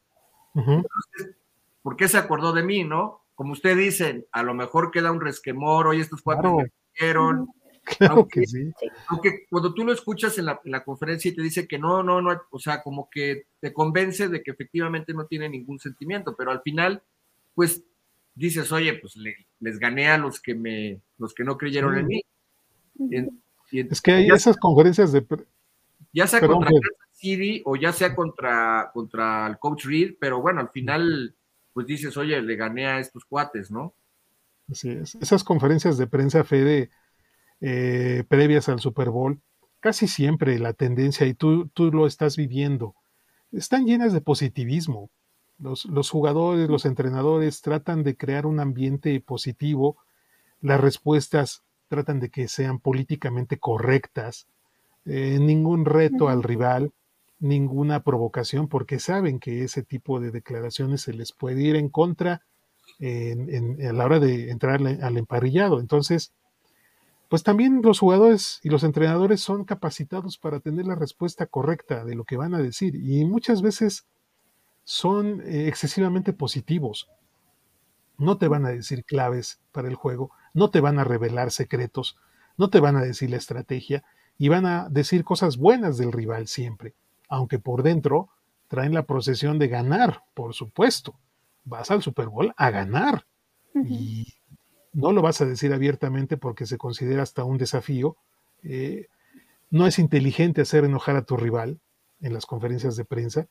Uh 0.55 0.61
-huh. 0.61 0.75
Entonces, 0.77 1.37
¿por 1.83 1.95
qué 1.95 2.07
se 2.07 2.17
acordó 2.17 2.51
de 2.51 2.63
mí, 2.63 2.83
no? 2.83 3.21
Como 3.35 3.53
usted 3.53 3.77
dice, 3.77 4.27
a 4.31 4.41
lo 4.41 4.55
mejor 4.55 4.89
queda 4.89 5.11
un 5.11 5.21
resquemor, 5.21 5.85
hoy 5.85 6.01
estos 6.01 6.23
cuatro 6.23 6.55
claro. 6.55 6.57
me 6.57 6.71
dijeron. 6.93 7.47
Claro 7.97 8.15
aunque, 8.15 8.41
que 8.41 8.47
sí. 8.47 8.71
Aunque 9.07 9.45
cuando 9.49 9.73
tú 9.73 9.85
lo 9.85 9.93
escuchas 9.93 10.37
en 10.37 10.45
la, 10.45 10.59
en 10.63 10.71
la, 10.71 10.83
conferencia 10.83 11.31
y 11.31 11.35
te 11.35 11.41
dice 11.41 11.67
que 11.67 11.79
no, 11.79 12.03
no, 12.03 12.21
no, 12.21 12.41
o 12.51 12.59
sea, 12.59 12.83
como 12.83 13.09
que 13.09 13.45
te 13.61 13.71
convence 13.71 14.27
de 14.27 14.43
que 14.43 14.51
efectivamente 14.51 15.13
no 15.13 15.25
tiene 15.25 15.47
ningún 15.47 15.79
sentimiento, 15.79 16.35
pero 16.35 16.51
al 16.51 16.61
final, 16.61 17.01
pues 17.55 17.83
dices, 18.35 18.71
oye, 18.71 18.93
pues 18.95 19.15
le, 19.15 19.47
les 19.61 19.79
gané 19.79 20.09
a 20.09 20.17
los 20.17 20.41
que 20.41 20.53
me, 20.53 20.99
los 21.17 21.33
que 21.33 21.43
no 21.43 21.57
creyeron 21.57 21.93
sí. 21.93 21.99
en 21.99 22.07
mí. 22.07 22.21
Y, 23.71 23.79
y, 23.79 23.87
es 23.89 24.01
que 24.01 24.11
hay 24.11 24.27
esas 24.27 24.57
conferencias 24.57 25.11
de 25.11 25.21
ya 26.13 26.27
sea 26.27 26.39
Perdón, 26.39 26.63
contra 26.63 26.71
Kansas 26.71 27.17
City 27.19 27.61
o 27.65 27.75
ya 27.75 27.93
sea 27.93 28.15
contra, 28.15 28.91
contra 28.93 29.47
el 29.47 29.59
coach 29.59 29.85
Reed, 29.85 30.15
pero 30.19 30.41
bueno, 30.41 30.61
al 30.61 30.69
final, 30.69 31.35
pues 31.73 31.87
dices, 31.87 32.17
oye, 32.17 32.41
le 32.41 32.55
gané 32.55 32.87
a 32.87 32.99
estos 32.99 33.25
cuates, 33.25 33.71
¿no? 33.71 33.93
Así 34.69 34.89
es. 34.89 35.15
Esas 35.15 35.43
conferencias 35.43 35.97
de 35.97 36.07
prensa, 36.07 36.43
Fede, 36.43 36.89
eh, 37.61 38.23
previas 38.27 38.69
al 38.69 38.79
Super 38.79 39.09
Bowl, 39.09 39.39
casi 39.79 40.07
siempre 40.07 40.59
la 40.59 40.73
tendencia, 40.73 41.25
y 41.25 41.33
tú, 41.33 41.67
tú 41.69 41.91
lo 41.91 42.07
estás 42.07 42.37
viviendo, 42.37 42.95
están 43.51 43.85
llenas 43.85 44.13
de 44.13 44.21
positivismo. 44.21 45.09
Los, 45.59 45.85
los, 45.85 46.11
jugadores, 46.11 46.69
los 46.69 46.85
entrenadores 46.85 47.61
tratan 47.61 48.03
de 48.03 48.15
crear 48.15 48.45
un 48.45 48.59
ambiente 48.59 49.19
positivo, 49.21 49.97
las 50.61 50.79
respuestas 50.79 51.63
tratan 51.87 52.19
de 52.19 52.29
que 52.29 52.47
sean 52.47 52.79
políticamente 52.79 53.57
correctas, 53.57 54.47
eh, 55.05 55.39
ningún 55.39 55.85
reto 55.85 56.27
al 56.27 56.43
rival, 56.43 56.91
ninguna 57.39 58.03
provocación, 58.03 58.67
porque 58.67 58.99
saben 58.99 59.39
que 59.39 59.63
ese 59.63 59.83
tipo 59.83 60.19
de 60.19 60.31
declaraciones 60.31 61.01
se 61.01 61.13
les 61.13 61.31
puede 61.31 61.61
ir 61.61 61.75
en 61.75 61.89
contra 61.89 62.41
en, 62.99 63.53
en, 63.53 63.85
a 63.85 63.93
la 63.93 64.05
hora 64.05 64.19
de 64.19 64.51
entrar 64.51 64.81
al 64.85 65.17
emparrillado. 65.17 65.79
Entonces, 65.79 66.33
pues 67.29 67.43
también 67.43 67.81
los 67.83 67.99
jugadores 67.99 68.59
y 68.63 68.69
los 68.69 68.83
entrenadores 68.83 69.41
son 69.41 69.65
capacitados 69.65 70.37
para 70.37 70.59
tener 70.59 70.85
la 70.85 70.95
respuesta 70.95 71.45
correcta 71.45 72.05
de 72.05 72.15
lo 72.15 72.23
que 72.23 72.37
van 72.37 72.53
a 72.53 72.59
decir 72.59 72.95
y 72.95 73.25
muchas 73.25 73.61
veces 73.61 74.07
son 74.83 75.41
eh, 75.41 75.67
excesivamente 75.67 76.31
positivos. 76.31 77.09
No 78.17 78.37
te 78.37 78.47
van 78.47 78.65
a 78.65 78.69
decir 78.69 79.03
claves 79.03 79.59
para 79.71 79.89
el 79.89 79.95
juego, 79.95 80.31
no 80.53 80.69
te 80.69 80.79
van 80.79 80.99
a 80.99 81.03
revelar 81.03 81.51
secretos, 81.51 82.17
no 82.57 82.69
te 82.69 82.79
van 82.79 82.95
a 82.95 83.01
decir 83.01 83.29
la 83.29 83.37
estrategia 83.37 84.03
y 84.37 84.47
van 84.49 84.65
a 84.65 84.87
decir 84.89 85.23
cosas 85.23 85.57
buenas 85.57 85.97
del 85.97 86.11
rival 86.11 86.47
siempre, 86.47 86.95
aunque 87.27 87.59
por 87.59 87.83
dentro 87.83 88.29
traen 88.67 88.93
la 88.93 89.05
procesión 89.05 89.59
de 89.59 89.67
ganar, 89.67 90.23
por 90.33 90.53
supuesto. 90.53 91.19
Vas 91.65 91.91
al 91.91 92.01
Super 92.01 92.27
Bowl 92.27 92.53
a 92.55 92.69
ganar. 92.69 93.25
Uh 93.73 93.81
-huh. 93.81 93.87
Y 93.89 94.36
no 94.97 95.11
lo 95.11 95.21
vas 95.21 95.41
a 95.41 95.45
decir 95.45 95.73
abiertamente 95.73 96.37
porque 96.37 96.65
se 96.65 96.79
considera 96.79 97.21
hasta 97.21 97.43
un 97.43 97.59
desafío. 97.59 98.17
Eh, 98.63 99.09
no 99.69 99.85
es 99.85 99.99
inteligente 99.99 100.61
hacer 100.61 100.85
enojar 100.85 101.15
a 101.15 101.21
tu 101.21 101.37
rival 101.37 101.79
en 102.19 102.33
las 102.33 102.47
conferencias 102.47 102.95
de 102.95 103.05
prensa, 103.05 103.47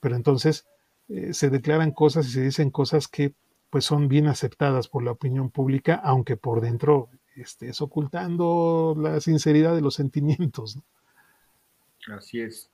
pero 0.00 0.16
entonces 0.16 0.66
eh, 1.08 1.32
se 1.34 1.50
declaran 1.50 1.92
cosas 1.92 2.26
y 2.26 2.30
se 2.32 2.42
dicen 2.42 2.70
cosas 2.70 3.06
que 3.06 3.32
pues 3.70 3.84
son 3.84 4.08
bien 4.08 4.26
aceptadas 4.26 4.88
por 4.88 5.04
la 5.04 5.12
opinión 5.12 5.50
pública, 5.50 5.94
aunque 6.02 6.36
por 6.36 6.60
dentro 6.60 7.10
estés 7.36 7.80
ocultando 7.80 8.96
la 8.98 9.20
sinceridad 9.20 9.76
de 9.76 9.82
los 9.82 9.94
sentimientos. 9.94 10.80
Así 12.08 12.40
es. 12.40 12.70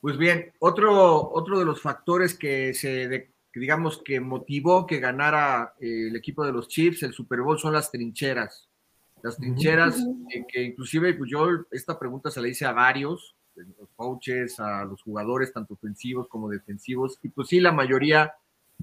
Pues 0.00 0.16
bien, 0.16 0.52
otro, 0.58 1.30
otro 1.30 1.58
de 1.58 1.66
los 1.66 1.82
factores 1.82 2.34
que 2.34 2.72
se 2.72 3.31
digamos 3.60 4.02
que 4.02 4.20
motivó 4.20 4.86
que 4.86 4.98
ganara 4.98 5.74
eh, 5.80 6.08
el 6.08 6.16
equipo 6.16 6.44
de 6.44 6.52
los 6.52 6.68
Chiefs 6.68 7.02
el 7.02 7.12
Super 7.12 7.40
Bowl 7.40 7.58
son 7.58 7.72
las 7.72 7.90
trincheras. 7.90 8.68
Las 9.22 9.36
trincheras, 9.36 9.98
uh 9.98 10.14
-huh. 10.14 10.26
eh, 10.34 10.44
que 10.48 10.62
inclusive 10.62 11.14
pues 11.14 11.30
yo 11.30 11.46
esta 11.70 11.98
pregunta 11.98 12.30
se 12.30 12.40
la 12.40 12.48
hice 12.48 12.64
a 12.64 12.72
varios, 12.72 13.36
los 13.54 13.90
coaches, 13.94 14.58
a 14.58 14.84
los 14.84 15.02
jugadores, 15.02 15.52
tanto 15.52 15.74
ofensivos 15.74 16.28
como 16.28 16.48
defensivos, 16.48 17.18
y 17.22 17.28
pues 17.28 17.48
sí, 17.48 17.60
la 17.60 17.72
mayoría 17.72 18.34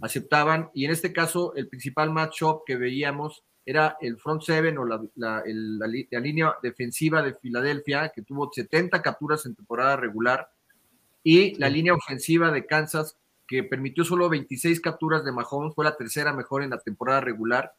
aceptaban, 0.01 0.69
y 0.73 0.85
en 0.85 0.91
este 0.91 1.11
caso 1.11 1.53
el 1.55 1.67
principal 1.67 2.11
matchup 2.11 2.63
que 2.65 2.77
veíamos 2.77 3.43
era 3.65 3.97
el 4.01 4.17
front 4.17 4.41
seven 4.43 4.77
o 4.77 4.85
la, 4.85 5.01
la, 5.15 5.41
el, 5.45 5.77
la, 5.77 5.87
la 5.87 6.19
línea 6.19 6.55
defensiva 6.63 7.21
de 7.21 7.33
Filadelfia, 7.33 8.09
que 8.09 8.21
tuvo 8.21 8.49
70 8.51 9.01
capturas 9.01 9.45
en 9.45 9.55
temporada 9.55 9.95
regular, 9.95 10.49
y 11.23 11.55
la 11.55 11.69
línea 11.69 11.93
ofensiva 11.93 12.51
de 12.51 12.65
Kansas, 12.65 13.17
que 13.49 13.63
permitió 13.63 14.05
solo 14.05 14.29
26 14.29 14.79
capturas 14.79 15.25
de 15.25 15.31
Mahomes, 15.31 15.73
fue 15.73 15.83
la 15.83 15.97
tercera 15.97 16.31
mejor 16.33 16.61
en 16.61 16.69
la 16.69 16.77
temporada 16.77 17.19
regular. 17.19 17.73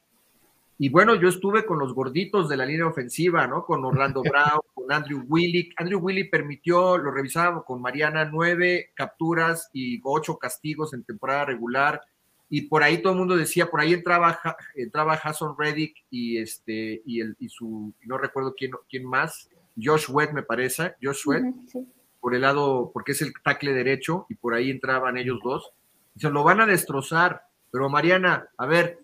Y 0.78 0.88
bueno, 0.88 1.14
yo 1.14 1.28
estuve 1.28 1.64
con 1.64 1.78
los 1.78 1.94
gorditos 1.94 2.48
de 2.48 2.56
la 2.56 2.66
línea 2.66 2.88
ofensiva, 2.88 3.46
¿no? 3.46 3.64
Con 3.64 3.84
Orlando 3.84 4.22
Brown, 4.24 4.62
con 4.74 4.90
Andrew 4.90 5.22
Willie. 5.28 5.70
Andrew 5.76 6.00
Willie 6.00 6.24
permitió, 6.24 6.98
lo 6.98 7.12
revisaba 7.12 7.64
con 7.64 7.80
Mariana, 7.80 8.24
nueve 8.24 8.90
capturas 8.94 9.70
y 9.72 10.00
ocho 10.02 10.38
castigos 10.38 10.92
en 10.92 11.04
temporada 11.04 11.44
regular. 11.44 12.00
Y 12.48 12.62
por 12.62 12.82
ahí 12.82 13.00
todo 13.00 13.12
el 13.12 13.20
mundo 13.20 13.36
decía, 13.36 13.70
por 13.70 13.80
ahí 13.80 13.92
entraba, 13.92 14.40
entraba 14.74 15.14
Hassan 15.14 15.54
Reddick 15.56 15.94
y 16.10 16.38
este, 16.38 17.00
y 17.06 17.20
el, 17.20 17.36
y 17.38 17.48
su, 17.48 17.92
no 18.06 18.18
recuerdo 18.18 18.54
quién, 18.58 18.72
quién 18.88 19.04
más, 19.04 19.48
Josh 19.80 20.10
Wett 20.10 20.32
me 20.32 20.42
parece, 20.42 20.96
Josh 21.00 21.28
Wett. 21.28 21.44
Sí 21.68 21.86
por 22.20 22.34
el 22.34 22.42
lado, 22.42 22.90
porque 22.92 23.12
es 23.12 23.22
el 23.22 23.32
tackle 23.42 23.72
derecho, 23.72 24.26
y 24.28 24.34
por 24.34 24.54
ahí 24.54 24.70
entraban 24.70 25.16
ellos 25.16 25.40
dos. 25.42 25.72
Se 26.16 26.30
lo 26.30 26.44
van 26.44 26.60
a 26.60 26.66
destrozar. 26.66 27.42
Pero 27.70 27.88
Mariana, 27.88 28.48
a 28.56 28.66
ver, 28.66 29.00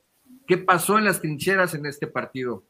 ¿qué 0.47 0.59
pasó 0.59 0.99
en 0.99 1.05
las 1.05 1.21
trincheras 1.21 1.75
en 1.75 1.87
este 1.87 2.07
partido? 2.07 2.65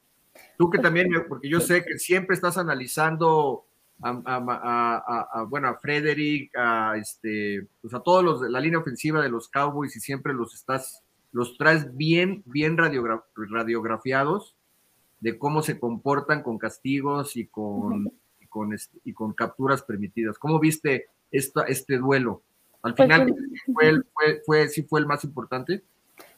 Tú 0.58 0.70
que 0.70 0.78
también, 0.78 1.08
porque 1.28 1.48
yo 1.48 1.60
sé 1.60 1.84
que 1.84 1.98
siempre 1.98 2.34
estás 2.34 2.58
analizando 2.58 3.64
a, 4.02 4.20
a, 4.26 5.42
bueno, 5.44 5.68
a 5.68 5.78
Frederick, 5.78 6.54
a 6.56 6.96
este, 6.96 7.66
pues 7.80 7.94
a 7.94 8.00
todos 8.00 8.22
los 8.22 8.40
de 8.42 8.50
la 8.50 8.60
línea 8.60 8.78
ofensiva 8.78 9.22
de 9.22 9.30
los 9.30 9.48
Cowboys 9.48 9.96
y 9.96 10.00
siempre 10.00 10.34
los 10.34 10.54
estás 10.54 11.02
los 11.36 11.58
traes 11.58 11.94
bien, 11.96 12.42
bien 12.46 12.78
radiografiados 12.78 14.56
de 15.20 15.38
cómo 15.38 15.60
se 15.60 15.78
comportan 15.78 16.42
con 16.42 16.56
castigos 16.56 17.36
y 17.36 17.46
con, 17.46 18.10
con, 18.56 18.72
este, 18.72 18.98
y 19.04 19.12
con 19.12 19.34
capturas 19.34 19.82
permitidas. 19.82 20.38
¿Cómo 20.38 20.58
viste 20.58 21.10
esta, 21.30 21.64
este 21.64 21.98
duelo? 21.98 22.40
Al 22.82 22.94
pues 22.94 23.06
final, 23.06 23.34
fue, 23.74 23.92
fue, 24.14 24.42
fue, 24.46 24.68
¿sí 24.68 24.82
fue 24.84 25.00
el 25.00 25.06
más 25.06 25.24
importante? 25.24 25.84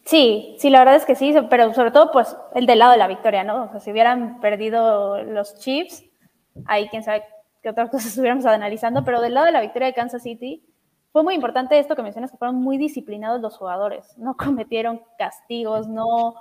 Sí, 0.05 0.57
sí, 0.59 0.69
la 0.69 0.81
verdad 0.81 0.97
es 0.97 1.05
que 1.05 1.15
sí, 1.15 1.33
pero 1.49 1.73
sobre 1.75 1.93
todo 1.93 2.11
pues 2.11 2.37
el 2.57 2.67
del 2.67 2.81
lado 2.81 2.91
de 2.91 2.99
la 2.99 3.07
victoria, 3.07 3.45
¿no? 3.45 3.67
O 3.67 3.71
sea, 3.71 3.79
si 3.79 3.93
hubieran 3.93 4.41
perdido 4.41 5.23
los 5.23 5.61
Chiefs, 5.61 6.03
ahí 6.65 6.89
quién 6.89 7.05
sabe 7.05 7.23
qué 7.63 7.69
otras 7.69 7.89
cosas 7.93 8.09
estuviéramos 8.09 8.45
analizando, 8.47 9.05
pero 9.05 9.21
del 9.21 9.35
lado 9.35 9.47
de 9.47 9.53
la 9.53 9.61
victoria 9.61 9.87
de 9.87 9.95
Kansas 9.95 10.25
City, 10.25 10.65
fue 11.13 11.23
muy 11.23 11.37
importante 11.37 11.79
esto 11.79 11.95
que 11.95 12.03
mencionas, 12.03 12.33
que 12.33 12.37
fueron 12.37 12.57
muy 12.57 12.79
disciplinados 12.79 13.41
los 13.41 13.57
jugadores, 13.57 14.19
no 14.19 14.37
cometieron 14.37 15.03
castigos, 15.19 15.87
no 15.87 16.35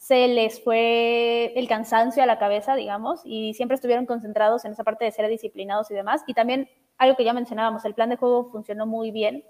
se 0.00 0.28
les 0.28 0.64
fue 0.64 1.52
el 1.56 1.68
cansancio 1.68 2.22
a 2.22 2.26
la 2.26 2.38
cabeza, 2.38 2.74
digamos, 2.74 3.20
y 3.22 3.52
siempre 3.52 3.74
estuvieron 3.74 4.06
concentrados 4.06 4.64
en 4.64 4.72
esa 4.72 4.82
parte 4.82 5.04
de 5.04 5.12
ser 5.12 5.28
disciplinados 5.28 5.90
y 5.90 5.94
demás. 5.94 6.24
Y 6.26 6.32
también 6.32 6.70
algo 6.96 7.16
que 7.16 7.24
ya 7.24 7.34
mencionábamos, 7.34 7.84
el 7.84 7.92
plan 7.92 8.08
de 8.08 8.16
juego 8.16 8.50
funcionó 8.50 8.86
muy 8.86 9.10
bien, 9.10 9.44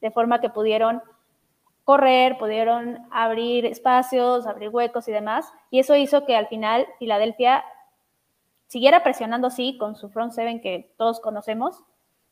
de 0.00 0.10
forma 0.10 0.40
que 0.40 0.48
pudieron 0.48 1.02
correr, 1.84 2.38
pudieron 2.38 3.06
abrir 3.10 3.66
espacios, 3.66 4.46
abrir 4.46 4.70
huecos 4.70 5.06
y 5.06 5.12
demás. 5.12 5.52
Y 5.70 5.80
eso 5.80 5.94
hizo 5.94 6.24
que 6.24 6.34
al 6.34 6.48
final 6.48 6.86
Filadelfia 6.98 7.62
siguiera 8.68 9.02
presionando, 9.02 9.50
sí, 9.50 9.76
con 9.76 9.96
su 9.96 10.08
front 10.08 10.32
seven 10.32 10.62
que 10.62 10.94
todos 10.96 11.20
conocemos, 11.20 11.84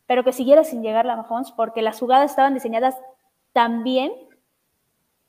pero 0.07 0.25
que 0.25 0.33
siguiera 0.33 0.65
sin 0.65 0.83
llegar 0.83 1.07
a 1.07 1.17
Mahomes 1.17 1.53
porque 1.53 1.83
las 1.83 2.01
jugadas 2.01 2.31
estaban 2.31 2.55
diseñadas 2.55 2.97
tan 3.53 3.85
bien 3.85 4.11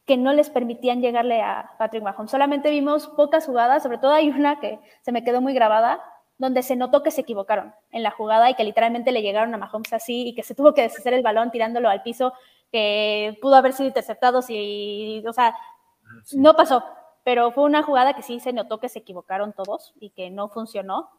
que 0.09 0.17
no 0.17 0.33
les 0.33 0.49
permitían 0.49 1.01
llegarle 1.01 1.39
a 1.43 1.75
Patrick 1.77 2.01
Mahomes. 2.01 2.31
Solamente 2.31 2.71
vimos 2.71 3.05
pocas 3.09 3.45
jugadas, 3.45 3.83
sobre 3.83 3.99
todo 3.99 4.11
hay 4.11 4.31
una 4.31 4.59
que 4.59 4.79
se 5.01 5.11
me 5.11 5.23
quedó 5.23 5.39
muy 5.39 5.53
grabada, 5.53 6.01
donde 6.39 6.63
se 6.63 6.75
notó 6.75 7.03
que 7.03 7.11
se 7.11 7.21
equivocaron 7.21 7.75
en 7.91 8.01
la 8.01 8.09
jugada 8.09 8.49
y 8.49 8.55
que 8.55 8.63
literalmente 8.63 9.11
le 9.11 9.21
llegaron 9.21 9.53
a 9.53 9.57
Mahomes 9.59 9.93
así 9.93 10.29
y 10.29 10.33
que 10.33 10.41
se 10.41 10.55
tuvo 10.55 10.73
que 10.73 10.81
deshacer 10.81 11.13
el 11.13 11.21
balón 11.21 11.51
tirándolo 11.51 11.89
al 11.89 12.01
piso, 12.01 12.33
que 12.71 13.37
pudo 13.39 13.53
haber 13.53 13.73
sido 13.73 13.85
interceptado 13.85 14.41
si, 14.41 15.23
o 15.27 15.31
sea, 15.31 15.49
ah, 15.49 16.21
no 16.33 16.55
pasó, 16.55 16.83
pero 17.23 17.51
fue 17.51 17.65
una 17.65 17.83
jugada 17.83 18.15
que 18.15 18.23
sí 18.23 18.39
se 18.39 18.51
notó 18.51 18.79
que 18.79 18.89
se 18.89 18.97
equivocaron 18.97 19.53
todos 19.53 19.93
y 19.99 20.09
que 20.09 20.31
no 20.31 20.49
funcionó. 20.49 21.11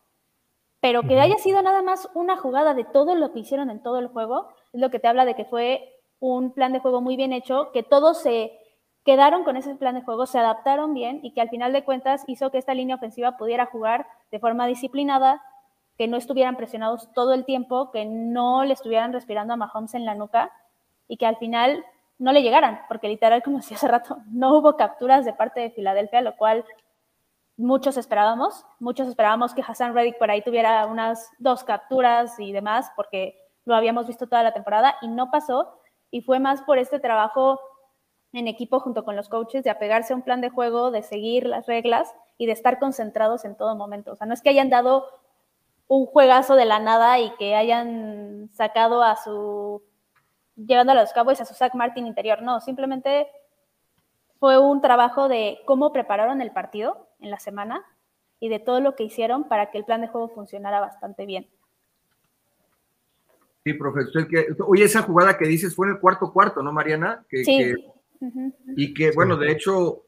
Pero 0.80 1.04
que 1.04 1.20
haya 1.20 1.38
sido 1.38 1.62
nada 1.62 1.82
más 1.82 2.08
una 2.14 2.36
jugada 2.36 2.74
de 2.74 2.82
todo 2.82 3.14
lo 3.14 3.32
que 3.32 3.38
hicieron 3.38 3.70
en 3.70 3.84
todo 3.84 4.00
el 4.00 4.08
juego, 4.08 4.48
es 4.72 4.80
lo 4.80 4.90
que 4.90 4.98
te 4.98 5.06
habla 5.06 5.24
de 5.26 5.36
que 5.36 5.44
fue 5.44 5.94
un 6.18 6.52
plan 6.54 6.72
de 6.72 6.80
juego 6.80 7.00
muy 7.00 7.16
bien 7.16 7.32
hecho, 7.32 7.70
que 7.72 7.84
todos 7.84 8.20
se 8.20 8.59
quedaron 9.10 9.42
con 9.42 9.56
ese 9.56 9.74
plan 9.74 9.96
de 9.96 10.02
juego, 10.02 10.24
se 10.24 10.38
adaptaron 10.38 10.94
bien 10.94 11.18
y 11.24 11.32
que 11.32 11.40
al 11.40 11.48
final 11.48 11.72
de 11.72 11.82
cuentas 11.82 12.22
hizo 12.28 12.52
que 12.52 12.58
esta 12.58 12.74
línea 12.74 12.94
ofensiva 12.94 13.36
pudiera 13.36 13.66
jugar 13.66 14.06
de 14.30 14.38
forma 14.38 14.68
disciplinada, 14.68 15.42
que 15.98 16.06
no 16.06 16.16
estuvieran 16.16 16.54
presionados 16.54 17.12
todo 17.12 17.34
el 17.34 17.44
tiempo, 17.44 17.90
que 17.90 18.04
no 18.04 18.62
le 18.64 18.72
estuvieran 18.72 19.12
respirando 19.12 19.52
a 19.52 19.56
Mahomes 19.56 19.94
en 19.94 20.04
la 20.04 20.14
nuca 20.14 20.52
y 21.08 21.16
que 21.16 21.26
al 21.26 21.38
final 21.38 21.84
no 22.20 22.30
le 22.30 22.44
llegaran, 22.44 22.82
porque 22.86 23.08
literal, 23.08 23.42
como 23.42 23.56
decía 23.56 23.76
hace 23.78 23.88
rato, 23.88 24.18
no 24.28 24.56
hubo 24.56 24.76
capturas 24.76 25.24
de 25.24 25.32
parte 25.32 25.58
de 25.58 25.70
Filadelfia, 25.72 26.20
lo 26.20 26.36
cual 26.36 26.64
muchos 27.56 27.96
esperábamos. 27.96 28.64
Muchos 28.78 29.08
esperábamos 29.08 29.54
que 29.54 29.64
Hassan 29.66 29.92
Reddick 29.92 30.18
por 30.18 30.30
ahí 30.30 30.42
tuviera 30.42 30.86
unas 30.86 31.32
dos 31.40 31.64
capturas 31.64 32.38
y 32.38 32.52
demás, 32.52 32.92
porque 32.94 33.36
lo 33.64 33.74
habíamos 33.74 34.06
visto 34.06 34.28
toda 34.28 34.44
la 34.44 34.54
temporada 34.54 34.94
y 35.02 35.08
no 35.08 35.32
pasó. 35.32 35.80
Y 36.12 36.20
fue 36.20 36.38
más 36.38 36.62
por 36.62 36.78
este 36.78 37.00
trabajo 37.00 37.58
en 38.32 38.48
equipo 38.48 38.80
junto 38.80 39.04
con 39.04 39.16
los 39.16 39.28
coaches 39.28 39.64
de 39.64 39.70
apegarse 39.70 40.12
a 40.12 40.16
un 40.16 40.22
plan 40.22 40.40
de 40.40 40.50
juego, 40.50 40.90
de 40.90 41.02
seguir 41.02 41.46
las 41.46 41.66
reglas 41.66 42.12
y 42.38 42.46
de 42.46 42.52
estar 42.52 42.78
concentrados 42.78 43.44
en 43.44 43.56
todo 43.56 43.74
momento. 43.74 44.12
O 44.12 44.16
sea, 44.16 44.26
no 44.26 44.34
es 44.34 44.42
que 44.42 44.50
hayan 44.50 44.70
dado 44.70 45.06
un 45.88 46.06
juegazo 46.06 46.54
de 46.54 46.64
la 46.64 46.78
nada 46.78 47.18
y 47.18 47.30
que 47.36 47.56
hayan 47.56 48.48
sacado 48.52 49.02
a 49.02 49.16
su, 49.16 49.82
llevando 50.54 50.92
a 50.92 50.94
los 50.94 51.12
Cowboys 51.12 51.40
a 51.40 51.44
su 51.44 51.54
Zach 51.54 51.74
Martin 51.74 52.06
interior, 52.06 52.42
no, 52.42 52.60
simplemente 52.60 53.26
fue 54.38 54.58
un 54.58 54.80
trabajo 54.80 55.28
de 55.28 55.58
cómo 55.66 55.92
prepararon 55.92 56.40
el 56.40 56.52
partido 56.52 57.08
en 57.20 57.30
la 57.30 57.40
semana 57.40 57.84
y 58.38 58.48
de 58.48 58.60
todo 58.60 58.80
lo 58.80 58.94
que 58.94 59.04
hicieron 59.04 59.48
para 59.48 59.70
que 59.70 59.78
el 59.78 59.84
plan 59.84 60.00
de 60.00 60.08
juego 60.08 60.28
funcionara 60.28 60.80
bastante 60.80 61.26
bien. 61.26 61.48
Sí, 63.64 63.74
profesor, 63.74 64.26
que, 64.26 64.46
oye, 64.66 64.84
esa 64.84 65.02
jugada 65.02 65.36
que 65.36 65.46
dices 65.46 65.74
fue 65.74 65.88
en 65.88 65.94
el 65.94 66.00
cuarto 66.00 66.32
cuarto, 66.32 66.62
¿no, 66.62 66.72
Mariana? 66.72 67.26
Que, 67.28 67.44
sí. 67.44 67.74
Y 68.76 68.94
que, 68.94 69.12
bueno, 69.12 69.36
de 69.36 69.52
hecho, 69.52 70.04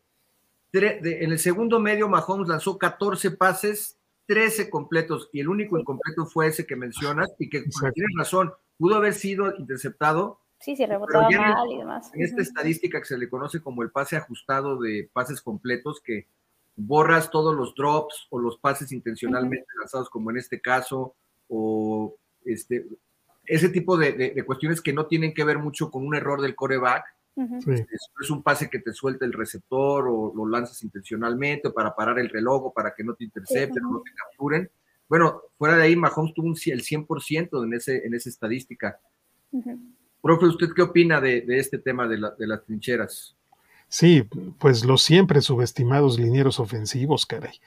en 0.73 1.33
el 1.33 1.39
segundo 1.39 1.81
medio 1.81 2.09
Mahomes 2.09 2.49
lanzó 2.49 2.79
14 2.79 3.33
pases, 3.33 3.99
13 4.27 4.71
completos, 4.71 5.29
y 5.33 5.41
el 5.41 5.49
único 5.49 5.79
incompleto 5.79 6.27
fue 6.27 6.49
ese 6.49 6.67
que 6.67 6.77
mencionas, 6.77 7.31
y 7.39 7.49
que 7.49 7.61
tienes 7.61 8.13
razón, 8.17 8.53
pudo 8.79 8.97
haber 8.97 9.15
sido 9.15 9.55
interceptado. 9.57 10.41
Sí, 10.59 10.77
sí, 10.77 10.87
rebotaba 10.87 11.29
mal 11.29 11.71
y 11.71 11.79
demás. 11.79 12.11
En 12.15 12.23
esta 12.23 12.43
estadística 12.43 13.01
que 13.01 13.07
se 13.07 13.19
le 13.19 13.29
conoce 13.29 13.61
como 13.61 13.83
el 13.83 13.91
pase 13.91 14.17
ajustado 14.17 14.79
de 14.79 15.11
pases 15.13 15.41
completos, 15.41 16.01
que 16.01 16.27
borras 16.77 17.31
todos 17.31 17.55
los 17.55 17.75
drops 17.75 18.27
o 18.31 18.39
los 18.39 18.59
pases 18.59 18.93
intencionalmente 18.93 19.67
lanzados, 19.79 20.09
como 20.09 20.31
en 20.31 20.39
este 20.39 20.61
caso, 20.61 21.15
o 21.49 22.15
este, 22.45 22.87
ese 23.45 23.69
tipo 23.69 23.97
de, 23.97 24.13
de, 24.13 24.45
cuestiones 24.45 24.81
que 24.81 24.93
no 24.93 25.07
tienen 25.07 25.35
que 25.35 25.45
ver 25.45 25.59
mucho 25.59 25.91
con 25.91 26.07
un 26.07 26.15
error 26.15 26.41
del 26.41 26.55
coreback, 26.55 27.05
es, 27.37 28.31
un 28.31 28.43
pase 28.43 28.69
que 28.69 28.79
te 28.79 28.93
suelta 28.93 29.25
el 29.25 29.33
receptor 29.33 30.09
o 30.09 30.33
lo 30.35 30.47
lanzas 30.47 30.83
intencionalmente 30.83 31.71
para 31.71 31.95
parar 31.95 32.19
el 32.19 32.29
reloj 32.29 32.73
para 32.75 32.95
que 32.95 33.05
no 33.05 33.15
te 33.15 33.25
intercepten 33.25 33.85
o 33.85 33.93
no 33.93 34.03
te 34.03 34.11
capturen. 34.15 34.71
Bueno, 35.09 35.43
fuera 35.59 35.77
de 35.77 35.85
ahí, 35.85 35.97
Mahomes 35.97 36.35
tuvo 36.35 36.47
un, 36.47 36.57
el 36.67 36.83
100% 36.83 37.65
en, 37.65 37.75
ese, 37.75 38.07
en 38.07 38.15
esa 38.15 38.29
estadística. 38.29 38.99
Profe, 40.21 40.47
¿usted 40.47 40.69
qué 40.75 40.83
opina 40.83 41.21
de, 41.21 41.45
este 41.49 41.79
tema 41.79 42.07
de, 42.07 42.19
las 42.19 42.65
trincheras? 42.65 43.37
Sí, 43.89 44.27
pues 44.59 44.85
los 44.85 45.03
siempre 45.03 45.43
subestimados 45.43 46.19
linieros 46.19 46.61
ofensivos, 46.61 47.27
caray. 47.27 47.61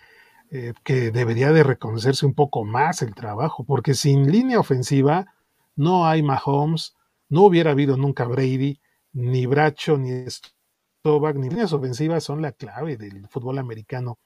Eh, 0.51 0.73
que 0.83 1.11
debería 1.11 1.51
de 1.51 1.63
reconocerse 1.63 2.25
un 2.25 2.33
poco 2.33 2.63
más 2.63 3.01
el 3.01 3.15
trabajo, 3.15 3.63
porque 3.63 3.95
sin 3.95 4.31
línea 4.31 4.59
ofensiva 4.59 5.33
no 5.75 6.05
hay 6.05 6.21
Mahomes, 6.21 6.95
no 7.29 7.43
hubiera 7.43 7.71
habido 7.71 7.97
nunca 7.97 8.25
Brady, 8.25 8.79
ni 9.15 9.45
Bracho, 9.45 9.97
ni 9.97 10.11
Stovak, 10.29 11.37
ni 11.37 11.49
líneas 11.49 11.71
ofensivas 11.71 12.23
son 12.23 12.41
la 12.41 12.51
clave 12.51 12.97
del 12.97 13.27
fútbol 13.29 13.57
americano 13.59 14.19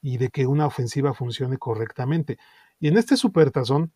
y 0.00 0.18
de 0.18 0.30
que 0.30 0.46
una 0.46 0.66
ofensiva 0.66 1.14
funcione 1.14 1.58
correctamente. 1.58 2.38
Y 2.80 2.88
en 2.88 2.98
este 2.98 3.16
supertazón, 3.16 3.92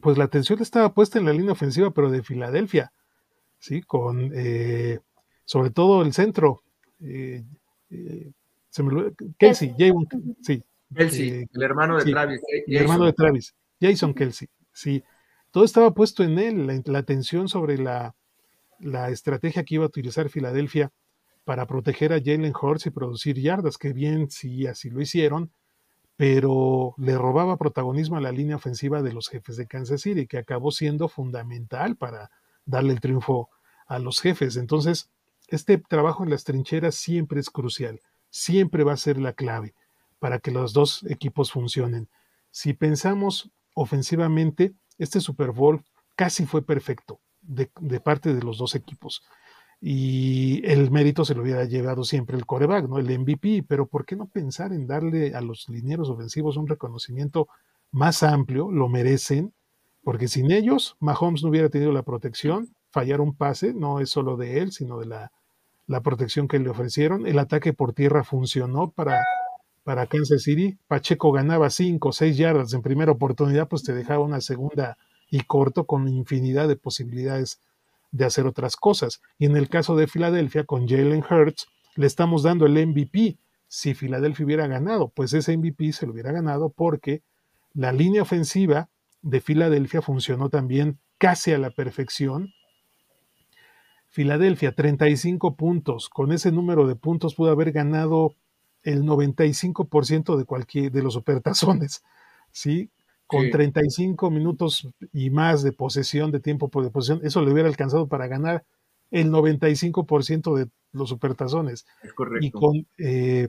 pues 0.00 0.18
la 0.18 0.24
atención 0.24 0.60
estaba 0.60 0.92
puesta 0.92 1.18
en 1.18 1.24
la 1.24 1.32
línea 1.32 1.52
ofensiva, 1.52 1.92
pero 1.92 2.10
de 2.10 2.22
Filadelfia, 2.22 2.92
¿sí? 3.58 3.80
Con 3.80 4.30
eh, 4.34 5.00
sobre 5.46 5.70
todo 5.70 6.02
el 6.02 6.12
centro. 6.12 6.62
Eh, 7.00 7.42
eh, 7.88 8.32
Kelsey, 9.38 9.74
sí. 10.42 10.62
Kelsey, 10.94 11.48
el 11.50 11.62
hermano 11.62 11.96
de 11.96 12.10
Travis. 12.10 12.40
El 12.66 12.76
hermano 12.76 13.06
de 13.06 13.14
Travis, 13.14 13.54
Jason 13.80 14.12
Kelsey, 14.12 14.48
sí. 14.72 15.02
Todo 15.50 15.64
estaba 15.64 15.92
puesto 15.94 16.22
en 16.22 16.38
él, 16.38 16.82
la 16.84 16.98
atención 16.98 17.48
sobre 17.48 17.78
la, 17.78 18.14
la 18.82 19.10
estrategia 19.10 19.64
que 19.64 19.76
iba 19.76 19.84
a 19.84 19.88
utilizar 19.88 20.28
Filadelfia 20.28 20.92
para 21.44 21.66
proteger 21.66 22.12
a 22.12 22.20
Jalen 22.20 22.52
Hurts 22.60 22.86
y 22.86 22.90
producir 22.90 23.40
yardas, 23.40 23.78
que 23.78 23.92
bien 23.92 24.30
sí 24.30 24.66
así 24.66 24.90
lo 24.90 25.00
hicieron, 25.00 25.52
pero 26.16 26.94
le 26.98 27.16
robaba 27.16 27.56
protagonismo 27.56 28.16
a 28.16 28.20
la 28.20 28.32
línea 28.32 28.56
ofensiva 28.56 29.02
de 29.02 29.12
los 29.12 29.28
jefes 29.28 29.56
de 29.56 29.66
Kansas 29.66 30.02
City, 30.02 30.26
que 30.26 30.38
acabó 30.38 30.70
siendo 30.70 31.08
fundamental 31.08 31.96
para 31.96 32.30
darle 32.64 32.92
el 32.92 33.00
triunfo 33.00 33.50
a 33.86 33.98
los 33.98 34.20
jefes. 34.20 34.56
Entonces, 34.56 35.10
este 35.48 35.78
trabajo 35.78 36.22
en 36.22 36.30
las 36.30 36.44
trincheras 36.44 36.94
siempre 36.94 37.40
es 37.40 37.50
crucial, 37.50 38.00
siempre 38.30 38.84
va 38.84 38.92
a 38.92 38.98
ser 38.98 39.18
la 39.18 39.32
clave 39.32 39.74
para 40.18 40.38
que 40.38 40.52
los 40.52 40.72
dos 40.72 41.04
equipos 41.08 41.50
funcionen. 41.50 42.08
Si 42.50 42.74
pensamos 42.74 43.50
ofensivamente, 43.74 44.74
este 44.98 45.20
Super 45.20 45.50
Bowl 45.50 45.82
casi 46.14 46.46
fue 46.46 46.64
perfecto 46.64 47.20
de, 47.42 48.00
parte 48.00 48.34
de 48.34 48.42
los 48.42 48.58
dos 48.58 48.74
equipos. 48.74 49.22
Y 49.80 50.64
el 50.64 50.90
mérito 50.90 51.24
se 51.24 51.34
lo 51.34 51.42
hubiera 51.42 51.64
llevado 51.64 52.04
siempre 52.04 52.36
el 52.36 52.46
coreback, 52.46 52.88
¿no? 52.88 52.98
El 52.98 53.18
MVP, 53.18 53.64
pero 53.66 53.86
¿por 53.86 54.04
qué 54.04 54.14
no 54.14 54.26
pensar 54.26 54.72
en 54.72 54.86
darle 54.86 55.34
a 55.34 55.40
los 55.40 55.68
linieros 55.68 56.08
ofensivos 56.08 56.56
un 56.56 56.68
reconocimiento 56.68 57.48
más 57.90 58.22
amplio? 58.22 58.70
Lo 58.70 58.88
merecen, 58.88 59.52
porque 60.04 60.28
sin 60.28 60.52
ellos 60.52 60.96
Mahomes 61.00 61.42
no 61.42 61.50
hubiera 61.50 61.68
tenido 61.68 61.92
la 61.92 62.04
protección, 62.04 62.74
fallar 62.90 63.20
un 63.20 63.34
pase, 63.34 63.74
no 63.74 63.98
es 63.98 64.10
solo 64.10 64.36
de 64.36 64.60
él, 64.60 64.70
sino 64.70 64.98
de 64.98 65.06
la, 65.06 65.32
la 65.86 66.00
protección 66.00 66.46
que 66.46 66.58
le 66.58 66.70
ofrecieron. 66.70 67.26
El 67.26 67.38
ataque 67.38 67.72
por 67.72 67.92
tierra 67.92 68.22
funcionó 68.22 68.90
para, 68.90 69.24
para 69.82 70.06
Kansas 70.06 70.42
City. 70.42 70.78
Pacheco 70.86 71.32
ganaba 71.32 71.70
5 71.70 72.08
o 72.08 72.12
6 72.12 72.36
yardas 72.36 72.72
en 72.72 72.82
primera 72.82 73.12
oportunidad, 73.12 73.68
pues 73.68 73.82
te 73.82 73.92
dejaba 73.92 74.24
una 74.24 74.40
segunda 74.40 74.96
y 75.32 75.40
corto 75.40 75.86
con 75.86 76.06
infinidad 76.08 76.68
de 76.68 76.76
posibilidades 76.76 77.58
de 78.10 78.26
hacer 78.26 78.46
otras 78.46 78.76
cosas. 78.76 79.22
Y 79.38 79.46
en 79.46 79.56
el 79.56 79.70
caso 79.70 79.96
de 79.96 80.06
Filadelfia, 80.06 80.64
con 80.64 80.86
Jalen 80.86 81.24
Hurts, 81.28 81.68
le 81.96 82.06
estamos 82.06 82.42
dando 82.42 82.66
el 82.66 82.86
MVP. 82.86 83.38
Si 83.66 83.94
Filadelfia 83.94 84.44
hubiera 84.44 84.66
ganado, 84.66 85.08
pues 85.08 85.32
ese 85.32 85.56
MVP 85.56 85.94
se 85.94 86.06
lo 86.06 86.12
hubiera 86.12 86.32
ganado 86.32 86.68
porque 86.68 87.22
la 87.72 87.92
línea 87.92 88.20
ofensiva 88.20 88.90
de 89.22 89.40
Filadelfia 89.40 90.02
funcionó 90.02 90.50
también 90.50 90.98
casi 91.16 91.52
a 91.52 91.58
la 91.58 91.70
perfección. 91.70 92.52
Filadelfia, 94.08 94.74
35 94.74 95.56
puntos. 95.56 96.10
Con 96.10 96.32
ese 96.32 96.52
número 96.52 96.86
de 96.86 96.94
puntos 96.94 97.34
pudo 97.34 97.50
haber 97.50 97.72
ganado 97.72 98.34
el 98.82 99.04
95% 99.04 100.36
de 100.36 100.44
cualquier 100.44 100.92
de 100.92 101.02
los 101.02 101.14
supertazones, 101.14 102.02
¿sí? 102.50 102.90
Con 103.32 103.50
35 103.50 104.30
minutos 104.30 104.88
y 105.12 105.30
más 105.30 105.62
de 105.62 105.72
posesión, 105.72 106.30
de 106.30 106.40
tiempo 106.40 106.70
de 106.82 106.90
posesión, 106.90 107.20
eso 107.24 107.42
le 107.42 107.52
hubiera 107.52 107.68
alcanzado 107.68 108.06
para 108.06 108.26
ganar 108.26 108.64
el 109.10 109.30
95% 109.30 110.56
de 110.56 110.68
los 110.92 111.08
supertazones. 111.08 111.86
Es 112.02 112.12
correcto. 112.12 112.46
Y 112.46 112.50
con 112.50 112.86
eh, 112.98 113.48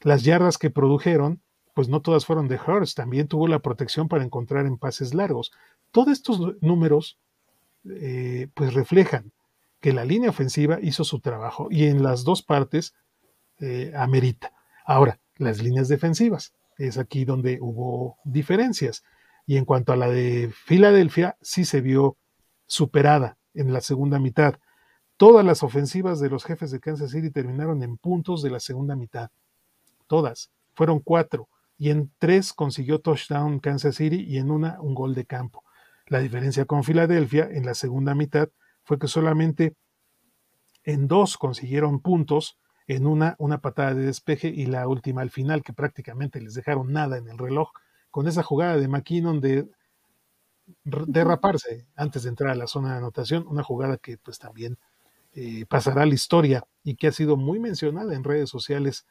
las 0.00 0.22
yardas 0.22 0.58
que 0.58 0.70
produjeron, 0.70 1.40
pues 1.74 1.88
no 1.88 2.00
todas 2.00 2.26
fueron 2.26 2.48
de 2.48 2.58
Hurst, 2.64 2.96
también 2.96 3.28
tuvo 3.28 3.48
la 3.48 3.58
protección 3.58 4.08
para 4.08 4.24
encontrar 4.24 4.66
en 4.66 4.78
pases 4.78 5.14
largos. 5.14 5.52
Todos 5.90 6.12
estos 6.12 6.60
números, 6.60 7.18
eh, 7.88 8.48
pues 8.54 8.74
reflejan 8.74 9.32
que 9.80 9.92
la 9.92 10.04
línea 10.04 10.30
ofensiva 10.30 10.78
hizo 10.80 11.04
su 11.04 11.20
trabajo 11.20 11.68
y 11.70 11.84
en 11.84 12.02
las 12.02 12.24
dos 12.24 12.42
partes 12.42 12.94
eh, 13.60 13.92
amerita. 13.96 14.52
Ahora, 14.86 15.18
las 15.36 15.62
líneas 15.62 15.88
defensivas, 15.88 16.54
es 16.78 16.98
aquí 16.98 17.24
donde 17.24 17.58
hubo 17.60 18.18
diferencias. 18.24 19.04
Y 19.46 19.56
en 19.56 19.64
cuanto 19.64 19.92
a 19.92 19.96
la 19.96 20.08
de 20.08 20.50
Filadelfia, 20.54 21.36
sí 21.40 21.64
se 21.64 21.80
vio 21.80 22.16
superada 22.66 23.36
en 23.52 23.72
la 23.72 23.80
segunda 23.80 24.18
mitad. 24.18 24.54
Todas 25.16 25.44
las 25.44 25.62
ofensivas 25.62 26.20
de 26.20 26.30
los 26.30 26.44
jefes 26.44 26.70
de 26.70 26.80
Kansas 26.80 27.10
City 27.10 27.30
terminaron 27.30 27.82
en 27.82 27.98
puntos 27.98 28.42
de 28.42 28.50
la 28.50 28.60
segunda 28.60 28.96
mitad. 28.96 29.30
Todas. 30.06 30.50
Fueron 30.74 31.00
cuatro. 31.00 31.48
Y 31.76 31.90
en 31.90 32.12
tres 32.18 32.52
consiguió 32.52 33.00
touchdown 33.00 33.60
Kansas 33.60 33.96
City 33.96 34.24
y 34.26 34.38
en 34.38 34.50
una 34.50 34.80
un 34.80 34.94
gol 34.94 35.14
de 35.14 35.24
campo. 35.24 35.62
La 36.06 36.20
diferencia 36.20 36.64
con 36.64 36.84
Filadelfia 36.84 37.48
en 37.50 37.64
la 37.64 37.74
segunda 37.74 38.14
mitad 38.14 38.48
fue 38.82 38.98
que 38.98 39.08
solamente 39.08 39.74
en 40.84 41.08
dos 41.08 41.38
consiguieron 41.38 42.00
puntos 42.00 42.58
en 42.86 43.06
una, 43.06 43.34
una 43.38 43.60
patada 43.60 43.94
de 43.94 44.06
despeje 44.06 44.48
y 44.48 44.66
la 44.66 44.86
última 44.86 45.22
al 45.22 45.30
final, 45.30 45.62
que 45.62 45.72
prácticamente 45.72 46.40
les 46.40 46.54
dejaron 46.54 46.92
nada 46.92 47.16
en 47.16 47.28
el 47.28 47.38
reloj, 47.38 47.70
con 48.14 48.28
esa 48.28 48.44
jugada 48.44 48.76
de 48.76 48.86
McKinnon 48.86 49.40
de 49.40 49.68
derraparse 50.84 51.88
antes 51.96 52.22
de 52.22 52.28
entrar 52.28 52.52
a 52.52 52.54
la 52.54 52.68
zona 52.68 52.92
de 52.92 52.98
anotación, 52.98 53.44
una 53.48 53.64
jugada 53.64 53.96
que 53.96 54.18
pues 54.18 54.38
también 54.38 54.78
eh, 55.32 55.66
pasará 55.66 56.02
a 56.02 56.06
la 56.06 56.14
historia 56.14 56.64
y 56.84 56.94
que 56.94 57.08
ha 57.08 57.12
sido 57.12 57.36
muy 57.36 57.58
mencionada 57.58 58.14
en 58.14 58.22
redes 58.22 58.48
sociales 58.48 59.04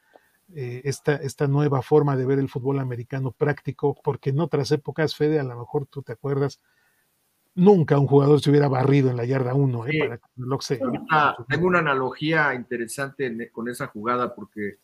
eh, 0.55 0.83
esta, 0.85 1.15
esta 1.15 1.49
nueva 1.49 1.81
forma 1.81 2.15
de 2.15 2.25
ver 2.25 2.39
el 2.39 2.47
fútbol 2.47 2.79
americano 2.79 3.33
práctico, 3.33 3.93
porque 4.01 4.29
en 4.29 4.39
otras 4.39 4.71
épocas, 4.71 5.17
Fede, 5.17 5.37
a 5.37 5.43
lo 5.43 5.59
mejor 5.59 5.85
tú 5.85 6.01
te 6.01 6.13
acuerdas, 6.13 6.61
nunca 7.55 7.99
un 7.99 8.07
jugador 8.07 8.39
se 8.39 8.51
hubiera 8.51 8.69
barrido 8.69 9.09
en 9.09 9.17
la 9.17 9.25
yarda 9.25 9.53
1, 9.53 9.87
¿eh? 9.87 9.99
para 9.99 10.17
que 10.17 10.23
Tengo 11.49 11.67
una 11.67 11.79
analogía 11.79 12.53
interesante 12.53 13.51
con 13.51 13.67
esa 13.67 13.87
jugada 13.87 14.33
porque 14.33 14.77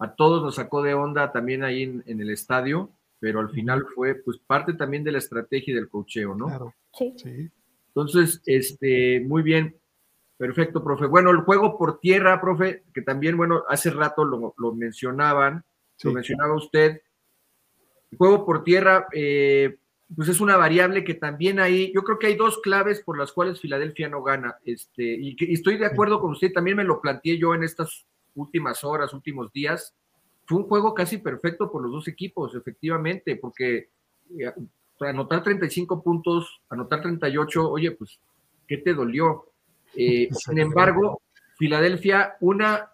a 0.00 0.16
todos 0.16 0.42
nos 0.42 0.56
sacó 0.56 0.82
de 0.82 0.94
onda 0.94 1.30
también 1.30 1.62
ahí 1.62 1.84
en, 1.84 2.20
el 2.20 2.30
estadio, 2.30 2.90
pero 3.22 3.38
al 3.38 3.50
final 3.50 3.86
fue 3.94 4.16
pues 4.16 4.36
parte 4.38 4.72
también 4.72 5.04
de 5.04 5.12
la 5.12 5.18
estrategia 5.18 5.76
del 5.76 5.88
cocheo, 5.88 6.34
¿no? 6.34 6.46
Claro. 6.46 6.74
Sí. 6.92 7.48
Entonces, 7.86 8.42
este, 8.46 9.20
muy 9.20 9.44
bien. 9.44 9.76
Perfecto, 10.36 10.82
profe. 10.82 11.06
Bueno, 11.06 11.30
el 11.30 11.42
juego 11.42 11.78
por 11.78 12.00
tierra, 12.00 12.40
profe, 12.40 12.82
que 12.92 13.00
también, 13.00 13.36
bueno, 13.36 13.62
hace 13.68 13.90
rato 13.90 14.24
lo, 14.24 14.72
mencionaban, 14.74 15.64
lo 16.02 16.10
mencionaba 16.10 16.56
usted. 16.56 17.00
El 18.10 18.18
juego 18.18 18.44
por 18.44 18.64
tierra, 18.64 19.06
eh, 19.12 19.76
pues 20.16 20.28
es 20.28 20.40
una 20.40 20.56
variable 20.56 21.04
que 21.04 21.14
también 21.14 21.60
ahí, 21.60 21.92
yo 21.94 22.02
creo 22.02 22.18
que 22.18 22.26
hay 22.26 22.34
dos 22.34 22.58
claves 22.58 23.02
por 23.02 23.16
las 23.16 23.30
cuales 23.30 23.60
Filadelfia 23.60 24.08
no 24.08 24.24
gana, 24.24 24.56
este, 24.64 25.04
y, 25.04 25.36
estoy 25.54 25.78
de 25.78 25.86
acuerdo 25.86 26.20
con 26.20 26.32
usted, 26.32 26.52
también 26.52 26.76
me 26.76 26.82
lo 26.82 27.00
planteé 27.00 27.38
yo 27.38 27.54
en 27.54 27.62
estas 27.62 28.04
últimas 28.34 28.82
horas, 28.82 29.14
últimos 29.14 29.52
días, 29.52 29.94
fue 30.44 30.58
un 30.58 30.64
juego 30.64 30.94
casi 30.94 31.18
perfecto 31.18 31.70
por 31.70 31.82
los 31.82 31.92
dos 31.92 32.08
equipos, 32.08 32.54
efectivamente, 32.54 33.36
porque 33.36 33.90
eh, 34.38 34.52
anotar 35.00 35.42
35 35.42 36.02
puntos, 36.02 36.60
anotar 36.68 37.02
38, 37.02 37.70
oye, 37.70 37.92
pues, 37.92 38.18
¿qué 38.66 38.78
te 38.78 38.94
dolió? 38.94 39.46
Eh, 39.94 40.28
sin 40.32 40.58
embargo, 40.58 41.22
Filadelfia, 41.58 42.36
una, 42.40 42.90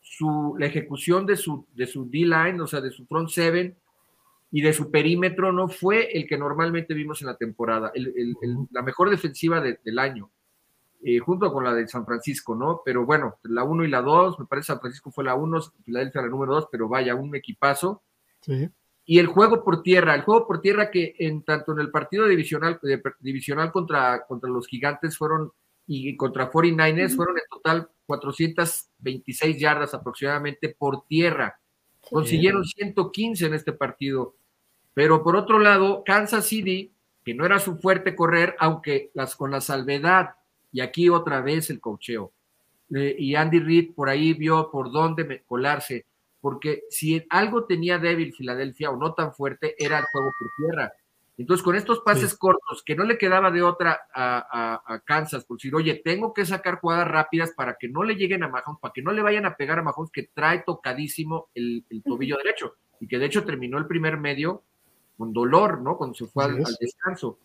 su, 0.00 0.56
la 0.58 0.66
ejecución 0.66 1.26
de 1.26 1.36
su, 1.36 1.66
de 1.74 1.86
su 1.86 2.04
D-line, 2.04 2.60
o 2.60 2.66
sea, 2.66 2.80
de 2.80 2.90
su 2.90 3.06
front 3.06 3.28
seven, 3.28 3.76
y 4.50 4.62
de 4.62 4.72
su 4.72 4.90
perímetro 4.90 5.52
no 5.52 5.68
fue 5.68 6.10
el 6.12 6.26
que 6.26 6.38
normalmente 6.38 6.94
vimos 6.94 7.20
en 7.20 7.26
la 7.28 7.36
temporada, 7.36 7.92
la 8.70 8.82
mejor 8.82 9.10
defensiva 9.10 9.60
del 9.60 9.98
año, 9.98 10.30
eh, 11.02 11.18
junto 11.18 11.52
con 11.52 11.64
la 11.64 11.74
de 11.74 11.86
San 11.86 12.04
Francisco, 12.04 12.54
¿no? 12.54 12.82
Pero 12.84 13.06
bueno, 13.06 13.38
la 13.44 13.64
1 13.64 13.84
y 13.84 13.88
la 13.88 14.02
2, 14.02 14.38
me 14.40 14.46
parece 14.46 14.66
San 14.66 14.80
Francisco 14.80 15.10
fue 15.10 15.24
la 15.24 15.34
1, 15.34 15.60
Filadelfia 15.84 16.22
la 16.22 16.28
número 16.28 16.54
2, 16.54 16.68
pero 16.70 16.88
vaya, 16.88 17.14
un 17.14 17.34
equipazo. 17.36 18.02
Sí. 18.40 18.68
Y 19.04 19.18
el 19.18 19.26
juego 19.26 19.64
por 19.64 19.82
tierra, 19.82 20.14
el 20.14 20.22
juego 20.22 20.46
por 20.46 20.60
tierra 20.60 20.90
que 20.90 21.14
en 21.18 21.42
tanto 21.42 21.72
en 21.72 21.80
el 21.80 21.90
partido 21.90 22.26
divisional, 22.26 22.78
divisional 23.20 23.72
contra, 23.72 24.26
contra 24.26 24.50
los 24.50 24.66
gigantes 24.66 25.16
fueron 25.16 25.52
y 25.86 26.14
contra 26.16 26.50
49ers 26.50 27.16
fueron 27.16 27.38
en 27.38 27.44
total 27.50 27.88
426 28.04 29.58
yardas 29.58 29.94
aproximadamente 29.94 30.74
por 30.78 31.06
tierra. 31.06 31.58
Consiguieron 32.10 32.64
115 32.64 33.46
en 33.46 33.54
este 33.54 33.72
partido. 33.72 34.34
Pero 34.94 35.22
por 35.22 35.36
otro 35.36 35.58
lado, 35.58 36.02
Kansas 36.04 36.46
City, 36.46 36.92
que 37.24 37.34
no 37.34 37.46
era 37.46 37.58
su 37.58 37.76
fuerte 37.76 38.16
correr, 38.16 38.56
aunque 38.58 39.10
las 39.14 39.36
con 39.36 39.50
la 39.50 39.60
salvedad, 39.60 40.37
y 40.72 40.80
aquí 40.80 41.08
otra 41.08 41.40
vez 41.40 41.70
el 41.70 41.80
cocheo. 41.80 42.32
Eh, 42.94 43.16
y 43.18 43.34
Andy 43.34 43.60
Reid 43.60 43.94
por 43.94 44.08
ahí 44.08 44.32
vio 44.32 44.70
por 44.70 44.90
dónde 44.90 45.42
colarse, 45.46 46.06
porque 46.40 46.84
si 46.90 47.24
algo 47.30 47.64
tenía 47.64 47.98
débil 47.98 48.32
Filadelfia 48.32 48.90
o 48.90 48.96
no 48.96 49.14
tan 49.14 49.34
fuerte, 49.34 49.74
era 49.78 49.98
el 49.98 50.04
juego 50.06 50.32
por 50.38 50.48
tierra. 50.56 50.92
Entonces, 51.38 51.62
con 51.62 51.76
estos 51.76 52.00
pases 52.00 52.36
cortos, 52.36 52.82
que 52.84 52.96
no 52.96 53.04
le 53.04 53.16
quedaba 53.16 53.52
de 53.52 53.62
otra 53.62 54.08
a, 54.12 55.00
Kansas, 55.04 55.44
por 55.44 55.56
decir, 55.56 55.72
oye, 55.72 55.94
tengo 55.94 56.34
que 56.34 56.44
sacar 56.44 56.80
jugadas 56.80 57.06
rápidas 57.06 57.52
para 57.52 57.76
que 57.78 57.88
no 57.88 58.02
le 58.02 58.16
lleguen 58.16 58.42
a 58.42 58.48
Mahomes, 58.48 58.80
para 58.80 58.92
que 58.92 59.02
no 59.02 59.12
le 59.12 59.22
vayan 59.22 59.46
a 59.46 59.54
pegar 59.54 59.78
a 59.78 59.82
Mahomes, 59.82 60.10
que 60.10 60.24
trae 60.34 60.64
tocadísimo 60.66 61.48
el, 61.54 61.84
tobillo 62.04 62.36
derecho, 62.38 62.74
y 62.98 63.06
que 63.06 63.20
de 63.20 63.26
hecho 63.26 63.44
terminó 63.44 63.78
el 63.78 63.86
primer 63.86 64.16
medio 64.18 64.64
con 65.16 65.32
dolor, 65.32 65.80
¿no? 65.80 65.96
Cuando 65.96 66.16
se 66.16 66.26
fue 66.26 66.44
al, 66.44 66.64
descanso. 66.80 67.38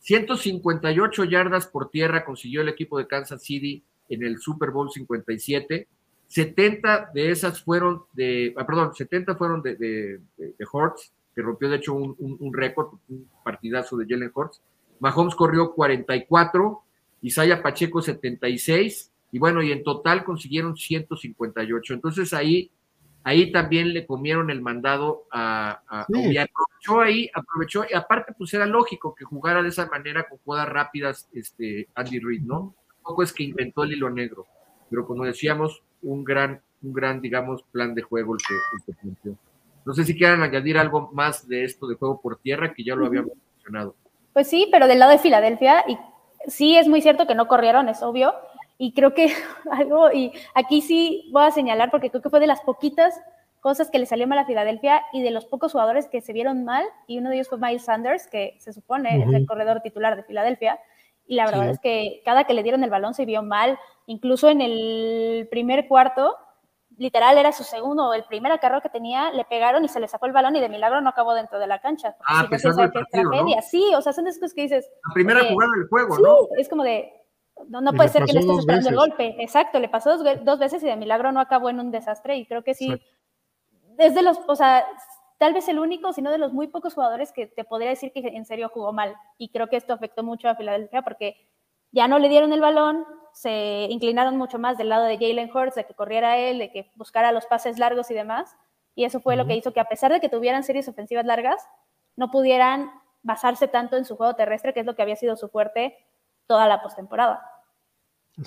158 0.00 1.24
yardas 1.24 1.66
por 1.66 1.90
tierra 1.90 2.24
consiguió 2.24 2.62
el 2.62 2.68
equipo 2.68 2.98
de 2.98 3.06
Kansas 3.06 3.42
City 3.42 3.82
en 4.08 4.24
el 4.24 4.38
Super 4.38 4.70
Bowl 4.70 4.90
57. 4.90 5.86
70 6.28 7.10
de 7.14 7.30
esas 7.30 7.62
fueron 7.62 8.02
de, 8.12 8.54
ah, 8.56 8.66
perdón, 8.66 8.94
70 8.94 9.34
fueron 9.36 9.62
de, 9.62 9.76
de, 9.76 10.20
Hortz, 10.70 11.12
que 11.34 11.42
rompió 11.42 11.70
de 11.70 11.76
hecho 11.76 11.94
un, 11.94 12.52
récord, 12.52 12.98
un 13.08 13.28
partidazo 13.42 13.96
de 13.96 14.06
Jalen 14.06 14.30
Hurts. 14.34 14.60
Mahomes 15.00 15.34
corrió 15.34 15.72
44, 15.72 16.82
Isaiah 17.22 17.62
Pacheco 17.62 18.02
76, 18.02 19.10
y 19.32 19.38
bueno, 19.38 19.62
y 19.62 19.72
en 19.72 19.82
total 19.82 20.24
consiguieron 20.24 20.76
158. 20.76 21.94
Entonces 21.94 22.32
ahí, 22.34 22.70
ahí 23.28 23.52
también 23.52 23.92
le 23.92 24.06
comieron 24.06 24.50
el 24.50 24.62
mandado 24.62 25.26
a, 25.30 25.82
y 26.08 26.38
aprovechó 26.38 27.00
ahí, 27.02 27.30
aprovechó, 27.34 27.84
y 27.88 27.94
aparte 27.94 28.32
pues 28.36 28.54
era 28.54 28.64
lógico 28.64 29.14
que 29.14 29.26
jugara 29.26 29.62
de 29.62 29.68
esa 29.68 29.86
manera 29.86 30.26
con 30.26 30.38
jugadas 30.38 30.68
rápidas 30.70 31.28
este 31.34 31.88
Andy 31.94 32.20
Reid, 32.20 32.42
¿no? 32.42 32.74
Tampoco 32.94 33.22
es 33.22 33.34
que 33.34 33.42
inventó 33.42 33.84
el 33.84 33.92
hilo 33.92 34.08
negro, 34.08 34.46
pero 34.88 35.06
como 35.06 35.24
decíamos, 35.24 35.82
un 36.00 36.24
gran, 36.24 36.62
un 36.80 36.92
gran, 36.94 37.20
digamos, 37.20 37.62
plan 37.64 37.94
de 37.94 38.00
juego 38.00 38.34
el 38.34 38.40
que, 38.40 38.54
el 38.54 38.84
que 38.86 39.00
planteó. 39.00 39.36
No 39.84 39.92
sé 39.92 40.04
si 40.04 40.16
quieran 40.16 40.42
añadir 40.42 40.78
algo 40.78 41.10
más 41.12 41.46
de 41.46 41.64
esto 41.64 41.86
de 41.86 41.96
juego 41.96 42.20
por 42.22 42.38
tierra, 42.38 42.72
que 42.72 42.82
ya 42.82 42.94
lo 42.94 43.06
habíamos 43.06 43.32
mencionado. 43.54 43.94
Pues 44.32 44.48
sí, 44.48 44.68
pero 44.70 44.86
del 44.86 45.00
lado 45.00 45.12
de 45.12 45.18
Filadelfia, 45.18 45.84
y 45.86 45.98
sí 46.46 46.78
es 46.78 46.88
muy 46.88 47.02
cierto 47.02 47.26
que 47.26 47.34
no 47.34 47.46
corrieron, 47.46 47.90
es 47.90 48.02
obvio, 48.02 48.32
y 48.78 48.94
creo 48.94 49.12
que 49.12 49.32
algo, 49.70 50.10
y 50.12 50.32
aquí 50.54 50.80
sí 50.80 51.28
voy 51.32 51.44
a 51.44 51.50
señalar, 51.50 51.90
porque 51.90 52.10
creo 52.10 52.22
que 52.22 52.30
fue 52.30 52.40
de 52.40 52.46
las 52.46 52.60
poquitas 52.62 53.20
cosas 53.60 53.90
que 53.90 53.98
le 53.98 54.06
salió 54.06 54.26
mal 54.28 54.38
a 54.38 54.46
Filadelfia 54.46 55.02
y 55.12 55.20
de 55.20 55.32
los 55.32 55.44
pocos 55.44 55.72
jugadores 55.72 56.06
que 56.06 56.20
se 56.20 56.32
vieron 56.32 56.64
mal, 56.64 56.84
y 57.06 57.18
uno 57.18 57.28
de 57.28 57.36
ellos 57.36 57.48
fue 57.48 57.58
Miles 57.58 57.84
Sanders, 57.84 58.28
que 58.28 58.56
se 58.60 58.72
supone 58.72 59.22
es 59.22 59.34
el 59.34 59.46
corredor 59.46 59.80
titular 59.82 60.16
de 60.16 60.22
Filadelfia, 60.22 60.78
y 61.26 61.34
la 61.34 61.44
verdad 61.44 61.68
es 61.68 61.78
que 61.80 62.22
cada 62.24 62.44
que 62.44 62.54
le 62.54 62.62
dieron 62.62 62.84
el 62.84 62.90
balón 62.90 63.12
se 63.12 63.26
vio 63.26 63.42
mal, 63.42 63.78
incluso 64.06 64.48
en 64.48 64.62
el 64.62 65.46
primer 65.50 65.86
cuarto, 65.86 66.36
literal 66.96 67.36
era 67.36 67.52
su 67.52 67.64
segundo 67.64 68.08
o 68.08 68.14
el 68.14 68.24
primer 68.24 68.50
acarreo 68.50 68.80
que 68.80 68.88
tenía, 68.88 69.30
le 69.32 69.44
pegaron 69.44 69.84
y 69.84 69.88
se 69.88 70.00
le 70.00 70.08
sacó 70.08 70.26
el 70.26 70.32
balón 70.32 70.56
y 70.56 70.60
de 70.60 70.68
milagro 70.68 71.00
no 71.00 71.10
acabó 71.10 71.34
dentro 71.34 71.58
de 71.58 71.66
la 71.66 71.80
cancha. 71.80 72.16
Ah, 72.26 72.42
sí, 72.42 72.48
pesar 72.48 72.74
del 72.74 72.90
partido, 72.90 73.30
tragedia. 73.30 73.62
Sí, 73.62 73.92
o 73.94 74.02
sea, 74.02 74.12
son 74.12 74.26
esas 74.26 74.40
cosas 74.40 74.54
que 74.54 74.62
dices. 74.62 74.90
La 75.08 75.14
primera 75.14 75.44
jugada 75.44 75.70
del 75.76 75.88
juego, 75.88 76.18
¿no? 76.18 76.36
es 76.56 76.68
como 76.68 76.82
de, 76.82 77.12
No, 77.68 77.92
puede 77.92 78.08
ser 78.08 78.24
que 78.24 78.32
le 78.32 78.40
estés 78.40 78.58
esperando 78.58 78.88
el 78.88 78.96
golpe. 78.96 79.36
Exacto, 79.38 79.78
le 79.80 79.88
pasó 79.88 80.16
dos, 80.16 80.58
veces 80.58 80.82
y 80.82 80.86
de 80.86 80.96
milagro 80.96 81.32
no 81.32 81.40
acabó 81.40 81.70
en 81.70 81.80
un 81.80 81.90
desastre. 81.90 82.36
Y 82.36 82.46
creo 82.46 82.62
que 82.62 82.74
sí, 82.74 83.00
es 83.98 84.14
de 84.14 84.22
los, 84.22 84.38
o 84.46 84.54
sea, 84.54 84.86
tal 85.38 85.54
vez 85.54 85.68
el 85.68 85.78
único, 85.78 86.12
sino 86.12 86.30
de 86.30 86.38
los 86.38 86.52
muy 86.52 86.68
pocos 86.68 86.94
jugadores 86.94 87.32
que 87.32 87.46
te 87.46 87.64
podría 87.64 87.90
decir 87.90 88.12
que 88.12 88.20
en 88.20 88.44
serio 88.44 88.70
jugó 88.72 88.92
mal. 88.92 89.16
Y 89.38 89.48
creo 89.48 89.68
que 89.68 89.76
esto 89.76 89.92
afectó 89.92 90.22
mucho 90.22 90.48
a 90.48 90.54
Filadelfia 90.54 91.02
porque 91.02 91.36
ya 91.90 92.08
no 92.08 92.18
le 92.18 92.28
dieron 92.28 92.52
el 92.52 92.60
balón, 92.60 93.04
se 93.32 93.86
inclinaron 93.90 94.36
mucho 94.36 94.58
más 94.58 94.78
del 94.78 94.88
lado 94.88 95.04
de 95.04 95.16
Jalen 95.16 95.50
Hurts, 95.54 95.76
de 95.76 95.84
que 95.84 95.94
corriera 95.94 96.36
él, 96.36 96.58
de 96.58 96.70
que 96.70 96.90
buscara 96.96 97.32
los 97.32 97.46
pases 97.46 97.78
largos 97.78 98.10
y 98.10 98.14
demás. 98.14 98.56
Y 98.94 99.04
eso 99.04 99.20
fue 99.20 99.36
lo 99.36 99.46
que 99.46 99.54
hizo 99.54 99.72
que 99.72 99.80
a 99.80 99.84
pesar 99.88 100.12
de 100.12 100.20
que 100.20 100.28
tuvieran 100.28 100.64
series 100.64 100.88
ofensivas 100.88 101.24
largas, 101.24 101.64
no 102.16 102.30
pudieran 102.30 102.90
basarse 103.22 103.68
tanto 103.68 103.96
en 103.96 104.04
su 104.04 104.16
juego 104.16 104.34
terrestre, 104.34 104.72
que 104.72 104.80
es 104.80 104.86
lo 104.86 104.96
que 104.96 105.02
había 105.02 105.16
sido 105.16 105.36
su 105.36 105.48
fuerte 105.48 105.96
toda 106.48 106.66
la 106.66 106.82
postemporada. 106.82 107.40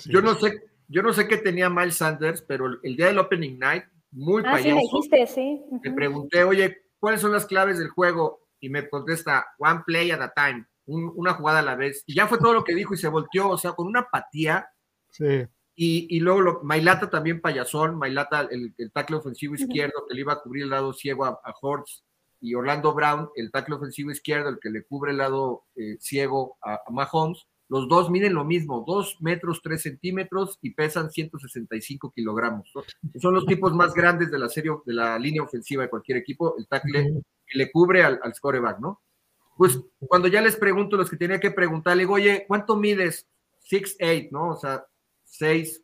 Yo 0.04 0.20
no 0.20 0.34
sé, 0.34 0.70
yo 0.88 1.02
no 1.02 1.12
sé 1.12 1.26
qué 1.26 1.38
tenía 1.38 1.70
Miles 1.70 1.96
Sanders, 1.96 2.42
pero 2.42 2.66
el 2.82 2.96
día 2.96 3.06
del 3.06 3.18
Opening 3.18 3.58
Night, 3.58 3.84
muy 4.10 4.42
ah, 4.44 4.52
payaso. 4.52 4.80
dijiste, 4.80 5.26
sí. 5.26 5.64
Le 5.82 5.92
pregunté, 5.92 6.44
oye, 6.44 6.82
¿cuáles 6.98 7.20
son 7.20 7.32
las 7.32 7.46
claves 7.46 7.78
del 7.78 7.88
juego? 7.88 8.42
Y 8.60 8.68
me 8.68 8.88
contesta, 8.88 9.46
one 9.58 9.82
play 9.86 10.10
at 10.10 10.20
a 10.20 10.32
time, 10.34 10.66
una 10.84 11.34
jugada 11.34 11.60
a 11.60 11.62
la 11.62 11.76
vez. 11.76 12.02
Y 12.06 12.14
ya 12.14 12.26
fue 12.26 12.38
todo 12.38 12.52
lo 12.52 12.64
que 12.64 12.74
dijo 12.74 12.92
y 12.92 12.98
se 12.98 13.08
volteó, 13.08 13.48
o 13.48 13.58
sea, 13.58 13.72
con 13.72 13.86
una 13.86 14.00
apatía. 14.00 14.68
Sí. 15.08 15.46
Y, 15.74 16.20
luego 16.20 16.40
lo, 16.42 16.62
Mailata 16.62 17.08
también 17.08 17.40
payasón, 17.40 17.96
Mailata 17.96 18.42
el, 18.50 18.74
el 18.76 18.92
tackle 18.92 19.16
ofensivo 19.16 19.54
izquierdo 19.54 20.06
que 20.06 20.14
le 20.14 20.20
iba 20.20 20.34
a 20.34 20.40
cubrir 20.40 20.64
el 20.64 20.70
lado 20.70 20.92
ciego 20.92 21.24
a, 21.24 21.30
a 21.42 21.54
Hortz 21.60 22.04
y 22.42 22.54
Orlando 22.54 22.92
Brown, 22.92 23.30
el 23.36 23.50
tackle 23.50 23.76
ofensivo 23.76 24.10
izquierdo, 24.10 24.50
el 24.50 24.58
que 24.60 24.68
le 24.68 24.84
cubre 24.84 25.12
el 25.12 25.18
lado 25.18 25.64
eh, 25.76 25.96
ciego 26.00 26.58
a, 26.60 26.74
a, 26.74 26.90
Mahomes, 26.90 27.46
los 27.72 27.88
dos 27.88 28.10
miden 28.10 28.34
lo 28.34 28.44
mismo, 28.44 28.84
2 28.86 29.22
metros 29.22 29.62
3 29.62 29.80
centímetros 29.80 30.58
y 30.60 30.74
pesan 30.74 31.10
165 31.10 32.12
kilogramos. 32.14 32.70
Son 33.18 33.32
los 33.32 33.46
tipos 33.46 33.72
más 33.72 33.94
grandes 33.94 34.30
de 34.30 34.38
la 34.38 34.50
serie, 34.50 34.72
de 34.84 34.92
la 34.92 35.18
línea 35.18 35.42
ofensiva 35.42 35.82
de 35.82 35.88
cualquier 35.88 36.18
equipo, 36.18 36.54
el 36.58 36.68
tackle 36.68 37.22
que 37.46 37.58
le 37.58 37.72
cubre 37.72 38.04
al, 38.04 38.20
al 38.22 38.34
scoreback, 38.34 38.78
¿no? 38.78 39.00
Pues 39.56 39.80
cuando 40.00 40.28
ya 40.28 40.42
les 40.42 40.54
pregunto, 40.54 40.98
los 40.98 41.08
que 41.08 41.16
tenía 41.16 41.40
que 41.40 41.50
preguntar, 41.50 41.96
le 41.96 42.02
digo, 42.02 42.12
oye, 42.12 42.44
¿cuánto 42.46 42.76
mides? 42.76 43.26
6'8, 43.70 44.28
¿no? 44.30 44.50
O 44.50 44.56
sea, 44.56 44.84
6 45.24 45.82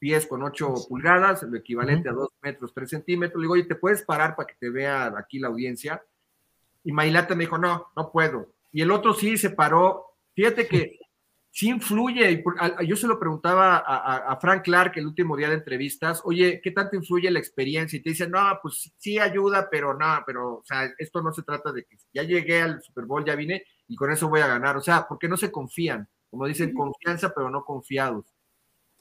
pies 0.00 0.26
con 0.26 0.42
8 0.42 0.74
pulgadas, 0.88 1.44
lo 1.44 1.56
equivalente 1.56 2.08
a 2.08 2.14
2 2.14 2.30
metros 2.42 2.74
3 2.74 2.90
centímetros. 2.90 3.40
Le 3.40 3.44
digo, 3.44 3.54
oye, 3.54 3.62
¿te 3.66 3.76
puedes 3.76 4.02
parar 4.02 4.34
para 4.34 4.48
que 4.48 4.56
te 4.58 4.70
vea 4.70 5.14
aquí 5.16 5.38
la 5.38 5.46
audiencia? 5.46 6.02
Y 6.82 6.90
Mailata 6.90 7.36
me 7.36 7.44
dijo, 7.44 7.58
no, 7.58 7.92
no 7.94 8.10
puedo. 8.10 8.48
Y 8.72 8.82
el 8.82 8.90
otro 8.90 9.14
sí 9.14 9.36
se 9.36 9.50
paró. 9.50 10.16
Fíjate 10.34 10.66
que 10.66 10.98
sí 11.52 11.68
influye, 11.68 12.42
yo 12.86 12.96
se 12.96 13.06
lo 13.06 13.20
preguntaba 13.20 13.76
a, 13.76 14.36
Frank 14.40 14.62
Clark 14.62 14.94
el 14.96 15.06
último 15.06 15.36
día 15.36 15.50
de 15.50 15.56
entrevistas, 15.56 16.22
oye, 16.24 16.62
¿qué 16.64 16.70
tanto 16.70 16.96
influye 16.96 17.30
la 17.30 17.38
experiencia? 17.38 17.98
Y 17.98 18.02
te 18.02 18.10
dice, 18.10 18.26
no, 18.26 18.58
pues 18.62 18.90
sí 18.96 19.18
ayuda, 19.18 19.68
pero 19.70 19.92
no, 19.92 20.22
pero, 20.26 20.54
o 20.54 20.64
sea, 20.64 20.90
esto 20.96 21.20
no 21.20 21.30
se 21.30 21.42
trata 21.42 21.70
de 21.70 21.84
que 21.84 21.98
ya 22.14 22.22
llegué 22.22 22.62
al 22.62 22.82
Super 22.82 23.04
Bowl, 23.04 23.22
ya 23.22 23.36
vine 23.36 23.64
y 23.86 23.94
con 23.94 24.10
eso 24.10 24.30
voy 24.30 24.40
a 24.40 24.46
ganar, 24.46 24.78
o 24.78 24.80
sea, 24.80 25.06
porque 25.06 25.28
no 25.28 25.36
se 25.36 25.52
confían, 25.52 26.08
como 26.30 26.46
dicen, 26.46 26.72
confianza, 26.72 27.34
pero 27.34 27.50
no 27.50 27.66
confiados. 27.66 28.24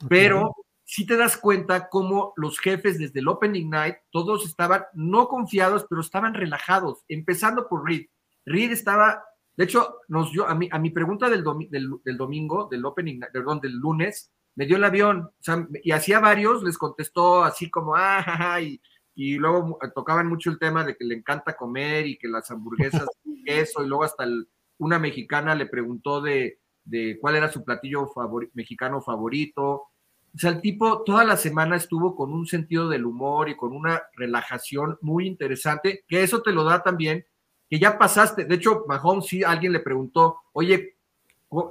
Pero 0.09 0.53
si 0.83 1.05
te 1.05 1.15
das 1.15 1.37
cuenta 1.37 1.87
cómo 1.87 2.33
los 2.35 2.59
jefes 2.59 2.99
desde 2.99 3.21
el 3.21 3.29
Opening 3.29 3.69
Night, 3.69 3.95
todos 4.11 4.45
estaban 4.45 4.83
no 4.93 5.29
confiados, 5.29 5.85
pero 5.89 6.01
estaban 6.01 6.33
relajados, 6.33 7.05
empezando 7.07 7.69
por 7.69 7.87
Reed. 7.87 8.07
Reed 8.45 8.73
estaba 8.73 9.23
de 9.55 9.63
hecho, 9.63 9.97
nos 10.07 10.31
dio, 10.31 10.47
a, 10.47 10.55
mi, 10.55 10.69
a 10.71 10.79
mi 10.79 10.89
pregunta 10.89 11.29
del, 11.29 11.43
del, 11.69 12.17
domingo, 12.17 12.67
del 12.71 12.85
opening, 12.85 13.19
perdón, 13.31 13.59
del 13.59 13.73
lunes, 13.73 14.31
me 14.55 14.65
dio 14.65 14.77
el 14.77 14.83
avión, 14.83 15.19
o 15.21 15.33
sea, 15.39 15.67
y 15.83 15.91
hacía 15.91 16.19
varios, 16.19 16.63
les 16.63 16.77
contestó 16.77 17.43
así 17.43 17.69
como, 17.69 17.93
ah, 17.95 18.59
y, 18.61 18.81
y 19.15 19.35
luego 19.35 19.77
tocaban 19.93 20.27
mucho 20.27 20.49
el 20.49 20.59
tema 20.59 20.83
de 20.83 20.95
que 20.95 21.05
le 21.05 21.15
encanta 21.15 21.55
comer 21.55 22.07
y 22.07 22.17
que 22.17 22.27
las 22.27 22.49
hamburguesas, 22.51 23.05
eso, 23.45 23.83
y 23.83 23.87
luego 23.87 24.03
hasta 24.03 24.25
una 24.77 24.99
mexicana 24.99 25.53
le 25.55 25.67
preguntó 25.67 26.21
de, 26.21 26.59
de 26.83 27.17
cuál 27.19 27.35
era 27.35 27.51
su 27.51 27.63
platillo 27.63 28.09
mexicano 28.53 29.01
favorito. 29.01 29.63
O 30.33 30.37
sea, 30.37 30.51
el 30.51 30.61
tipo 30.61 31.03
toda 31.03 31.23
la 31.23 31.37
semana 31.37 31.75
estuvo 31.75 32.15
con 32.15 32.33
un 32.33 32.47
sentido 32.47 32.87
del 32.87 33.05
humor 33.05 33.49
y 33.49 33.57
con 33.57 33.73
una 33.73 34.01
relajación 34.15 34.97
muy 35.01 35.27
interesante, 35.27 36.03
que 36.07 36.23
eso 36.23 36.41
te 36.41 36.53
lo 36.53 36.63
da 36.63 36.81
también 36.81 37.25
que 37.71 37.79
ya 37.79 37.97
pasaste. 37.97 38.43
De 38.43 38.55
hecho, 38.55 38.83
Mahomes 38.85 39.25
sí, 39.27 39.43
alguien 39.45 39.71
le 39.71 39.79
preguntó, 39.79 40.41
oye, 40.51 40.97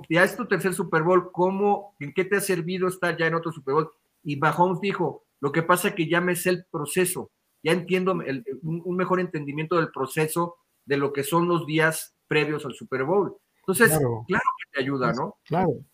ya 0.08 0.24
es 0.24 0.34
tu 0.34 0.46
tercer 0.46 0.72
Super 0.72 1.02
Bowl, 1.02 1.30
¿cómo, 1.30 1.94
en 2.00 2.14
qué 2.14 2.24
te 2.24 2.38
ha 2.38 2.40
servido 2.40 2.88
estar 2.88 3.18
ya 3.18 3.26
en 3.26 3.34
otro 3.34 3.52
Super 3.52 3.74
Bowl? 3.74 3.90
Y 4.24 4.36
Mahomes 4.36 4.80
dijo, 4.80 5.26
lo 5.40 5.52
que 5.52 5.62
pasa 5.62 5.88
es 5.88 5.94
que 5.94 6.08
ya 6.08 6.22
me 6.22 6.36
sé 6.36 6.50
el 6.50 6.64
proceso, 6.64 7.30
ya 7.62 7.72
entiendo 7.72 8.12
un, 8.12 8.96
mejor 8.96 9.20
entendimiento 9.20 9.76
del 9.76 9.90
proceso 9.90 10.56
de 10.86 10.96
lo 10.96 11.12
que 11.12 11.22
son 11.22 11.46
los 11.46 11.66
días 11.66 12.16
previos 12.26 12.64
al 12.64 12.72
Super 12.72 13.04
Bowl. 13.04 13.36
Entonces, 13.58 13.90
claro, 13.90 14.24
que 14.26 14.70
te 14.72 14.80
ayuda, 14.80 15.12
¿no? 15.12 15.36
Claro. 15.44 15.84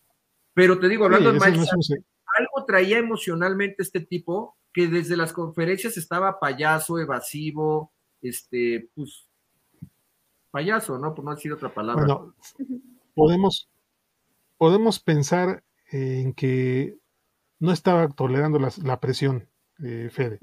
Pero 0.53 0.79
te 0.79 0.87
digo, 0.87 1.03
hablando 1.03 1.33
de 1.33 1.39
Miles, 1.39 1.69
algo 1.69 2.65
traía 2.65 2.97
emocionalmente 2.97 3.83
este 3.83 3.99
tipo 3.99 4.55
que 4.73 4.87
desde 4.87 5.17
las 5.17 5.33
conferencias 5.33 5.97
estaba 5.97 6.39
payaso, 6.39 6.97
evasivo, 6.97 7.91
este, 8.21 8.89
pues 8.95 9.26
payaso, 10.57 10.97
¿no? 10.97 11.13
Por 11.13 11.23
no 11.23 11.35
decir 11.35 11.53
otra 11.53 11.71
palabra. 11.71 12.03
Bueno, 12.03 12.33
podemos, 13.13 13.69
podemos 14.57 14.99
pensar 14.99 15.63
en 15.91 16.33
que 16.33 16.97
no 17.59 17.71
estaba 17.71 18.07
tolerando 18.07 18.57
la, 18.59 18.99
presión, 18.99 19.47
eh, 19.83 20.09
Fede, 20.11 20.39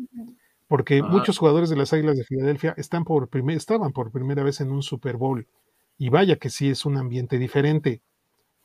porque 0.68 1.02
muchos 1.02 1.38
jugadores 1.38 1.68
de 1.68 1.74
las 1.74 1.92
Águilas 1.92 2.16
de 2.16 2.22
Filadelfia 2.22 2.74
están 2.76 3.02
por 3.02 3.28
primer, 3.28 3.56
estaban 3.56 3.92
por 3.92 4.12
primera 4.12 4.44
vez 4.44 4.60
en 4.60 4.70
un 4.70 4.84
Super 4.84 5.16
Bowl, 5.16 5.48
y 5.98 6.10
vaya 6.10 6.36
que 6.36 6.48
sí 6.48 6.70
es 6.70 6.84
un 6.84 6.96
ambiente 6.96 7.36
diferente. 7.38 8.00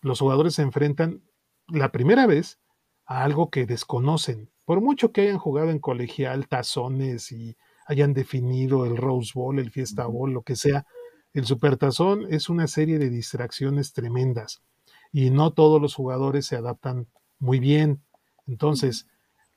Los 0.01 0.19
jugadores 0.19 0.53
se 0.53 0.61
enfrentan 0.61 1.23
la 1.67 1.91
primera 1.91 2.27
vez 2.27 2.59
a 3.07 3.23
algo 3.23 3.49
que 3.49 3.65
desconocen, 3.65 4.51
por 4.65 4.81
mucho 4.81 5.11
que 5.11 5.21
hayan 5.21 5.39
jugado 5.39 5.71
en 5.71 5.79
colegial, 5.79 6.47
tazones 6.47 7.31
y 7.31 7.57
hayan 7.87 8.13
definido 8.13 8.85
el 8.85 8.97
Rose 8.97 9.31
Bowl, 9.33 9.57
el 9.57 9.71
Fiesta 9.71 10.05
Bowl, 10.05 10.31
lo 10.31 10.43
que 10.43 10.55
sea, 10.55 10.85
el 11.33 11.45
supertazón 11.45 12.25
es 12.29 12.49
una 12.49 12.67
serie 12.67 12.97
de 12.97 13.09
distracciones 13.09 13.93
tremendas 13.93 14.61
y 15.11 15.29
no 15.29 15.53
todos 15.53 15.81
los 15.81 15.95
jugadores 15.95 16.45
se 16.45 16.55
adaptan 16.55 17.07
muy 17.39 17.59
bien. 17.59 18.01
Entonces, 18.47 19.07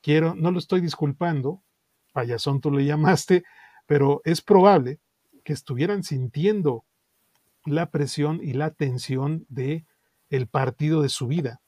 quiero, 0.00 0.34
no 0.34 0.50
lo 0.50 0.58
estoy 0.58 0.80
disculpando, 0.80 1.62
payasón 2.12 2.60
tú 2.60 2.70
le 2.70 2.84
llamaste, 2.84 3.44
pero 3.86 4.20
es 4.24 4.42
probable 4.42 4.98
que 5.44 5.52
estuvieran 5.52 6.02
sintiendo 6.02 6.84
la 7.64 7.90
presión 7.90 8.40
y 8.42 8.52
la 8.52 8.70
tensión 8.70 9.46
de 9.48 9.84
el 10.30 10.46
partido 10.46 11.02
de 11.02 11.08
su 11.08 11.26
vida. 11.26 11.60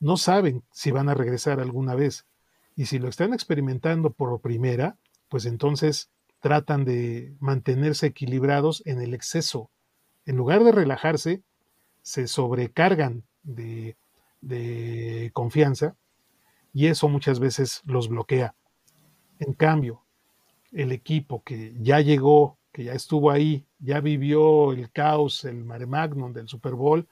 No 0.00 0.16
saben 0.16 0.64
si 0.72 0.90
van 0.90 1.08
a 1.08 1.14
regresar 1.14 1.60
alguna 1.60 1.94
vez. 1.94 2.26
Y 2.76 2.86
si 2.86 2.98
lo 2.98 3.08
están 3.08 3.32
experimentando 3.32 4.10
por 4.10 4.40
primera, 4.40 4.98
pues 5.28 5.46
entonces 5.46 6.10
tratan 6.44 6.84
de 6.84 7.34
mantenerse 7.40 8.04
equilibrados 8.04 8.82
en 8.84 9.00
el 9.00 9.14
exceso. 9.14 9.70
En 10.26 10.36
lugar 10.36 10.62
de 10.62 10.72
relajarse, 10.72 11.42
se 12.02 12.26
sobrecargan 12.26 13.24
de, 13.42 13.96
confianza 15.32 15.96
y 16.74 16.88
eso 16.88 17.08
muchas 17.08 17.40
veces 17.40 17.80
los 17.86 18.10
bloquea. 18.10 18.54
En 19.38 19.54
cambio, 19.54 20.04
el 20.70 20.92
equipo 20.92 21.42
que 21.42 21.72
ya 21.80 22.02
llegó, 22.02 22.58
que 22.72 22.84
ya 22.84 22.92
estuvo 22.92 23.30
ahí, 23.30 23.66
ya 23.78 24.00
vivió 24.00 24.72
el 24.72 24.90
caos, 24.92 25.46
el 25.46 25.64
mare 25.64 25.86
magnum 25.86 26.34
del 26.34 26.46
Super 26.46 26.74
Bowl, 26.74 27.08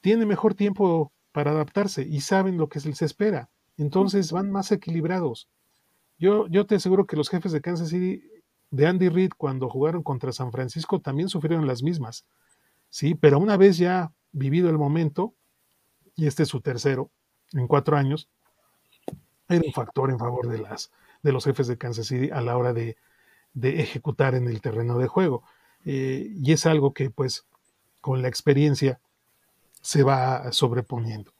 tiene 0.00 0.24
mejor 0.24 0.54
tiempo 0.54 1.12
para 1.30 1.50
adaptarse 1.50 2.04
y 2.04 2.22
saben 2.22 2.56
lo 2.56 2.70
que 2.70 2.80
se 2.80 2.88
les 2.88 3.02
espera. 3.02 3.50
Entonces 3.76 4.32
van 4.32 4.50
más 4.50 4.72
equilibrados. 4.72 5.46
Yo, 6.18 6.46
yo 6.48 6.64
te 6.64 6.76
aseguro 6.76 7.06
que 7.06 7.16
los 7.16 7.28
jefes 7.28 7.52
de 7.52 7.60
Kansas 7.60 7.90
City 7.90 8.22
de 8.70 8.86
Andy 8.86 9.08
Reid 9.08 9.30
cuando 9.36 9.68
jugaron 9.68 10.02
contra 10.02 10.32
San 10.32 10.52
Francisco 10.52 11.00
también 11.00 11.28
sufrieron 11.28 11.66
las 11.66 11.82
mismas. 11.82 12.24
Sí, 12.90 13.14
pero 13.14 13.38
una 13.38 13.56
vez 13.56 13.78
ya 13.78 14.12
vivido 14.32 14.68
el 14.70 14.78
momento, 14.78 15.34
y 16.14 16.26
este 16.26 16.44
es 16.44 16.48
su 16.48 16.60
tercero 16.60 17.10
en 17.52 17.66
cuatro 17.66 17.96
años, 17.96 18.28
era 19.48 19.62
un 19.64 19.72
factor 19.72 20.10
en 20.10 20.18
favor 20.18 20.48
de, 20.48 20.58
las, 20.58 20.90
de 21.22 21.32
los 21.32 21.44
jefes 21.44 21.66
de 21.68 21.78
Kansas 21.78 22.06
City 22.06 22.30
a 22.30 22.40
la 22.40 22.56
hora 22.56 22.72
de, 22.72 22.96
ejecutar 23.54 24.34
en 24.34 24.48
el 24.48 24.60
terreno 24.60 24.98
de 24.98 25.06
juego. 25.06 25.42
Eh, 25.84 26.30
y 26.34 26.52
es 26.52 26.66
algo 26.66 26.92
que 26.92 27.10
pues 27.10 27.46
con 28.00 28.20
la 28.22 28.28
experiencia 28.28 29.00
se 29.80 30.02
va 30.02 30.52
sobreponiendo. 30.52 31.32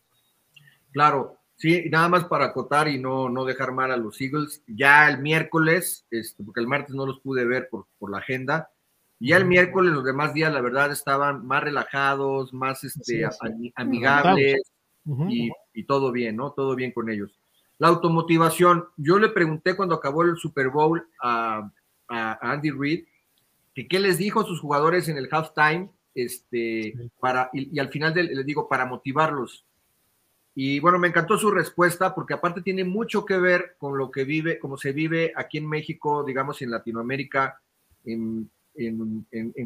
Claro, 0.92 1.38
Sí, 1.56 1.88
nada 1.90 2.08
más 2.08 2.24
para 2.24 2.46
acotar 2.46 2.86
y 2.86 2.98
no, 2.98 3.30
no 3.30 3.44
dejar 3.44 3.72
mal 3.72 3.90
a 3.90 3.96
los 3.96 4.20
Eagles, 4.20 4.62
ya 4.66 5.08
el 5.08 5.18
miércoles, 5.18 6.06
este, 6.10 6.44
porque 6.44 6.60
el 6.60 6.68
martes 6.68 6.94
no 6.94 7.06
los 7.06 7.20
pude 7.20 7.46
ver 7.46 7.68
por, 7.70 7.86
por 7.98 8.10
la 8.10 8.18
agenda, 8.18 8.70
ya 9.18 9.38
el 9.38 9.46
miércoles 9.46 9.92
los 9.92 10.04
demás 10.04 10.34
días 10.34 10.52
la 10.52 10.60
verdad 10.60 10.92
estaban 10.92 11.46
más 11.46 11.62
relajados, 11.62 12.52
más 12.52 12.84
este, 12.84 13.26
amigables, 13.74 14.60
y, 15.28 15.84
todo 15.84 16.10
bien, 16.10 16.36
¿no? 16.36 16.50
Todo 16.50 16.74
bien 16.74 16.92
con 16.92 17.08
ellos. 17.08 17.38
La 17.78 17.88
automotivación, 17.88 18.86
yo 18.96 19.18
le 19.18 19.28
pregunté 19.28 19.76
cuando 19.76 19.94
acabó 19.94 20.22
el 20.22 20.36
Super 20.36 20.68
Bowl 20.68 21.06
a, 21.22 21.70
Andy 22.08 22.70
Reid 22.70 23.04
que 23.74 23.88
qué 23.88 23.98
les 23.98 24.16
dijo 24.16 24.40
a 24.40 24.44
sus 24.44 24.60
jugadores 24.60 25.08
en 25.08 25.16
el 25.16 25.28
halftime, 25.30 25.90
este, 26.14 26.94
para, 27.20 27.50
y, 27.52 27.78
al 27.78 27.88
final 27.88 28.14
les 28.14 28.46
digo, 28.46 28.68
para 28.68 28.86
motivarlos. 28.86 29.64
Y 30.58 30.80
bueno, 30.80 30.98
me 30.98 31.08
encantó 31.08 31.36
su 31.36 31.50
respuesta 31.50 32.14
porque 32.14 32.32
aparte 32.32 32.62
tiene 32.62 32.82
mucho 32.82 33.26
que 33.26 33.36
ver 33.36 33.76
con 33.76 33.98
lo 33.98 34.10
que 34.10 34.24
vive, 34.24 34.58
como 34.58 34.78
se 34.78 34.92
vive 34.92 35.30
aquí 35.36 35.58
en 35.58 35.68
México, 35.68 36.24
digamos 36.24 36.62
en 36.62 36.70
Latinoamérica, 36.70 37.60
en, 38.04 38.50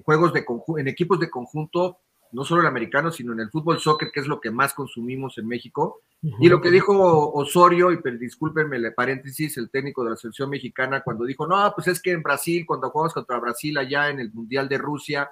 juegos 0.05 0.33
de 0.33 0.45
en 0.79 0.89
equipos 0.89 1.21
de 1.21 1.31
conjunto, 1.31 1.99
no 2.33 2.45
solo 2.45 2.63
el 2.63 2.67
americano, 2.67 3.13
sino 3.13 3.33
en 3.33 3.39
el 3.39 3.51
fútbol 3.51 3.79
soccer, 3.79 4.11
que 4.13 4.19
es 4.19 4.27
lo 4.27 4.41
que 4.41 4.51
más 4.51 4.75
consumimos 4.75 5.39
en 5.39 5.47
México. 5.47 6.01
Y 6.41 6.49
lo 6.49 6.61
que 6.61 6.73
dijo 6.73 7.33
Osorio, 7.35 7.93
y 7.93 8.01
discúlpenme 8.19 8.77
el 8.77 8.93
paréntesis, 8.93 9.57
el 9.59 9.71
técnico 9.71 10.03
de 10.03 10.11
la 10.11 10.17
selección 10.17 10.51
mexicana, 10.51 11.03
cuando 11.03 11.25
dijo, 11.25 11.47
no, 11.47 11.73
pues 11.73 11.87
es 11.87 12.03
que 12.03 12.11
en 12.11 12.25
Brasil, 12.25 12.65
cuando 12.67 12.91
jugamos 12.91 13.15
contra 13.15 13.39
Brasil 13.39 13.79
allá 13.79 14.11
en 14.11 14.19
el 14.19 14.33
Mundial 14.33 14.69
de 14.69 14.79
Rusia, 14.79 15.31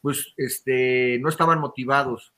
pues 0.00 0.32
este, 0.38 1.18
no 1.20 1.28
estaban 1.28 1.60
motivados 1.60 2.33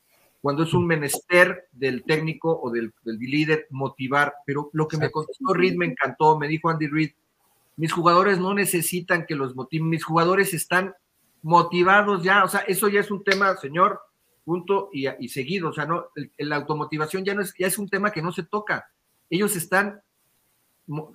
cuando 0.46 0.62
es 0.62 0.74
un 0.74 0.86
menester 0.86 1.66
del 1.72 2.04
técnico 2.04 2.56
o 2.62 2.70
del, 2.70 2.94
líder 3.02 3.66
motivar. 3.70 4.32
Pero 4.46 4.70
lo 4.74 4.86
que 4.86 4.96
me 4.96 5.10
contestó 5.10 5.52
Reed 5.52 5.74
me 5.74 5.86
encantó, 5.86 6.38
me 6.38 6.46
dijo 6.46 6.70
Andy 6.70 6.86
Reid, 6.86 7.10
mis 7.74 7.92
jugadores 7.92 8.38
no 8.38 8.54
necesitan 8.54 9.26
que 9.26 9.34
los 9.34 9.56
motiven, 9.56 9.88
mis 9.88 10.04
jugadores 10.04 10.54
están 10.54 10.94
motivados 11.42 12.22
ya, 12.22 12.44
o 12.44 12.48
sea, 12.48 12.60
eso 12.60 12.86
ya 12.86 13.00
es 13.00 13.10
un 13.10 13.24
tema, 13.24 13.56
señor, 13.56 14.00
punto 14.44 14.88
y, 14.92 15.28
seguido, 15.30 15.70
o 15.70 15.72
sea, 15.72 15.84
no, 15.84 16.10
la 16.38 16.54
automotivación 16.54 17.24
ya 17.24 17.34
no 17.34 17.42
es, 17.42 17.52
ya 17.58 17.66
es 17.66 17.76
un 17.76 17.88
tema 17.88 18.12
que 18.12 18.22
no 18.22 18.30
se 18.30 18.44
toca. 18.44 18.88
Ellos 19.28 19.56
están, 19.56 20.00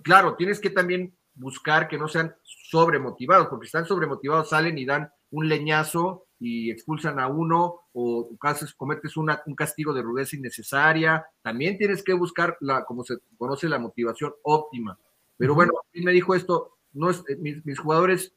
claro, 0.04 0.36
tienes 0.36 0.60
que 0.60 0.72
también 0.72 1.16
buscar 1.36 1.88
que 1.88 1.98
no 1.98 2.10
sean 2.10 2.36
sobremotivados, 2.44 3.48
porque 3.48 3.68
están 3.68 3.86
sobremotivados, 3.86 4.50
salen 4.50 4.78
y 4.78 4.84
dan 4.84 5.10
un 5.30 5.48
leñazo 5.48 6.26
y 6.44 6.72
expulsan 6.72 7.20
a 7.20 7.28
uno 7.28 7.82
o 7.94 8.36
casos 8.39 8.74
cometes 8.74 9.16
una, 9.16 9.44
un 9.46 9.54
castigo 9.54 9.94
de 9.94 10.02
rudeza 10.02 10.36
innecesaria, 10.36 11.24
también 11.44 11.78
tienes 11.78 12.02
que 12.04 12.14
buscar 12.14 12.58
la, 12.62 12.84
como 12.84 13.04
se 13.04 13.20
conoce, 13.38 13.70
la 13.70 13.78
motivación 13.78 14.34
óptima. 14.42 14.98
Pero 15.38 15.54
bueno, 15.54 15.72
él 15.94 16.04
me 16.04 16.12
dijo 16.12 16.34
esto, 16.34 16.78
no 16.94 17.12
es, 17.12 17.24
eh, 17.30 17.38
mis, 17.38 17.80
jugadores 17.80 18.34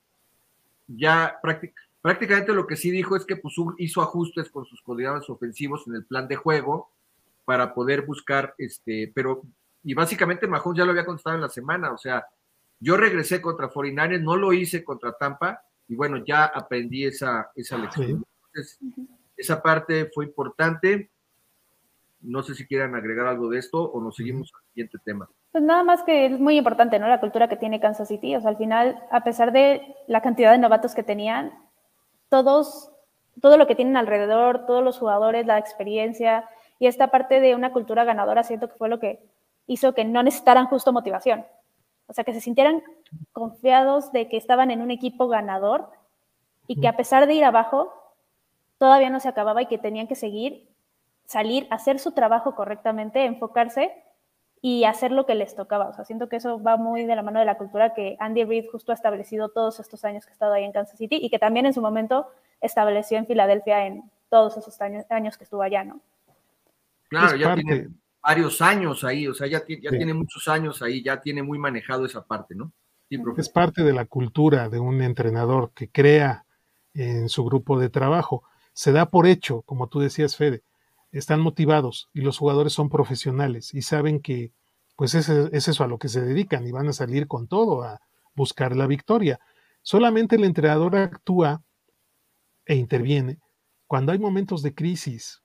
ya 0.86 1.40
prácticamente 2.02 2.52
lo 2.52 2.66
que 2.66 2.76
sí 2.76 2.90
dijo 2.90 3.16
es 3.16 3.24
que 3.24 3.36
pues, 3.36 3.54
hizo 3.78 4.02
ajustes 4.02 4.50
con 4.50 4.66
sus 4.66 4.82
coordinadores 4.82 5.30
ofensivos 5.30 5.84
en 5.86 5.94
el 5.94 6.04
plan 6.04 6.28
de 6.28 6.36
juego 6.36 6.90
para 7.46 7.72
poder 7.72 8.02
buscar, 8.02 8.54
este, 8.58 9.10
pero, 9.14 9.42
y 9.82 9.94
básicamente 9.94 10.46
Mahomes 10.46 10.76
ya 10.76 10.84
lo 10.84 10.90
había 10.90 11.06
contestado 11.06 11.36
en 11.36 11.42
la 11.42 11.48
semana, 11.48 11.90
o 11.90 11.96
sea, 11.96 12.26
yo 12.80 12.98
regresé 12.98 13.40
contra 13.40 13.68
49 13.68 14.22
no 14.22 14.36
lo 14.36 14.52
hice 14.52 14.84
contra 14.84 15.12
Tampa, 15.12 15.62
y 15.88 15.94
bueno, 15.94 16.24
ya 16.24 16.44
aprendí 16.44 17.04
esa, 17.04 17.50
esa 17.54 17.76
lección. 17.78 18.24
esa 19.36 19.62
parte 19.62 20.10
fue 20.14 20.26
importante. 20.26 21.10
No 22.20 22.42
sé 22.42 22.54
si 22.54 22.66
quieran 22.66 22.94
agregar 22.94 23.26
algo 23.26 23.50
de 23.50 23.58
esto 23.58 23.82
o 23.82 24.00
nos 24.00 24.16
seguimos 24.16 24.50
al 24.54 24.64
siguiente 24.70 24.98
tema. 25.04 25.28
Pues 25.52 25.62
nada 25.62 25.84
más 25.84 26.02
que 26.02 26.26
es 26.26 26.40
muy 26.40 26.56
importante, 26.56 26.98
¿no? 26.98 27.06
La 27.06 27.20
cultura 27.20 27.48
que 27.48 27.56
tiene 27.56 27.80
Kansas 27.80 28.08
City. 28.08 28.34
O 28.34 28.40
sea, 28.40 28.50
al 28.50 28.56
final, 28.56 28.98
a 29.10 29.22
pesar 29.22 29.52
de 29.52 29.94
la 30.06 30.22
cantidad 30.22 30.50
de 30.52 30.58
novatos 30.58 30.94
que 30.94 31.02
tenían, 31.02 31.52
todos, 32.28 32.90
todo 33.40 33.56
lo 33.56 33.66
que 33.66 33.76
tienen 33.76 33.96
alrededor, 33.96 34.66
todos 34.66 34.82
los 34.82 34.98
jugadores, 34.98 35.46
la 35.46 35.58
experiencia 35.58 36.48
y 36.78 36.86
esta 36.86 37.08
parte 37.08 37.40
de 37.40 37.54
una 37.54 37.72
cultura 37.72 38.04
ganadora, 38.04 38.42
siento 38.42 38.68
que 38.68 38.76
fue 38.76 38.88
lo 38.88 38.98
que 38.98 39.22
hizo 39.66 39.94
que 39.94 40.04
no 40.04 40.22
necesitaran 40.22 40.66
justo 40.66 40.92
motivación. 40.92 41.44
O 42.06 42.12
sea, 42.12 42.24
que 42.24 42.34
se 42.34 42.40
sintieran 42.40 42.82
confiados 43.32 44.12
de 44.12 44.28
que 44.28 44.36
estaban 44.36 44.70
en 44.70 44.82
un 44.82 44.90
equipo 44.90 45.28
ganador 45.28 45.90
y 46.66 46.80
que 46.80 46.88
a 46.88 46.96
pesar 46.96 47.26
de 47.26 47.34
ir 47.34 47.44
abajo, 47.44 47.92
todavía 48.78 49.10
no 49.10 49.20
se 49.20 49.28
acababa 49.28 49.62
y 49.62 49.66
que 49.66 49.78
tenían 49.78 50.06
que 50.06 50.14
seguir, 50.14 50.68
salir, 51.24 51.66
hacer 51.70 51.98
su 51.98 52.12
trabajo 52.12 52.54
correctamente, 52.54 53.24
enfocarse 53.24 53.92
y 54.60 54.84
hacer 54.84 55.12
lo 55.12 55.26
que 55.26 55.34
les 55.34 55.54
tocaba. 55.54 55.88
O 55.88 55.92
sea, 55.92 56.04
siento 56.04 56.28
que 56.28 56.36
eso 56.36 56.62
va 56.62 56.76
muy 56.76 57.04
de 57.04 57.16
la 57.16 57.22
mano 57.22 57.38
de 57.38 57.44
la 57.44 57.58
cultura 57.58 57.92
que 57.94 58.16
Andy 58.18 58.44
Reid 58.44 58.66
justo 58.70 58.92
ha 58.92 58.94
establecido 58.94 59.50
todos 59.50 59.80
estos 59.80 60.04
años 60.04 60.24
que 60.24 60.30
ha 60.30 60.32
estado 60.32 60.54
ahí 60.54 60.64
en 60.64 60.72
Kansas 60.72 60.98
City 60.98 61.18
y 61.20 61.30
que 61.30 61.38
también 61.38 61.66
en 61.66 61.74
su 61.74 61.82
momento 61.82 62.28
estableció 62.60 63.18
en 63.18 63.26
Filadelfia 63.26 63.86
en 63.86 64.10
todos 64.30 64.56
esos 64.56 64.80
años, 64.80 65.36
que 65.36 65.44
estuvo 65.44 65.62
allá, 65.62 65.84
¿no? 65.84 66.00
Claro, 67.08 67.36
ya 67.36 67.54
tiene, 67.54 67.88
varios 68.24 68.62
años 68.62 69.04
ahí, 69.04 69.26
o 69.26 69.34
sea, 69.34 69.46
ya, 69.46 69.62
ya 69.68 69.90
tiene 69.90 70.14
muchos 70.14 70.48
años 70.48 70.80
ahí, 70.82 71.02
ya 71.02 71.20
tiene 71.20 71.42
muy 71.42 71.58
manejado 71.58 72.06
esa 72.06 72.24
parte, 72.24 72.54
¿no? 72.54 72.72
es 73.36 73.48
parte 73.48 73.84
de 73.84 73.92
la 73.92 74.06
cultura 74.06 74.68
de 74.68 74.80
un 74.80 75.02
entrenador 75.02 75.72
que 75.74 75.90
crea 75.90 76.46
en 76.94 77.28
su 77.28 77.44
grupo 77.44 77.78
de 77.78 77.90
trabajo. 77.90 78.42
Se 78.72 78.92
da 78.92 79.10
por 79.10 79.26
hecho, 79.26 79.62
como 79.62 79.88
tú 79.88 80.00
decías, 80.00 80.36
Fede, 80.36 80.62
están 81.12 81.40
motivados 81.40 82.08
y 82.12 82.22
los 82.22 82.38
jugadores 82.38 82.72
son 82.72 82.88
profesionales 82.88 83.72
y 83.74 83.82
saben 83.82 84.20
que 84.20 84.52
pues 84.96 85.14
es, 85.14 85.28
es 85.28 85.68
eso 85.68 85.84
a 85.84 85.86
lo 85.86 85.98
que 85.98 86.08
se 86.08 86.22
dedican 86.22 86.66
y 86.66 86.72
van 86.72 86.88
a 86.88 86.92
salir 86.92 87.28
con 87.28 87.46
todo 87.46 87.82
a 87.82 88.00
buscar 88.34 88.74
la 88.74 88.86
victoria. 88.86 89.38
Solamente 89.82 90.36
el 90.36 90.44
entrenador 90.44 90.96
actúa 90.96 91.62
e 92.64 92.74
interviene 92.74 93.38
cuando 93.86 94.12
hay 94.12 94.18
momentos 94.18 94.62
de 94.62 94.74
crisis, 94.74 95.42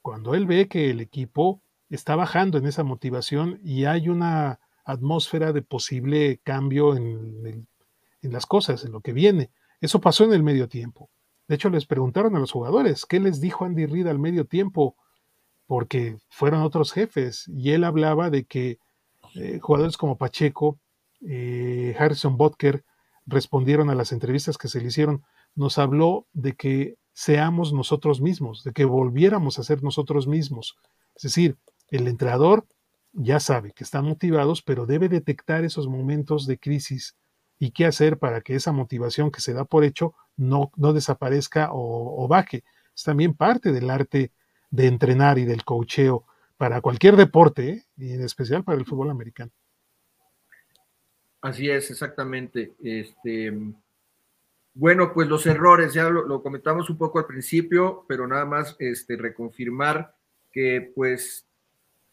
cuando 0.00 0.34
él 0.34 0.46
ve 0.46 0.66
que 0.66 0.90
el 0.90 1.00
equipo 1.00 1.62
está 1.94 2.16
bajando 2.16 2.58
en 2.58 2.66
esa 2.66 2.84
motivación 2.84 3.60
y 3.62 3.84
hay 3.84 4.08
una 4.08 4.60
atmósfera 4.84 5.52
de 5.52 5.62
posible 5.62 6.40
cambio 6.42 6.96
en, 6.96 7.66
las 8.22 8.46
cosas, 8.46 8.84
en 8.84 8.92
lo 8.92 9.00
que 9.00 9.12
viene. 9.12 9.50
Eso 9.80 10.00
pasó 10.00 10.24
en 10.24 10.32
el 10.32 10.42
medio 10.42 10.68
tiempo. 10.68 11.10
De 11.48 11.56
hecho, 11.56 11.68
les 11.70 11.86
preguntaron 11.86 12.34
a 12.34 12.38
los 12.38 12.52
jugadores, 12.52 13.04
¿qué 13.04 13.20
les 13.20 13.40
dijo 13.40 13.64
Andy 13.64 13.86
Reid 13.86 14.06
al 14.06 14.18
medio 14.18 14.46
tiempo? 14.46 14.96
Porque 15.66 16.16
fueron 16.30 16.62
otros 16.62 16.92
jefes 16.92 17.46
y 17.48 17.72
él 17.72 17.84
hablaba 17.84 18.30
de 18.30 18.44
que 18.44 18.78
eh, 19.34 19.58
jugadores 19.60 19.96
como 19.96 20.16
Pacheco, 20.16 20.78
eh, 21.20 21.94
Harrison 21.98 22.36
Butker 22.36 22.84
respondieron 23.26 23.90
a 23.90 23.94
las 23.94 24.12
entrevistas 24.12 24.56
que 24.56 24.68
se 24.68 24.80
le 24.80 24.88
hicieron. 24.88 25.24
Nos 25.54 25.78
habló 25.78 26.26
de 26.32 26.54
que 26.54 26.96
seamos 27.12 27.72
nosotros 27.72 28.20
mismos, 28.20 28.64
de 28.64 28.72
que 28.72 28.84
volviéramos 28.84 29.58
a 29.58 29.62
ser 29.62 29.82
nosotros 29.82 30.26
mismos. 30.26 30.76
Es 31.14 31.22
decir, 31.24 31.58
el 31.92 32.08
entrenador 32.08 32.66
ya 33.12 33.38
sabe 33.38 33.72
que 33.72 33.84
están 33.84 34.06
motivados, 34.06 34.62
pero 34.62 34.86
debe 34.86 35.08
detectar 35.08 35.64
esos 35.64 35.86
momentos 35.86 36.46
de 36.46 36.58
crisis 36.58 37.16
y 37.58 37.70
qué 37.70 37.84
hacer 37.84 38.18
para 38.18 38.40
que 38.40 38.54
esa 38.54 38.72
motivación 38.72 39.30
que 39.30 39.42
se 39.42 39.52
da 39.52 39.66
por 39.66 39.84
hecho 39.84 40.14
no, 40.36 40.72
no 40.76 40.94
desaparezca 40.94 41.68
o, 41.70 42.26
baje. 42.26 42.64
Es 42.96 43.04
también 43.04 43.34
parte 43.34 43.72
del 43.72 43.90
arte 43.90 44.32
de 44.70 44.86
entrenar 44.86 45.38
y 45.38 45.44
del 45.44 45.64
coacheo 45.64 46.24
para 46.56 46.80
cualquier 46.80 47.16
deporte, 47.16 47.68
¿eh? 47.68 47.84
y 47.98 48.14
en 48.14 48.22
especial 48.22 48.64
para 48.64 48.78
el 48.78 48.86
fútbol 48.86 49.10
americano. 49.10 49.52
Así 51.42 51.68
es, 51.68 51.90
exactamente. 51.90 52.72
Este, 52.82 53.52
bueno, 54.72 55.12
pues 55.12 55.28
los 55.28 55.44
errores, 55.46 55.92
ya 55.92 56.08
lo, 56.08 56.26
lo, 56.26 56.42
comentamos 56.42 56.88
un 56.88 56.96
poco 56.96 57.18
al 57.18 57.26
principio, 57.26 58.06
pero 58.08 58.26
nada 58.26 58.46
más 58.46 58.76
este, 58.78 59.16
reconfirmar 59.16 60.16
que 60.50 60.92
pues 60.94 61.46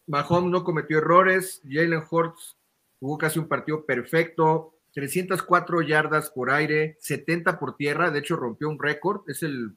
Mahomes 0.06 0.50
no 0.50 0.64
cometió 0.64 0.98
errores, 0.98 1.62
Jalen 1.68 2.02
Hurts 2.10 2.56
jugó 2.98 3.18
casi 3.18 3.38
un 3.38 3.48
partido 3.48 3.84
perfecto, 3.84 4.74
304 4.94 5.82
yardas 5.82 6.30
por 6.30 6.50
aire, 6.50 6.96
70 7.00 7.58
por 7.58 7.76
tierra, 7.76 8.10
de 8.10 8.18
hecho 8.18 8.36
rompió 8.36 8.68
un 8.68 8.78
récord, 8.78 9.22
es 9.28 9.42
el, 9.42 9.74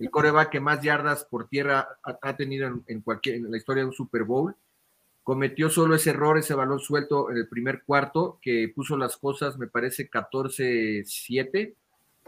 el 0.00 0.10
coreback 0.10 0.50
que 0.50 0.60
más 0.60 0.82
yardas 0.82 1.24
por 1.24 1.48
tierra 1.48 1.88
ha, 2.02 2.36
tenido 2.36 2.82
en, 2.86 3.00
cualquier, 3.00 3.36
en 3.36 3.50
la 3.50 3.56
historia 3.56 3.82
de 3.82 3.88
un 3.88 3.94
Super 3.94 4.24
Bowl. 4.24 4.54
Cometió 5.22 5.70
solo 5.70 5.94
ese 5.94 6.10
error, 6.10 6.38
ese 6.38 6.54
balón 6.54 6.80
suelto 6.80 7.30
en 7.30 7.36
el 7.36 7.46
primer 7.46 7.82
cuarto, 7.84 8.38
que 8.42 8.72
puso 8.74 8.96
las 8.96 9.16
cosas, 9.16 9.58
me 9.58 9.68
parece, 9.68 10.10
14-7, 10.10 11.74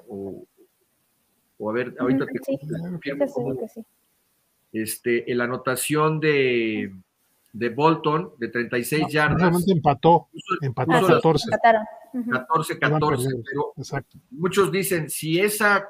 o, 0.08 0.46
a 1.68 1.72
ver, 1.72 1.96
ahorita 1.98 2.26
te 2.26 2.38
sí, 2.44 2.58
sí. 2.62 3.84
Este, 4.72 5.30
en 5.30 5.38
la 5.38 5.44
anotación 5.44 6.20
de 6.20 6.92
de 7.52 7.68
Bolton 7.68 8.32
de 8.38 8.48
36 8.48 9.08
yardas. 9.08 9.40
Realmente 9.40 9.72
empató, 9.72 10.28
empató 10.60 11.06
14. 11.06 11.50
14, 12.30 12.78
14, 12.78 13.28
pero 13.44 13.72
muchos 14.30 14.70
dicen, 14.70 15.08
si 15.08 15.40
esa 15.40 15.88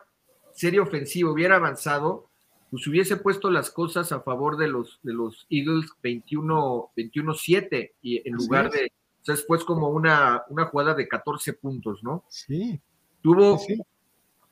serie 0.53 0.81
ofensiva 0.81 1.31
hubiera 1.31 1.57
avanzado, 1.57 2.29
pues 2.71 2.87
hubiese 2.87 3.17
puesto 3.17 3.51
las 3.51 3.71
cosas 3.71 4.13
a 4.13 4.21
favor 4.21 4.57
de 4.57 4.69
los, 4.69 5.01
de 5.03 5.13
los 5.13 5.47
Eagles 5.51 5.91
21-7 6.03 7.93
y 8.03 8.27
en 8.27 8.35
lugar 8.35 8.71
de, 8.71 8.93
o 9.21 9.25
sea, 9.25 9.35
después 9.35 9.65
como 9.65 9.89
una, 9.89 10.45
una 10.49 10.67
jugada 10.67 10.95
de 10.95 11.09
14 11.09 11.55
puntos, 11.55 12.03
¿no? 12.03 12.25
Sí. 12.29 12.81
Tuvo, 13.21 13.61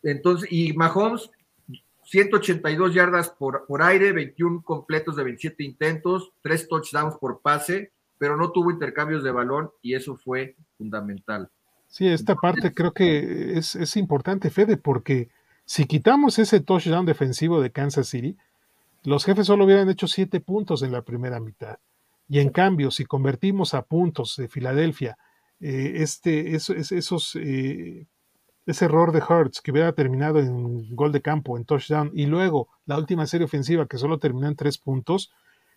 entonces, 0.03 0.51
y 0.53 0.73
Mahomes 0.75 1.31
182 2.11 2.93
yardas 2.93 3.31
por, 3.31 3.67
por 3.67 3.83
aire, 3.83 4.11
21 4.11 4.63
completos 4.63 5.15
de 5.15 5.23
27 5.23 5.63
intentos, 5.63 6.33
3 6.43 6.69
touchdowns 6.69 7.15
por 7.17 7.41
pase, 7.41 7.93
pero 8.19 8.37
no 8.37 8.51
tuvo 8.51 8.73
intercambios 8.73 9.23
de 9.23 9.31
balón 9.31 9.71
y 9.81 9.95
eso 9.95 10.17
fue 10.17 10.57
fundamental. 10.77 11.49
Sí, 11.87 12.09
esta 12.09 12.35
parte 12.35 12.73
creo 12.73 12.93
que 12.93 13.57
es, 13.57 13.77
es 13.77 13.97
importante, 13.97 14.51
Fede, 14.51 14.77
porque 14.77 15.29
si 15.65 15.87
quitamos 15.87 16.41
ese 16.41 16.59
touchdown 16.59 17.07
defensivo 17.07 17.61
de 17.61 17.71
Kansas 17.71 18.09
City, 18.09 18.37
los 19.05 19.25
jefes 19.25 19.47
solo 19.47 19.65
hubieran 19.65 19.89
hecho 19.89 20.09
7 20.09 20.41
puntos 20.41 20.83
en 20.83 20.91
la 20.91 21.03
primera 21.03 21.39
mitad. 21.39 21.79
Y 22.29 22.41
en 22.41 22.51
cambio, 22.51 22.91
si 22.91 23.05
convertimos 23.05 23.73
a 23.75 23.83
puntos 23.83 24.35
de 24.37 24.49
Filadelfia 24.49 25.17
eh, 25.61 25.93
este, 25.97 26.57
esos, 26.57 27.37
eh, 27.37 28.07
ese 28.67 28.85
error 28.85 29.13
de 29.13 29.23
Hurts 29.23 29.61
que 29.61 29.73
hubiera 29.73 29.93
terminado 29.93 30.39
en 30.39 30.95
gol 30.95 31.13
de 31.13 31.23
campo, 31.23 31.57
en 31.57 31.65
touchdown, 31.65 32.11
y 32.15 32.27
luego 32.27 32.69
la 32.87 32.99
última 32.99 33.27
serie 33.27 33.47
ofensiva 33.47 33.87
que 33.87 33.99
solo 33.99 34.19
terminó 34.19 34.49
en 34.49 34.57
tres 34.57 34.79
puntos, 34.79 35.33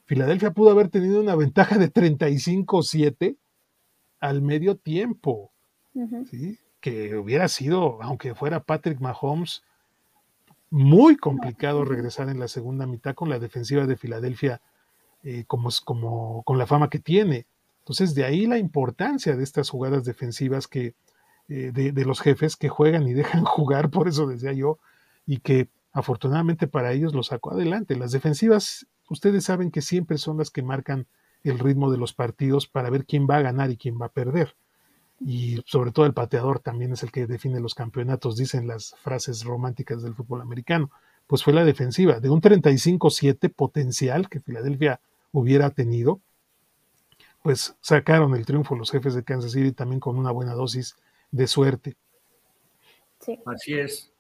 Filadelfia 0.06 0.52
pudo 0.52 0.72
haber 0.72 0.90
tenido 0.90 1.22
una 1.22 1.36
ventaja 1.36 1.78
de 1.78 1.92
35-7 1.92 3.38
al 4.20 4.42
medio 4.42 4.76
tiempo. 4.76 5.52
Que 6.82 7.16
hubiera 7.16 7.48
sido, 7.48 8.02
aunque 8.02 8.36
fuera 8.36 8.64
Patrick 8.64 9.00
Mahomes, 9.00 9.64
muy 10.70 11.16
complicado 11.18 11.86
regresar 11.86 12.30
en 12.30 12.40
la 12.40 12.48
segunda 12.48 12.86
mitad 12.86 13.14
con 13.14 13.30
la 13.30 13.40
defensiva 13.40 13.86
de 13.86 13.96
Filadelfia 13.96 14.62
eh, 15.24 15.46
como, 15.46 15.70
como, 15.86 16.44
con 16.44 16.58
la 16.58 16.66
fama 16.66 16.90
que 16.90 17.00
tiene. 17.00 17.46
Entonces, 17.80 18.16
de 18.16 18.26
ahí 18.26 18.46
la 18.48 18.58
importancia 18.58 19.36
de 19.36 19.44
estas 19.44 19.70
jugadas 19.70 20.04
defensivas 20.04 20.68
que, 20.68 20.96
eh, 21.56 21.72
de, 21.72 22.04
los 22.04 22.20
jefes 22.20 22.56
que 22.56 22.68
juegan 22.68 23.08
y 23.08 23.14
dejan 23.14 23.44
jugar, 23.46 23.92
por 23.92 24.08
eso 24.08 24.26
decía 24.26 24.54
yo, 24.54 24.80
y 25.28 25.38
que 25.38 25.70
afortunadamente 25.92 26.68
para 26.68 26.94
ellos 26.94 27.14
lo 27.14 27.22
sacó 27.22 27.52
adelante. 27.52 27.96
Las 27.96 28.12
defensivas, 28.12 28.88
ustedes 29.08 29.44
saben 29.44 29.70
que 29.70 29.84
siempre 29.84 30.18
son 30.18 30.40
las 30.40 30.50
que 30.50 30.64
marcan 30.64 31.06
el 31.44 31.60
ritmo 31.60 31.92
de 31.92 32.00
los 32.00 32.12
partidos 32.12 32.66
para 32.66 32.90
ver 32.90 33.06
quién 33.06 33.28
va 33.30 33.36
a 33.36 33.44
ganar 33.44 33.70
y 33.70 33.78
quién 33.78 34.02
va 34.02 34.08
a 34.08 34.12
perder. 34.12 34.56
Y 35.20 35.62
sobre 35.68 35.92
todo 35.92 36.08
el 36.08 36.16
pateador 36.16 36.60
también 36.60 36.94
es 36.94 37.04
el 37.04 37.12
que 37.12 37.28
define 37.28 37.60
los 37.60 37.76
campeonatos, 37.76 38.36
dicen 38.36 38.68
las 38.68 38.96
frases 39.04 39.44
románticas 39.44 40.02
del 40.02 40.16
fútbol 40.16 40.42
americano. 40.42 40.90
Pues 41.28 41.44
fue 41.44 41.54
la 41.54 41.66
defensiva, 41.66 42.20
de 42.20 42.32
un 42.32 42.42
35-7 42.42 43.54
potencial 43.54 44.28
que 44.28 44.40
Filadelfia 44.40 45.02
hubiera 45.32 45.70
tenido, 45.70 46.20
pues 47.44 47.76
sacaron 47.80 48.34
el 48.34 48.48
triunfo 48.48 48.76
los 48.76 48.90
jefes 48.90 49.14
de 49.14 49.24
Kansas 49.24 49.52
City 49.52 49.72
también 49.72 50.00
con 50.00 50.18
una 50.18 50.32
buena 50.32 50.54
dosis 50.54 50.96
de 51.34 51.48
suerte. 51.48 51.98
Sí. 53.20 53.40
Así 53.46 53.74
es. 53.74 54.14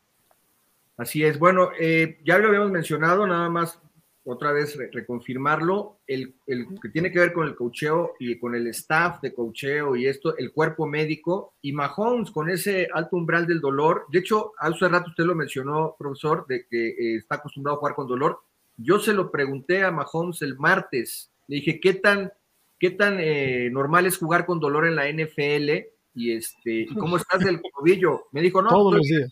Así 0.97 1.23
es. 1.23 1.37
Bueno, 1.39 1.69
eh, 1.79 2.19
ya 2.25 2.37
lo 2.37 2.47
habíamos 2.47 2.71
mencionado, 2.71 3.25
nada 3.27 3.49
más 3.49 3.79
otra 4.25 4.53
vez 4.53 4.77
reconfirmarlo, 4.93 5.99
el, 6.07 6.33
que 6.81 6.89
tiene 6.89 7.11
que 7.11 7.19
ver 7.19 7.33
con 7.33 7.45
el 7.45 7.55
cocheo 7.55 8.13
y 8.19 8.39
con 8.39 8.55
el 8.55 8.67
staff 8.67 9.21
de 9.21 9.33
cocheo 9.33 9.97
y 9.97 10.07
esto, 10.07 10.37
el 10.37 10.53
cuerpo 10.53 10.87
médico 10.87 11.55
y 11.61 11.73
Mahomes 11.73 12.31
con 12.31 12.49
ese 12.49 12.87
alto 12.93 13.17
umbral 13.17 13.45
del 13.45 13.59
dolor. 13.59 14.05
De 14.09 14.19
hecho, 14.19 14.53
hace 14.57 14.87
rato 14.87 15.09
usted 15.09 15.25
lo 15.25 15.35
mencionó, 15.35 15.95
profesor, 15.99 16.47
de 16.47 16.65
que 16.67 16.89
eh, 16.89 17.15
está 17.17 17.35
acostumbrado 17.35 17.75
a 17.75 17.79
jugar 17.79 17.95
con 17.95 18.07
dolor. 18.07 18.39
Yo 18.77 18.97
se 18.97 19.13
lo 19.13 19.29
pregunté 19.29 19.83
a 19.83 19.91
Mahomes 19.91 20.41
el 20.41 20.57
martes. 20.57 21.29
Le 21.47 21.57
dije, 21.57 21.81
¿qué 21.81 21.93
tan, 21.93 22.31
qué 22.79 22.91
tan 22.91 23.17
eh, 23.19 23.69
normal 23.71 24.05
es 24.05 24.17
jugar 24.17 24.45
con 24.45 24.61
dolor 24.61 24.87
en 24.87 24.95
la 24.95 25.09
NFL? 25.11 25.92
Y 26.13 26.33
este, 26.33 26.87
¿cómo 26.97 27.17
estás 27.17 27.43
del 27.43 27.61
tobillo? 27.61 28.25
Me 28.31 28.41
dijo, 28.41 28.61
no, 28.61 28.69
todos 28.69 28.95
los 28.95 29.07
días. 29.07 29.29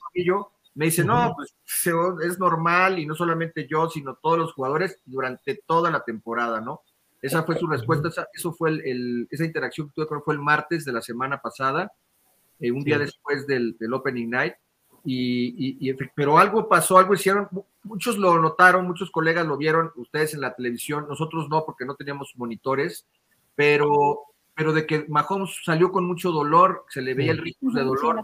Me 0.73 0.85
dice, 0.85 1.03
no, 1.03 1.33
pues 1.35 1.53
es 2.23 2.39
normal 2.39 2.97
y 2.97 3.05
no 3.05 3.13
solamente 3.13 3.67
yo, 3.69 3.89
sino 3.89 4.15
todos 4.15 4.37
los 4.37 4.53
jugadores 4.53 5.01
durante 5.05 5.55
toda 5.67 5.91
la 5.91 6.03
temporada, 6.03 6.61
¿no? 6.61 6.81
Esa 7.21 7.43
fue 7.43 7.57
su 7.57 7.67
respuesta, 7.67 8.07
esa, 8.07 8.27
eso 8.33 8.53
fue 8.53 8.69
el, 8.69 9.27
esa 9.29 9.45
interacción 9.45 9.87
que 9.87 9.93
tuve 9.93 10.21
fue 10.23 10.33
el 10.33 10.39
martes 10.39 10.85
de 10.85 10.93
la 10.93 11.01
semana 11.01 11.41
pasada, 11.41 11.91
eh, 12.59 12.71
un 12.71 12.83
día 12.83 12.97
después 12.97 13.45
del, 13.45 13.77
del 13.77 13.93
Opening 13.93 14.29
Night. 14.29 14.53
Y, 15.03 15.91
pero 16.15 16.37
algo 16.37 16.69
pasó, 16.69 16.97
algo 16.97 17.15
hicieron, 17.15 17.47
muchos 17.83 18.17
lo 18.17 18.39
notaron, 18.39 18.85
muchos 18.85 19.09
colegas 19.09 19.45
lo 19.47 19.57
vieron, 19.57 19.91
ustedes 19.95 20.35
en 20.35 20.41
la 20.41 20.53
televisión, 20.53 21.07
nosotros 21.09 21.49
no, 21.49 21.65
porque 21.65 21.85
no 21.85 21.95
teníamos 21.95 22.33
monitores, 22.35 23.07
pero, 23.55 24.19
pero 24.55 24.73
de 24.73 24.85
que 24.85 25.05
Mahomes 25.07 25.61
salió 25.63 25.91
con 25.91 26.05
mucho 26.05 26.31
dolor, 26.31 26.85
se 26.89 27.01
le 27.01 27.13
veía 27.13 27.31
el 27.31 27.39
ritmo 27.39 27.71
de 27.71 27.83
dolor, 27.83 28.21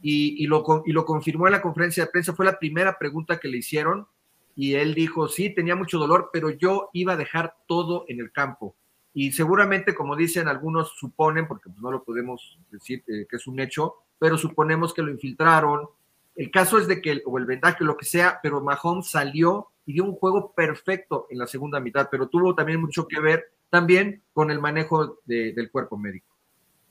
y, 0.00 0.42
y, 0.42 0.46
lo, 0.46 0.82
y 0.84 0.92
lo 0.92 1.04
confirmó 1.04 1.46
en 1.46 1.52
la 1.52 1.62
conferencia 1.62 2.04
de 2.04 2.10
prensa, 2.10 2.34
fue 2.34 2.46
la 2.46 2.58
primera 2.58 2.98
pregunta 2.98 3.38
que 3.38 3.48
le 3.48 3.58
hicieron, 3.58 4.06
y 4.54 4.74
él 4.74 4.94
dijo, 4.94 5.28
sí, 5.28 5.50
tenía 5.50 5.76
mucho 5.76 5.98
dolor, 5.98 6.30
pero 6.32 6.50
yo 6.50 6.90
iba 6.92 7.12
a 7.12 7.16
dejar 7.16 7.54
todo 7.66 8.04
en 8.08 8.20
el 8.20 8.32
campo. 8.32 8.74
Y 9.12 9.32
seguramente, 9.32 9.94
como 9.94 10.16
dicen 10.16 10.48
algunos, 10.48 10.94
suponen, 10.96 11.46
porque 11.46 11.68
pues 11.68 11.80
no 11.80 11.90
lo 11.90 12.04
podemos 12.04 12.58
decir 12.70 13.02
eh, 13.06 13.26
que 13.28 13.36
es 13.36 13.46
un 13.46 13.60
hecho, 13.60 13.94
pero 14.18 14.38
suponemos 14.38 14.94
que 14.94 15.02
lo 15.02 15.10
infiltraron, 15.10 15.88
el 16.36 16.50
caso 16.50 16.78
es 16.78 16.86
de 16.86 17.00
que, 17.00 17.22
o 17.24 17.38
el 17.38 17.46
vendaje, 17.46 17.82
lo 17.82 17.96
que 17.96 18.04
sea, 18.04 18.38
pero 18.42 18.60
Mahomes 18.60 19.08
salió 19.08 19.68
y 19.86 19.94
dio 19.94 20.04
un 20.04 20.14
juego 20.14 20.52
perfecto 20.52 21.26
en 21.30 21.38
la 21.38 21.46
segunda 21.46 21.80
mitad, 21.80 22.08
pero 22.10 22.28
tuvo 22.28 22.54
también 22.54 22.80
mucho 22.80 23.08
que 23.08 23.18
ver 23.20 23.52
también 23.70 24.22
con 24.32 24.50
el 24.50 24.60
manejo 24.60 25.18
del 25.24 25.70
cuerpo 25.70 25.96
médico. 25.96 26.34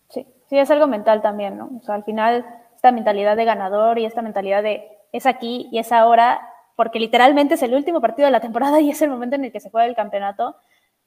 Sí, 0.10 0.28
sí, 0.50 0.58
es 0.58 0.70
algo 0.72 0.88
mental 0.88 1.22
también, 1.22 1.58
¿no? 1.58 1.70
O 1.80 1.84
sea, 1.84 1.96
al 1.96 2.04
final, 2.04 2.46
esta 2.76 2.92
mentalidad 2.92 3.36
de 3.36 3.46
ganador 3.46 3.98
y 4.00 4.06
esta 4.06 4.22
mentalidad 4.22 4.64
de 4.64 4.88
es 5.12 5.26
aquí 5.26 5.70
y 5.72 5.80
es 5.80 5.92
ahora, 5.92 6.42
porque 6.76 7.00
literalmente 7.00 7.56
es 7.56 7.64
el 7.64 7.74
último 7.74 8.02
partido 8.02 8.26
de 8.26 8.32
la 8.32 8.42
temporada 8.42 8.80
y 8.82 8.90
es 8.90 9.02
el 9.02 9.10
momento 9.10 9.36
en 9.36 9.46
el 9.46 9.52
que 9.52 9.60
se 9.60 9.70
juega 9.70 9.88
el 9.88 9.96
campeonato. 9.96 10.56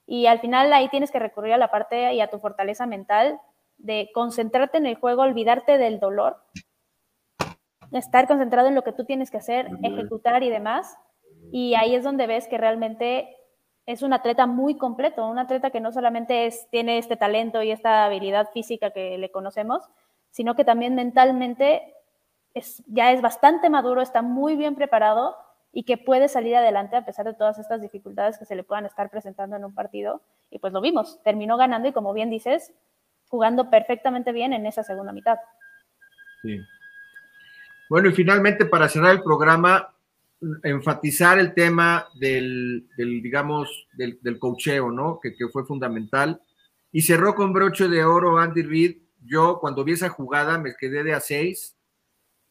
Y 0.06 0.26
al 0.26 0.40
final 0.40 0.72
ahí 0.72 0.88
tienes 0.88 1.10
que 1.10 1.18
recurrir 1.18 1.52
a 1.52 1.58
la 1.58 1.70
parte 1.70 2.14
y 2.14 2.20
a 2.20 2.30
tu 2.30 2.38
fortaleza 2.38 2.86
mental 2.86 3.38
de 3.76 4.10
concentrarte 4.14 4.78
en 4.78 4.86
el 4.86 4.96
juego, 4.96 5.22
olvidarte 5.22 5.76
del 5.76 6.00
dolor 6.00 6.38
estar 7.92 8.26
concentrado 8.26 8.68
en 8.68 8.74
lo 8.74 8.82
que 8.82 8.92
tú 8.92 9.04
tienes 9.04 9.30
que 9.30 9.38
hacer, 9.38 9.68
ejecutar 9.82 10.42
y 10.42 10.50
demás. 10.50 10.96
Y 11.50 11.74
ahí 11.74 11.94
es 11.94 12.04
donde 12.04 12.26
ves 12.26 12.46
que 12.48 12.58
realmente 12.58 13.34
es 13.88 14.02
un 14.02 14.12
atleta 14.12 14.46
muy 14.46 14.76
completo, 14.76 15.26
un 15.26 15.38
atleta 15.38 15.70
que 15.70 15.80
no 15.80 15.92
solamente 15.92 16.44
es, 16.44 16.68
tiene 16.70 16.98
este 16.98 17.16
talento 17.16 17.62
y 17.62 17.70
esta 17.70 18.04
habilidad 18.04 18.50
física 18.52 18.90
que 18.90 19.16
le 19.16 19.30
conocemos, 19.30 19.82
sino 20.30 20.54
que 20.54 20.66
también 20.66 20.94
mentalmente 20.94 21.94
es, 22.52 22.82
ya 22.86 23.12
es 23.12 23.22
bastante 23.22 23.70
maduro, 23.70 24.02
está 24.02 24.20
muy 24.20 24.56
bien 24.56 24.74
preparado 24.74 25.36
y 25.72 25.84
que 25.84 25.96
puede 25.96 26.28
salir 26.28 26.54
adelante 26.54 26.96
a 26.96 27.06
pesar 27.06 27.24
de 27.24 27.32
todas 27.32 27.58
estas 27.58 27.80
dificultades 27.80 28.36
que 28.36 28.44
se 28.44 28.56
le 28.56 28.62
puedan 28.62 28.84
estar 28.84 29.08
presentando 29.08 29.56
en 29.56 29.64
un 29.64 29.74
partido. 29.74 30.20
Y 30.50 30.58
pues 30.58 30.74
lo 30.74 30.82
vimos, 30.82 31.18
terminó 31.24 31.56
ganando 31.56 31.88
y 31.88 31.92
como 31.92 32.12
bien 32.12 32.28
dices, 32.28 32.74
jugando 33.30 33.70
perfectamente 33.70 34.32
bien 34.32 34.52
en 34.52 34.66
esa 34.66 34.82
segunda 34.82 35.14
mitad. 35.14 35.38
Sí, 36.42 36.60
bueno, 37.88 38.10
y 38.10 38.12
finalmente 38.12 38.66
para 38.66 38.86
cerrar 38.86 39.12
el 39.12 39.22
programa, 39.22 39.94
enfatizar 40.62 41.38
el 41.38 41.54
tema 41.54 42.06
del, 42.14 42.88
digamos, 42.96 43.88
del, 43.92 44.18
del 44.22 44.38
cocheo, 44.38 44.90
¿no? 44.90 45.18
Que, 45.20 45.34
fue 45.52 45.64
fundamental. 45.64 46.40
Y 46.92 47.02
cerró 47.02 47.34
con 47.34 47.52
broche 47.52 47.88
de 47.88 48.04
oro 48.04 48.38
Andy 48.38 48.62
Reid. 48.62 48.96
Yo 49.24 49.58
cuando 49.60 49.84
vi 49.84 49.92
esa 49.92 50.08
jugada 50.08 50.58
me 50.58 50.74
quedé 50.78 51.02
de 51.02 51.14
a 51.14 51.20
seis. 51.20 51.76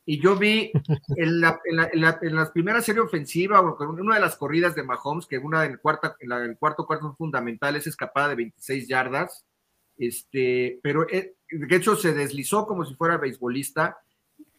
Y 0.06 0.22
yo 0.22 0.38
vi 0.38 0.72
en 1.18 1.42
la, 1.42 1.60
en 1.66 2.02
la, 2.02 2.20
en 2.22 2.36
la, 2.36 2.52
primera 2.54 2.82
serie 2.82 3.02
ofensiva, 3.02 3.60
en 3.60 3.88
una 3.88 4.16
de 4.16 4.22
las 4.22 4.36
corridas 4.36 4.76
de 4.76 4.84
Mahomes, 4.84 5.26
que 5.26 5.38
una 5.38 5.66
en, 5.66 5.78
cuarta, 5.78 6.16
en 6.20 6.32
el 6.32 6.58
cuarto 6.58 6.86
cuarto 6.86 7.14
fundamental 7.18 7.76
es 7.76 7.88
escapada 7.88 8.30
de 8.30 8.36
26 8.36 8.88
yardas. 8.88 9.46
Este, 9.98 10.80
pero 10.84 11.10
eh, 11.10 11.36
de 11.50 11.76
hecho 11.76 11.96
se 11.96 12.14
deslizó 12.14 12.68
como 12.68 12.86
si 12.86 12.94
fuera 12.94 13.18
beisbolista 13.18 13.98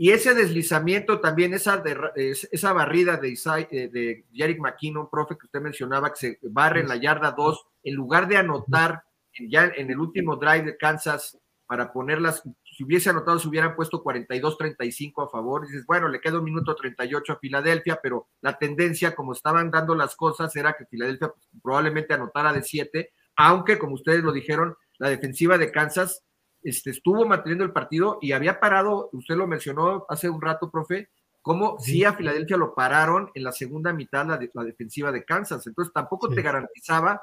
y 0.00 0.12
ese 0.12 0.32
deslizamiento 0.32 1.18
también, 1.18 1.52
esa, 1.54 1.82
esa 2.14 2.72
barrida 2.72 3.16
de, 3.16 3.32
eh, 3.32 3.90
de 3.92 4.26
Jerick 4.32 4.60
McKinnon, 4.60 5.10
profe, 5.10 5.36
que 5.36 5.46
usted 5.46 5.60
mencionaba, 5.60 6.12
que 6.12 6.16
se 6.16 6.38
barre 6.42 6.80
en 6.80 6.88
la 6.88 6.96
yarda 6.96 7.32
2, 7.32 7.66
en 7.82 7.94
lugar 7.96 8.28
de 8.28 8.36
anotar 8.36 9.02
ya 9.48 9.64
en 9.64 9.90
el 9.90 9.98
último 9.98 10.36
drive 10.36 10.62
de 10.62 10.76
Kansas 10.76 11.36
para 11.66 11.92
ponerlas, 11.92 12.44
si 12.64 12.84
hubiese 12.84 13.10
anotado, 13.10 13.40
se 13.40 13.48
hubieran 13.48 13.74
puesto 13.74 14.02
42-35 14.02 15.26
a 15.26 15.28
favor. 15.28 15.66
dices, 15.66 15.84
bueno, 15.84 16.08
le 16.08 16.20
queda 16.20 16.38
un 16.38 16.44
minuto 16.44 16.76
38 16.76 17.32
a 17.32 17.38
Filadelfia, 17.38 17.98
pero 18.00 18.28
la 18.40 18.56
tendencia, 18.56 19.16
como 19.16 19.32
estaban 19.32 19.70
dando 19.70 19.96
las 19.96 20.14
cosas, 20.14 20.54
era 20.54 20.74
que 20.74 20.86
Filadelfia 20.86 21.28
pues, 21.28 21.46
probablemente 21.60 22.14
anotara 22.14 22.52
de 22.52 22.62
7, 22.62 23.10
aunque, 23.36 23.78
como 23.78 23.94
ustedes 23.94 24.22
lo 24.22 24.32
dijeron, 24.32 24.76
la 24.98 25.10
defensiva 25.10 25.58
de 25.58 25.72
Kansas 25.72 26.22
este, 26.62 26.90
estuvo 26.90 27.24
manteniendo 27.24 27.64
el 27.64 27.72
partido 27.72 28.18
y 28.20 28.32
había 28.32 28.60
parado, 28.60 29.10
usted 29.12 29.36
lo 29.36 29.46
mencionó 29.46 30.06
hace 30.08 30.28
un 30.28 30.40
rato, 30.40 30.70
profe, 30.70 31.08
como 31.40 31.78
si 31.78 32.04
a 32.04 32.12
Filadelfia 32.12 32.56
lo 32.56 32.74
pararon 32.74 33.30
en 33.34 33.44
la 33.44 33.52
segunda 33.52 33.92
mitad 33.92 34.26
la, 34.26 34.38
la 34.52 34.64
defensiva 34.64 35.12
de 35.12 35.24
Kansas. 35.24 35.66
Entonces 35.66 35.92
tampoco 35.94 36.28
te 36.28 36.42
garantizaba 36.42 37.22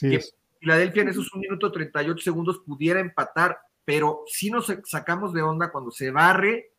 que 0.00 0.20
Filadelfia 0.60 1.02
en 1.02 1.08
esos 1.08 1.32
un 1.34 1.40
minuto 1.40 1.72
38 1.72 2.22
segundos 2.22 2.60
pudiera 2.64 3.00
empatar, 3.00 3.58
pero 3.84 4.22
si 4.26 4.50
nos 4.50 4.72
sacamos 4.84 5.32
de 5.32 5.42
onda 5.42 5.70
cuando 5.70 5.90
se 5.90 6.10
barre. 6.10 6.72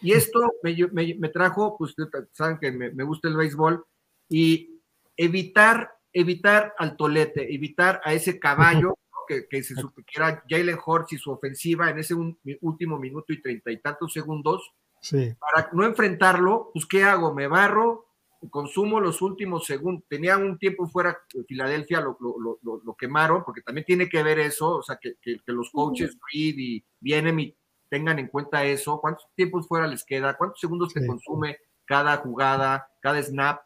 Y 0.00 0.12
esto 0.12 0.52
me, 0.62 1.28
trajo, 1.30 1.76
pues 1.76 1.94
saben 2.32 2.58
que 2.58 2.70
me, 2.70 3.02
gusta 3.02 3.26
el 3.26 3.36
béisbol, 3.36 3.84
y 4.28 4.80
evitar, 5.16 5.90
evitar 6.12 6.72
al 6.78 6.96
tolete, 6.96 7.52
evitar 7.52 8.00
a 8.04 8.14
ese 8.14 8.38
caballo 8.38 8.94
que, 9.28 9.62
se 9.62 9.74
supo 9.74 10.02
que 10.06 10.20
era 10.20 10.42
Jalen 10.48 10.78
Hortz 10.84 11.12
y 11.12 11.18
su 11.18 11.30
ofensiva 11.30 11.90
en 11.90 11.98
ese 11.98 12.14
último 12.60 12.98
minuto 12.98 13.32
y 13.32 13.42
treinta 13.42 13.70
y 13.70 13.80
tantos 13.80 14.12
segundos, 14.12 14.72
para 15.38 15.70
no 15.72 15.84
enfrentarlo, 15.84 16.70
pues 16.72 16.86
¿qué 16.86 17.04
hago? 17.04 17.34
Me 17.34 17.46
barro, 17.46 18.06
consumo 18.50 19.00
los 19.00 19.22
últimos 19.22 19.64
segundos. 19.64 20.04
Tenía 20.08 20.36
un 20.36 20.58
tiempo 20.58 20.88
fuera 20.88 21.18
de 21.32 21.44
Filadelfia, 21.44 22.00
lo, 22.00 22.16
lo, 22.20 22.94
quemaron, 22.96 23.44
porque 23.44 23.62
también 23.62 23.84
tiene 23.84 24.08
que 24.08 24.22
ver 24.22 24.38
eso, 24.38 24.76
o 24.76 24.82
sea, 24.82 24.98
que, 25.00 25.16
los 25.46 25.70
coaches 25.70 26.16
Reed 26.32 26.54
y 26.58 26.84
Bienem 27.00 27.52
tengan 27.88 28.18
en 28.18 28.28
cuenta 28.28 28.64
eso. 28.64 29.00
¿Cuántos 29.00 29.26
tiempos 29.34 29.66
fuera 29.66 29.86
les 29.86 30.04
queda? 30.04 30.36
¿Cuántos 30.36 30.60
segundos 30.60 30.92
se 30.92 31.06
consume 31.06 31.58
cada 31.84 32.16
jugada, 32.18 32.88
cada 33.00 33.22
snap? 33.22 33.60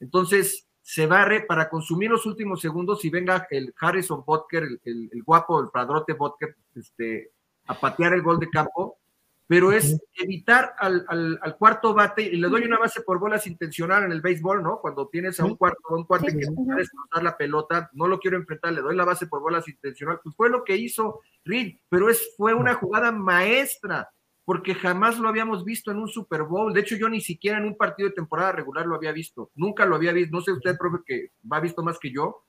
Entonces, 0.00 0.68
se 0.82 1.06
barre 1.06 1.42
para 1.42 1.68
consumir 1.68 2.10
los 2.10 2.26
últimos 2.26 2.60
segundos 2.60 3.04
y 3.04 3.10
venga 3.10 3.46
el 3.50 3.72
Harrison 3.80 4.24
Butker, 4.26 4.64
el, 4.84 5.22
guapo, 5.24 5.60
el 5.60 5.70
padrote 5.70 6.12
Butker, 6.12 6.56
este, 6.74 7.30
a 7.66 7.78
patear 7.78 8.12
el 8.12 8.22
gol 8.22 8.40
de 8.40 8.50
campo. 8.50 8.98
Pero 9.46 9.70
es 9.70 10.00
evitar 10.14 10.74
al, 10.78 11.56
cuarto 11.58 11.92
bate, 11.92 12.22
y 12.22 12.36
le 12.36 12.48
doy 12.48 12.64
una 12.64 12.78
base 12.78 13.02
por 13.02 13.18
bolas 13.18 13.46
intencional 13.46 14.04
en 14.04 14.12
el 14.12 14.22
béisbol, 14.22 14.62
¿no? 14.62 14.80
Cuando 14.80 15.08
tienes 15.08 15.38
a 15.40 15.44
un 15.44 15.56
cuarto, 15.56 15.78
un 15.90 16.04
cuate 16.04 16.28
que 16.28 16.46
quiere 16.46 16.76
destrozar 16.76 17.22
la 17.22 17.36
pelota, 17.36 17.90
no 17.92 18.08
lo 18.08 18.18
quiero 18.18 18.38
enfrentar, 18.38 18.72
le 18.72 18.80
doy 18.80 18.96
la 18.96 19.04
base 19.04 19.26
por 19.26 19.42
bolas 19.42 19.68
intencional, 19.68 20.20
pues 20.22 20.34
fue 20.36 20.48
lo 20.48 20.64
que 20.64 20.76
hizo 20.76 21.20
Reed, 21.44 21.76
pero 21.90 22.08
es, 22.08 22.34
fue 22.36 22.54
una 22.54 22.74
jugada 22.74 23.12
maestra, 23.12 24.08
porque 24.44 24.74
jamás 24.74 25.18
lo 25.18 25.28
habíamos 25.28 25.64
visto 25.64 25.90
en 25.90 25.98
un 25.98 26.08
Super 26.08 26.42
Bowl, 26.42 26.72
de 26.72 26.80
hecho 26.80 26.96
yo 26.96 27.08
ni 27.08 27.20
siquiera 27.20 27.58
en 27.58 27.64
un 27.64 27.76
partido 27.76 28.08
de 28.08 28.14
temporada 28.14 28.52
regular 28.52 28.86
lo 28.86 28.96
había 28.96 29.12
visto, 29.12 29.50
nunca 29.54 29.86
lo 29.86 29.96
había 29.96 30.12
visto, 30.12 30.36
no 30.36 30.42
sé 30.42 30.52
usted, 30.52 30.76
profe, 30.76 30.98
que 31.06 31.30
va 31.50 31.60
visto 31.60 31.82
más 31.82 31.98
que 31.98 32.10
yo, 32.10 32.44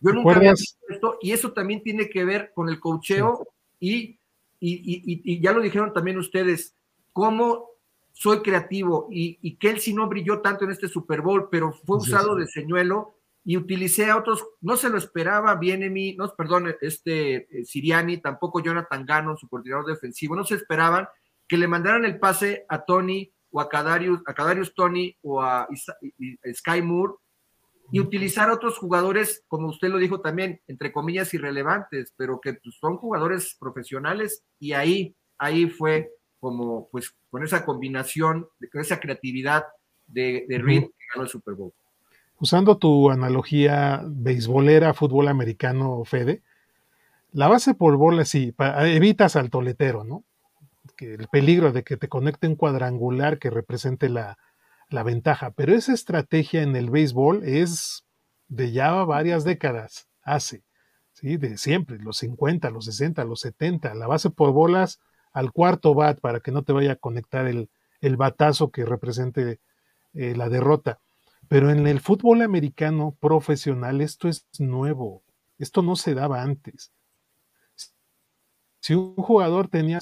yo 0.00 0.12
nunca 0.12 0.36
había 0.36 0.50
visto 0.52 0.78
esto, 0.88 1.18
y 1.20 1.32
eso 1.32 1.52
también 1.52 1.82
tiene 1.82 2.08
que 2.08 2.24
ver 2.24 2.52
con 2.54 2.68
el 2.68 2.80
cocheo 2.80 3.46
y 3.80 4.18
y, 4.64 5.40
ya 5.40 5.52
lo 5.52 5.60
dijeron 5.60 5.92
también 5.92 6.18
ustedes, 6.18 6.76
cómo 7.12 7.70
soy 8.12 8.42
creativo 8.42 9.08
y, 9.10 9.38
y 9.42 9.56
Kelsey 9.56 9.92
no 9.92 10.06
brilló 10.06 10.40
tanto 10.40 10.64
en 10.64 10.70
este 10.70 10.86
Super 10.86 11.20
Bowl, 11.20 11.48
pero 11.50 11.72
fue 11.72 11.96
usado 11.96 12.36
de 12.36 12.46
señuelo 12.46 13.16
y 13.44 13.56
utilicé 13.56 14.08
a 14.08 14.16
otros, 14.16 14.46
no 14.60 14.76
se 14.76 14.88
lo 14.88 14.98
esperaba 14.98 15.56
Bienemi, 15.56 16.14
no, 16.14 16.32
perdón, 16.36 16.72
este 16.80 17.60
eh, 17.60 17.64
Siriani, 17.64 18.18
tampoco 18.18 18.62
Jonathan 18.62 19.04
Gannon, 19.04 19.36
su 19.36 19.48
coordinador 19.48 19.86
defensivo, 19.86 20.36
no 20.36 20.44
se 20.44 20.54
esperaban 20.54 21.08
que 21.48 21.56
le 21.56 21.68
mandaran 21.68 22.04
el 22.04 22.18
pase 22.18 22.64
a 22.68 22.84
Tony 22.84 23.32
o 23.50 23.60
a 23.60 23.68
Kadarius, 23.68 24.20
a 24.26 24.34
Kadarius 24.34 24.74
Tony 24.74 25.16
o 25.22 25.42
a 25.42 25.68
Sky 26.54 26.82
Moore 26.82 27.14
y 27.90 28.00
utilizar 28.00 28.50
otros 28.50 28.78
jugadores, 28.78 29.44
como 29.48 29.68
usted 29.68 29.88
lo 29.88 29.98
dijo 29.98 30.20
también, 30.20 30.60
entre 30.66 30.92
comillas, 30.92 31.34
irrelevantes, 31.34 32.14
pero 32.16 32.40
que 32.40 32.54
pues, 32.54 32.76
son 32.80 32.96
jugadores 32.96 33.56
profesionales 33.60 34.42
y 34.58 34.72
ahí, 34.72 35.14
ahí 35.36 35.68
fue 35.68 36.10
como, 36.40 36.88
pues, 36.90 37.14
con 37.30 37.44
esa 37.44 37.66
combinación, 37.66 38.48
con 38.72 38.80
esa 38.80 38.98
creatividad 38.98 39.64
de, 40.06 40.46
de 40.48 40.58
Reed 40.58 40.84
que 40.84 41.04
ganó 41.12 41.24
el 41.24 41.28
Super 41.28 41.54
Bowl. 41.54 41.72
Usando 42.40 42.78
tu 42.78 43.10
analogía 43.10 44.02
beisbolera, 44.04 44.94
fútbol 44.94 45.28
americano, 45.28 46.02
Fede, 46.04 46.42
la 47.32 47.48
base 47.48 47.74
por 47.74 47.96
bola 47.96 48.24
sí, 48.24 48.54
evitas 48.58 49.36
al 49.36 49.50
toletero, 49.50 50.02
¿no? 50.02 50.24
Que 50.96 51.14
el 51.14 51.28
peligro 51.28 51.72
de 51.72 51.84
que 51.84 51.96
te 51.96 52.08
conecte 52.08 52.48
un 52.48 52.56
cuadrangular 52.56 53.38
que 53.38 53.50
represente 53.50 54.08
la, 54.08 54.38
la 54.88 55.02
ventaja, 55.02 55.52
pero 55.52 55.74
esa 55.74 55.92
estrategia 55.92 56.62
en 56.62 56.76
el 56.76 56.90
béisbol 56.90 57.42
es 57.44 58.04
de 58.48 58.72
ya 58.72 58.92
varias 59.04 59.44
décadas, 59.44 60.08
hace, 60.22 60.62
¿sí? 61.12 61.36
de 61.36 61.56
siempre, 61.56 61.98
los 61.98 62.18
50, 62.18 62.70
los 62.70 62.84
60, 62.84 63.24
los 63.24 63.40
70, 63.40 63.94
la 63.94 64.06
base 64.06 64.30
por 64.30 64.52
bolas 64.52 65.00
al 65.32 65.52
cuarto 65.52 65.94
bat 65.94 66.20
para 66.20 66.40
que 66.40 66.52
no 66.52 66.62
te 66.62 66.72
vaya 66.72 66.92
a 66.92 66.96
conectar 66.96 67.46
el, 67.46 67.70
el 68.00 68.16
batazo 68.16 68.70
que 68.70 68.84
represente 68.84 69.60
eh, 70.12 70.36
la 70.36 70.48
derrota. 70.48 71.00
Pero 71.48 71.70
en 71.70 71.86
el 71.86 72.00
fútbol 72.00 72.42
americano 72.42 73.16
profesional 73.20 74.00
esto 74.00 74.28
es 74.28 74.46
nuevo, 74.58 75.22
esto 75.58 75.82
no 75.82 75.96
se 75.96 76.14
daba 76.14 76.42
antes. 76.42 76.92
Si 78.80 78.94
un 78.94 79.14
jugador 79.14 79.68
tenía 79.68 80.00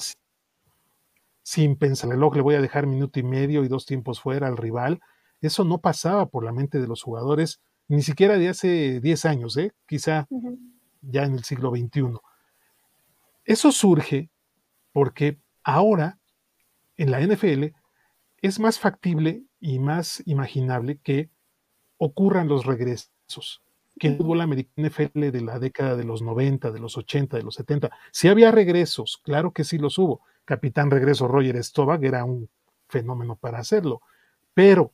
sin 1.43 1.77
reloj, 1.79 2.35
le 2.35 2.41
voy 2.41 2.55
a 2.55 2.61
dejar 2.61 2.87
minuto 2.87 3.19
y 3.19 3.23
medio 3.23 3.63
y 3.63 3.67
dos 3.67 3.85
tiempos 3.85 4.21
fuera 4.21 4.47
al 4.47 4.57
rival. 4.57 5.01
Eso 5.41 5.63
no 5.63 5.79
pasaba 5.79 6.27
por 6.27 6.43
la 6.43 6.51
mente 6.51 6.79
de 6.79 6.87
los 6.87 7.01
jugadores, 7.01 7.61
ni 7.87 8.01
siquiera 8.01 8.37
de 8.37 8.49
hace 8.49 8.99
10 8.99 9.25
años, 9.25 9.57
¿eh? 9.57 9.73
quizá 9.87 10.27
ya 11.01 11.23
en 11.23 11.33
el 11.33 11.43
siglo 11.43 11.71
XXI. 11.71 12.13
Eso 13.43 13.71
surge 13.71 14.29
porque 14.93 15.39
ahora 15.63 16.19
en 16.97 17.11
la 17.11 17.21
NFL 17.21 17.75
es 18.41 18.59
más 18.59 18.79
factible 18.79 19.43
y 19.59 19.79
más 19.79 20.23
imaginable 20.25 20.99
que 21.03 21.29
ocurran 21.97 22.47
los 22.47 22.65
regresos 22.65 23.61
que 23.99 24.07
el 24.07 24.17
fútbol 24.17 24.41
americano 24.41 24.87
NFL 24.87 25.29
de 25.29 25.41
la 25.41 25.59
década 25.59 25.95
de 25.95 26.03
los 26.03 26.21
90, 26.21 26.71
de 26.71 26.79
los 26.79 26.97
80, 26.97 27.37
de 27.37 27.43
los 27.43 27.55
70. 27.55 27.91
Si 28.11 28.27
había 28.27 28.51
regresos, 28.51 29.19
claro 29.23 29.51
que 29.51 29.63
sí 29.63 29.77
los 29.77 29.97
hubo, 29.97 30.21
capitán 30.45 30.91
regreso 30.91 31.27
Roger 31.27 31.63
Stovak 31.63 32.03
era 32.03 32.25
un 32.25 32.49
fenómeno 32.87 33.35
para 33.35 33.59
hacerlo. 33.59 34.01
Pero 34.53 34.93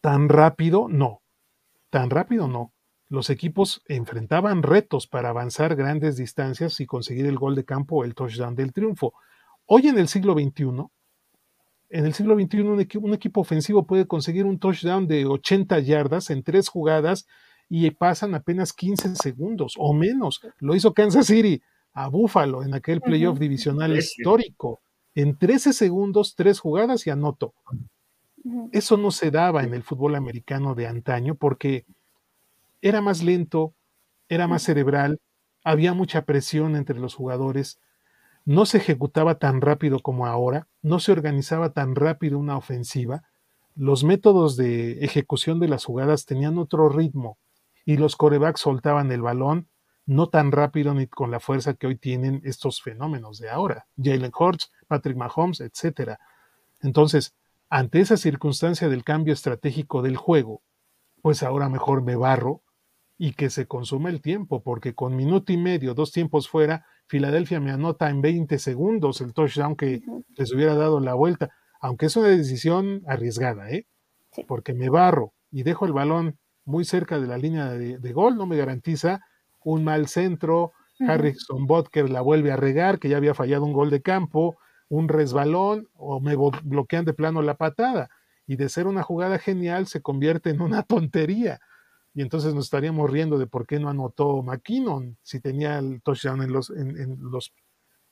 tan 0.00 0.28
rápido 0.28 0.88
no, 0.88 1.22
tan 1.90 2.10
rápido 2.10 2.48
no. 2.48 2.72
Los 3.08 3.28
equipos 3.28 3.82
enfrentaban 3.88 4.62
retos 4.62 5.06
para 5.06 5.28
avanzar 5.28 5.76
grandes 5.76 6.16
distancias 6.16 6.80
y 6.80 6.86
conseguir 6.86 7.26
el 7.26 7.38
gol 7.38 7.54
de 7.54 7.66
campo 7.66 7.96
o 7.96 8.04
el 8.04 8.14
touchdown 8.14 8.54
del 8.54 8.72
triunfo. 8.72 9.12
Hoy 9.66 9.88
en 9.88 9.98
el 9.98 10.08
siglo 10.08 10.32
XXI, 10.32 10.86
en 11.90 12.06
el 12.06 12.14
siglo 12.14 12.34
XXI 12.34 12.60
un, 12.62 12.86
un 13.02 13.14
equipo 13.14 13.42
ofensivo 13.42 13.86
puede 13.86 14.06
conseguir 14.06 14.46
un 14.46 14.58
touchdown 14.58 15.06
de 15.06 15.26
80 15.26 15.78
yardas 15.80 16.30
en 16.30 16.42
tres 16.42 16.70
jugadas 16.70 17.26
y 17.68 17.90
pasan 17.90 18.34
apenas 18.34 18.72
15 18.72 19.16
segundos 19.16 19.74
o 19.76 19.92
menos. 19.92 20.40
Lo 20.58 20.74
hizo 20.74 20.94
Kansas 20.94 21.26
City 21.26 21.62
a 21.94 22.08
Buffalo 22.08 22.62
en 22.62 22.74
aquel 22.74 23.00
playoff 23.00 23.38
divisional 23.38 23.96
histórico. 23.96 24.80
En 25.14 25.36
13 25.36 25.72
segundos, 25.72 26.34
tres 26.34 26.58
jugadas 26.58 27.06
y 27.06 27.10
anoto. 27.10 27.54
Eso 28.72 28.96
no 28.96 29.10
se 29.10 29.30
daba 29.30 29.62
en 29.62 29.74
el 29.74 29.82
fútbol 29.82 30.14
americano 30.14 30.74
de 30.74 30.86
antaño 30.86 31.34
porque 31.34 31.84
era 32.80 33.00
más 33.00 33.22
lento, 33.22 33.74
era 34.28 34.48
más 34.48 34.62
cerebral, 34.62 35.20
había 35.62 35.94
mucha 35.94 36.24
presión 36.24 36.74
entre 36.74 36.98
los 36.98 37.14
jugadores, 37.14 37.78
no 38.44 38.66
se 38.66 38.78
ejecutaba 38.78 39.38
tan 39.38 39.60
rápido 39.60 40.00
como 40.00 40.26
ahora, 40.26 40.66
no 40.80 40.98
se 40.98 41.12
organizaba 41.12 41.72
tan 41.72 41.94
rápido 41.94 42.38
una 42.38 42.56
ofensiva, 42.56 43.22
los 43.76 44.02
métodos 44.02 44.56
de 44.56 45.04
ejecución 45.04 45.60
de 45.60 45.68
las 45.68 45.84
jugadas 45.84 46.26
tenían 46.26 46.58
otro 46.58 46.88
ritmo 46.88 47.38
y 47.84 47.96
los 47.96 48.16
corebacks 48.16 48.60
soltaban 48.60 49.12
el 49.12 49.22
balón 49.22 49.68
no 50.06 50.28
tan 50.28 50.52
rápido 50.52 50.94
ni 50.94 51.06
con 51.06 51.30
la 51.30 51.40
fuerza 51.40 51.74
que 51.74 51.86
hoy 51.86 51.96
tienen 51.96 52.40
estos 52.44 52.82
fenómenos 52.82 53.38
de 53.38 53.50
ahora, 53.50 53.86
Jalen 53.96 54.32
Hurts, 54.36 54.72
Patrick 54.88 55.16
Mahomes, 55.16 55.60
etc. 55.60 56.18
Entonces, 56.80 57.34
ante 57.68 58.00
esa 58.00 58.16
circunstancia 58.16 58.88
del 58.88 59.04
cambio 59.04 59.32
estratégico 59.32 60.02
del 60.02 60.16
juego, 60.16 60.62
pues 61.22 61.42
ahora 61.42 61.68
mejor 61.68 62.02
me 62.02 62.16
barro 62.16 62.62
y 63.16 63.34
que 63.34 63.50
se 63.50 63.66
consume 63.66 64.10
el 64.10 64.20
tiempo, 64.20 64.62
porque 64.62 64.94
con 64.94 65.14
minuto 65.14 65.52
y 65.52 65.56
medio, 65.56 65.94
dos 65.94 66.10
tiempos 66.10 66.48
fuera, 66.48 66.84
Filadelfia 67.06 67.60
me 67.60 67.70
anota 67.70 68.10
en 68.10 68.20
20 68.20 68.58
segundos 68.58 69.20
el 69.20 69.32
touchdown 69.32 69.76
que 69.76 70.02
les 70.36 70.52
hubiera 70.52 70.74
dado 70.74 70.98
la 70.98 71.14
vuelta, 71.14 71.50
aunque 71.80 72.06
es 72.06 72.16
una 72.16 72.28
decisión 72.28 73.02
arriesgada, 73.06 73.70
¿eh? 73.70 73.86
Porque 74.48 74.74
me 74.74 74.88
barro 74.88 75.32
y 75.50 75.62
dejo 75.62 75.86
el 75.86 75.92
balón 75.92 76.38
muy 76.64 76.84
cerca 76.84 77.20
de 77.20 77.26
la 77.26 77.38
línea 77.38 77.66
de 77.68 78.12
gol, 78.12 78.36
no 78.36 78.46
me 78.46 78.56
garantiza 78.56 79.20
un 79.64 79.84
mal 79.84 80.08
centro, 80.08 80.72
Harrison 81.08 81.66
Butker 81.66 82.10
la 82.10 82.20
vuelve 82.20 82.52
a 82.52 82.56
regar, 82.56 82.98
que 82.98 83.08
ya 83.08 83.16
había 83.16 83.34
fallado 83.34 83.64
un 83.64 83.72
gol 83.72 83.90
de 83.90 84.02
campo, 84.02 84.56
un 84.88 85.08
resbalón 85.08 85.88
o 85.94 86.20
me 86.20 86.36
bloquean 86.36 87.04
de 87.04 87.14
plano 87.14 87.42
la 87.42 87.56
patada. 87.56 88.10
Y 88.46 88.56
de 88.56 88.68
ser 88.68 88.86
una 88.86 89.02
jugada 89.02 89.38
genial 89.38 89.86
se 89.86 90.02
convierte 90.02 90.50
en 90.50 90.60
una 90.60 90.82
tontería. 90.82 91.60
Y 92.14 92.20
entonces 92.20 92.54
nos 92.54 92.66
estaríamos 92.66 93.10
riendo 93.10 93.38
de 93.38 93.46
por 93.46 93.66
qué 93.66 93.78
no 93.78 93.88
anotó 93.88 94.42
McKinnon 94.42 95.16
si 95.22 95.40
tenía 95.40 95.78
el 95.78 96.02
touchdown 96.02 96.42
en 96.42 96.52
los, 96.52 96.68
en, 96.70 97.16
los 97.20 97.54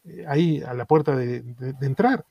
eh, 0.04 0.24
ahí 0.26 0.62
a 0.62 0.72
la 0.72 0.86
puerta 0.86 1.14
de, 1.14 1.44
entrar. 1.82 2.24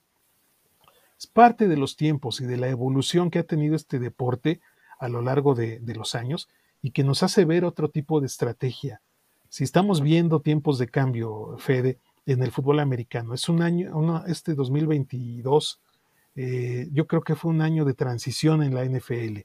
Es 1.18 1.28
parte 1.28 1.68
de 1.68 1.78
los 1.78 1.96
tiempos 1.96 2.42
y 2.42 2.46
de 2.46 2.58
la 2.58 2.70
evolución 2.70 3.30
que 3.30 3.40
ha 3.40 3.44
tenido 3.44 3.76
este 3.76 4.00
deporte 4.00 4.62
a 5.00 5.10
lo 5.10 5.22
largo 5.22 5.54
de 5.54 5.80
los 5.96 6.16
años 6.16 6.50
y 6.82 6.92
que 6.92 7.04
nos 7.04 7.24
hace 7.24 7.46
ver 7.46 7.66
otro 7.66 7.90
tipo 7.90 8.20
de 8.20 8.28
estrategia 8.28 9.02
si 9.50 9.64
estamos 9.64 10.02
viendo 10.02 10.42
tiempos 10.42 10.78
de 10.78 10.88
cambio, 10.88 11.56
Fede, 11.58 12.00
en 12.26 12.44
el 12.44 12.52
fútbol 12.52 12.80
americano, 12.80 13.34
es 13.34 13.50
un 13.50 13.62
año, 13.62 14.24
este 14.28 14.54
2022, 14.54 15.82
eh, 16.36 16.88
yo 16.92 17.08
creo 17.08 17.22
que 17.22 17.36
fue 17.36 17.52
un 17.52 17.62
año 17.62 17.86
de 17.86 17.96
transición 17.96 18.62
en 18.62 18.76
la 18.76 18.86
NFL. 18.86 19.40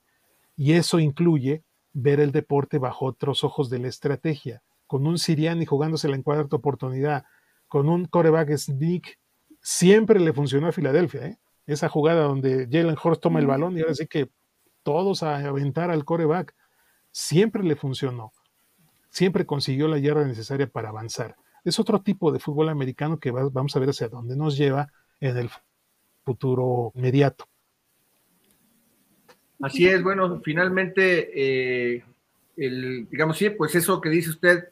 Y 0.56 0.72
eso 0.72 1.00
incluye 1.00 1.64
ver 1.94 2.20
el 2.20 2.32
deporte 2.32 2.78
bajo 2.78 3.06
otros 3.06 3.42
ojos 3.44 3.70
de 3.70 3.78
la 3.78 3.88
estrategia, 3.88 4.62
con 4.86 5.06
un 5.06 5.18
Siriani 5.18 5.64
jugándose 5.64 6.08
en 6.08 6.22
cuarta 6.22 6.56
oportunidad, 6.56 7.24
con 7.68 7.88
un 7.88 8.04
coreback 8.04 8.56
sneak, 8.56 9.18
siempre 9.62 10.20
le 10.20 10.32
funcionó 10.32 10.68
a 10.68 10.72
Filadelfia, 10.72 11.26
¿eh? 11.26 11.38
esa 11.66 11.88
jugada 11.88 12.24
donde 12.24 12.68
Jalen 12.70 12.96
Horst 13.02 13.22
toma 13.22 13.40
el 13.40 13.46
balón 13.46 13.76
y 13.76 13.80
ahora 13.80 13.94
sí 13.94 14.06
que 14.06 14.30
todos 14.82 15.22
a 15.22 15.38
aventar 15.38 15.90
al 15.90 16.04
coreback, 16.04 16.54
siempre 17.10 17.62
le 17.62 17.74
funcionó, 17.74 18.32
siempre 19.14 19.46
consiguió 19.46 19.86
la 19.86 19.98
yarda 19.98 20.26
necesaria 20.26 20.66
para 20.66 20.88
avanzar. 20.88 21.36
Es 21.64 21.78
otro 21.78 22.02
tipo 22.02 22.32
de 22.32 22.40
fútbol 22.40 22.68
americano 22.68 23.18
que 23.18 23.30
vamos 23.30 23.74
a 23.74 23.78
ver 23.78 23.90
hacia 23.90 24.08
dónde 24.08 24.36
nos 24.36 24.58
lleva 24.58 24.90
en 25.20 25.36
el 25.38 25.50
futuro 26.24 26.90
inmediato. 26.96 27.46
Así 29.62 29.86
es, 29.86 30.02
bueno, 30.02 30.40
finalmente, 30.44 31.30
eh, 31.96 32.04
digamos, 32.56 33.38
sí, 33.38 33.50
pues 33.50 33.74
eso 33.76 34.00
que 34.00 34.10
dice 34.10 34.30
usted 34.30 34.70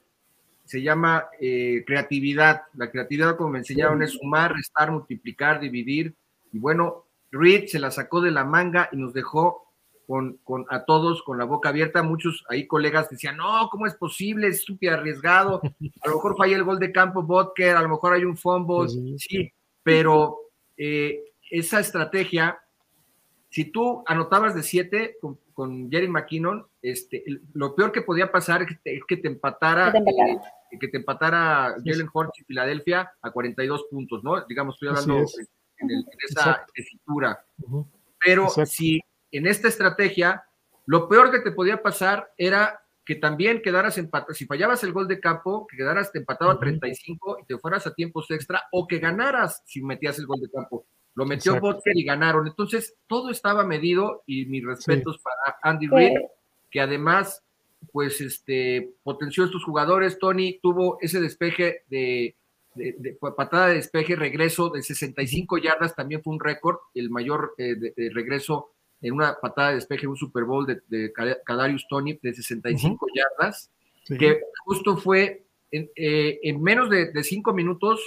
se 0.65 0.83
llama 0.83 1.27
eh, 1.41 1.85
creatividad. 1.87 2.63
La 2.75 2.91
creatividad, 2.91 3.37
como 3.37 3.51
me 3.51 3.59
enseñaron, 3.61 4.03
es 4.03 4.11
sumar, 4.11 4.55
restar, 4.55 4.91
multiplicar, 4.91 5.61
dividir. 5.61 6.15
Y 6.53 6.59
bueno, 6.59 7.05
Reed 7.31 7.67
se 7.69 7.79
la 7.79 7.93
sacó 7.93 8.21
de 8.21 8.33
la 8.33 8.45
manga 8.45 8.89
y 8.91 8.97
nos 8.97 9.15
dejó 9.15 9.72
con, 10.13 10.37
con, 10.45 10.67
a 10.69 10.85
todos 10.85 11.23
con 11.23 11.39
la 11.39 11.47
boca 11.47 11.71
abierta. 11.71 12.03
Muchos 12.03 12.45
ahí 12.51 12.67
colegas 12.67 13.09
decían, 13.09 13.39
no, 13.39 13.71
¿cómo 13.71 13.87
es 13.87 13.95
posible? 13.95 14.49
Es 14.49 14.63
súper 14.63 14.91
arriesgado. 14.91 15.63
A 16.03 16.09
lo 16.09 16.17
mejor 16.17 16.37
falla 16.37 16.55
el 16.55 16.65
gol 16.65 16.79
de 16.79 16.93
campo 16.93 17.23
Vodker, 17.23 17.75
a 17.77 17.81
lo 17.81 17.89
mejor 17.89 18.13
hay 18.13 18.27
un 18.27 18.37
fumble. 18.37 18.91
Sí, 19.17 19.51
pero 19.83 20.37
eh, 20.77 21.33
esa 21.51 21.81
estrategia 21.81 22.61
si 23.49 23.65
tú 23.65 24.05
anotabas 24.07 24.55
de 24.55 24.63
siete 24.63 25.17
con, 25.19 25.39
con 25.55 25.91
Jerry 25.91 26.09
McKinnon, 26.09 26.67
este, 26.83 27.25
lo 27.55 27.75
peor 27.75 27.91
que 27.91 28.03
podía 28.03 28.31
pasar 28.31 28.67
es 28.85 29.03
que 29.09 29.17
te, 29.17 29.29
empatara, 29.29 29.95
que 30.79 30.89
te 30.89 30.97
empatara, 30.99 31.71
eh, 31.79 31.83
Jalen 31.87 32.11
Hurts 32.13 32.39
y 32.39 32.45
Filadelfia 32.45 33.11
a 33.23 33.31
42 33.31 33.87
puntos, 33.91 34.23
¿no? 34.23 34.45
Digamos, 34.45 34.75
estoy 34.75 34.89
hablando 34.89 35.25
en, 35.79 36.05
esa 36.29 36.67
tesitura. 36.75 37.43
Pero 38.23 38.51
si 38.51 39.01
en 39.33 39.47
esta 39.47 39.69
estrategia, 39.69 40.45
lo 40.87 41.09
peor 41.09 41.31
que 41.31 41.41
te 41.41 41.53
podía 41.53 41.83
pasar 41.83 42.33
era 42.37 42.83
que 43.05 43.17
también 43.17 43.63
quedaras 43.63 43.99
empatado, 43.99 44.35
si 44.35 44.47
fallabas 44.47 44.85
el 44.85 44.93
gol 44.93 45.09
de 45.09 45.19
campo, 45.19 45.67
que 45.67 45.77
quedaras 45.77 46.15
empatado 46.15 46.51
a 46.51 46.61
35 46.61 47.39
y 47.43 47.47
te 47.47 47.59
fueras 47.59 47.87
a 47.87 47.95
tiempos 47.95 48.31
extra, 48.31 48.65
o 48.71 48.87
que 48.87 48.99
ganaras 48.99 49.63
si 49.67 49.83
metías 49.83 50.19
el 50.19 50.27
gol 50.27 50.41
de 50.41 50.51
campo. 50.51 50.87
Lo 51.15 51.27
metió 51.27 51.61
Butker 51.61 51.97
y 51.97 52.05
ganaron. 52.05 52.47
Entonces, 52.47 52.95
todo 53.07 53.31
estaba 53.31 53.65
medido 53.65 54.23
y 54.27 54.47
mis 54.47 54.65
respetos 54.65 55.19
para 55.19 55.59
Andy 55.63 55.89
Reid, 55.89 56.19
que 56.71 56.81
además, 56.81 57.43
pues, 57.93 58.21
este, 58.21 58.95
potenció 59.03 59.43
a 59.43 59.47
estos 59.47 59.65
jugadores. 59.65 60.19
Tony 60.19 60.59
tuvo 60.63 60.99
ese 61.01 61.21
despeje 61.21 61.83
de, 61.91 62.37
patada 63.37 63.67
de 63.67 63.75
despeje, 63.75 64.17
regreso 64.17 64.71
de 64.71 64.83
65 64.83 65.59
yardas, 65.59 65.95
también 65.95 66.23
fue 66.23 66.33
un 66.33 66.41
récord, 66.41 66.79
el 66.95 67.11
mayor 67.11 67.55
eh, 67.59 67.75
de, 67.75 68.11
regreso 68.15 68.72
en 69.03 69.15
una 69.15 69.37
patada 69.41 69.71
de 69.71 69.75
despeje 69.75 70.05
en 70.05 70.11
un 70.11 70.17
Super 70.17 70.45
Bowl 70.45 70.67
de, 70.67 71.13
Kadarius 71.45 71.87
Tony 71.89 72.19
de 72.23 72.33
65 72.33 73.07
yardas, 73.15 73.71
que 74.07 74.41
justo 74.65 74.97
fue 74.97 75.45
en, 75.71 75.91
eh, 75.97 76.39
en 76.43 76.63
menos 76.63 76.89
de, 76.89 77.23
cinco 77.25 77.53
minutos, 77.53 78.01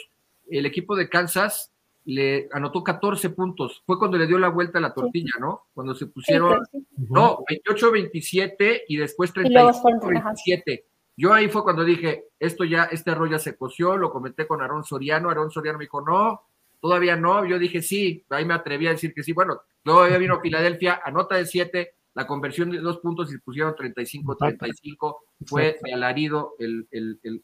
el 0.49 0.65
equipo 0.65 0.95
de 0.95 1.09
Kansas 1.09 1.71
le 2.05 2.47
anotó 2.51 2.83
14 2.83 3.31
puntos. 3.31 3.81
Fue 3.85 3.97
cuando 3.97 4.17
le 4.17 4.27
dio 4.27 4.37
la 4.37 4.49
vuelta 4.49 4.77
a 4.77 4.81
la 4.81 4.93
tortilla, 4.93 5.33
¿no? 5.39 5.63
Cuando 5.73 5.95
se 5.95 6.05
pusieron, 6.05 6.63
no, 7.09 7.39
28-27 7.49 8.83
y 8.87 8.97
después 8.97 9.33
35-27. 9.33 10.83
Yo 11.17 11.33
ahí 11.33 11.49
fue 11.49 11.63
cuando 11.63 11.83
dije, 11.83 12.25
esto 12.39 12.63
ya, 12.63 12.83
este 12.85 13.11
arroz 13.11 13.31
ya 13.31 13.39
se 13.39 13.57
coció, 13.57 13.97
lo 13.97 14.11
comenté 14.11 14.45
con 14.45 14.61
Aarón 14.61 14.83
Soriano, 14.83 15.29
Aarón 15.29 15.49
Soriano 15.49 15.79
me 15.79 15.85
dijo, 15.85 16.01
no, 16.01 16.41
todavía 16.85 17.15
no, 17.15 17.43
yo 17.45 17.57
dije 17.57 17.81
sí, 17.81 18.23
ahí 18.29 18.45
me 18.45 18.53
atreví 18.53 18.85
a 18.85 18.91
decir 18.91 19.11
que 19.11 19.23
sí, 19.23 19.33
bueno, 19.33 19.59
luego 19.83 20.07
ya 20.07 20.19
vino 20.19 20.39
Filadelfia, 20.39 21.01
anota 21.03 21.35
de 21.35 21.47
7, 21.47 21.95
la 22.13 22.27
conversión 22.27 22.69
de 22.69 22.77
dos 22.77 22.99
puntos 22.99 23.33
y 23.33 23.39
pusieron 23.39 23.73
35-35, 23.73 25.17
fue 25.47 25.79
de 25.81 25.93
alarido 25.93 26.53
el, 26.59 26.87
el, 26.91 27.19
el, 27.23 27.43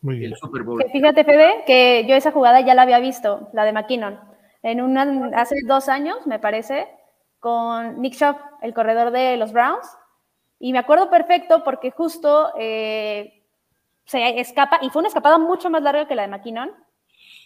muy 0.00 0.18
bien. 0.18 0.34
fíjate, 0.90 1.22
Fede, 1.22 1.62
que 1.68 2.04
yo 2.08 2.16
esa 2.16 2.32
jugada 2.32 2.62
ya 2.62 2.74
la 2.74 2.82
había 2.82 2.98
visto, 2.98 3.48
la 3.52 3.64
de 3.64 3.72
McKinnon, 3.72 4.18
en 4.64 4.80
una, 4.80 5.30
hace 5.36 5.54
dos 5.64 5.88
años, 5.88 6.26
me 6.26 6.40
parece, 6.40 6.88
con 7.38 8.02
Nick 8.02 8.16
Chubb, 8.16 8.36
el 8.60 8.74
corredor 8.74 9.12
de 9.12 9.36
los 9.36 9.52
Browns. 9.52 9.86
Y 10.58 10.72
me 10.72 10.80
acuerdo 10.80 11.10
perfecto 11.10 11.62
porque 11.62 11.92
justo 11.92 12.52
eh, 12.58 13.44
se 14.04 14.40
escapa, 14.40 14.80
y 14.82 14.90
fue 14.90 14.98
una 14.98 15.08
escapada 15.08 15.38
mucho 15.38 15.70
más 15.70 15.80
larga 15.80 16.08
que 16.08 16.16
la 16.16 16.22
de 16.22 16.28
McKinnon, 16.28 16.72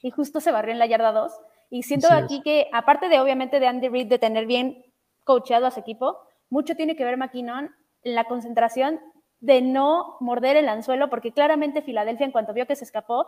y 0.02 0.10
justo 0.10 0.40
se 0.40 0.52
barrió 0.52 0.72
en 0.72 0.78
la 0.78 0.86
yarda 0.86 1.12
2. 1.12 1.32
Y 1.70 1.82
siento 1.82 2.08
aquí 2.10 2.40
que, 2.42 2.68
aparte 2.72 3.08
de 3.08 3.20
obviamente 3.20 3.60
de 3.60 3.66
Andy 3.66 3.88
Reid 3.88 4.06
de 4.06 4.18
tener 4.18 4.46
bien 4.46 4.84
coacheado 5.24 5.66
a 5.66 5.70
su 5.70 5.80
equipo, 5.80 6.18
mucho 6.48 6.74
tiene 6.74 6.96
que 6.96 7.04
ver 7.04 7.16
McKinnon 7.16 7.74
en 8.02 8.14
la 8.14 8.24
concentración 8.24 9.00
de 9.40 9.60
no 9.60 10.16
morder 10.20 10.56
el 10.56 10.68
anzuelo, 10.68 11.10
porque 11.10 11.32
claramente 11.32 11.82
Filadelfia, 11.82 12.26
en 12.26 12.32
cuanto 12.32 12.54
vio 12.54 12.66
que 12.66 12.76
se 12.76 12.84
escapó, 12.84 13.26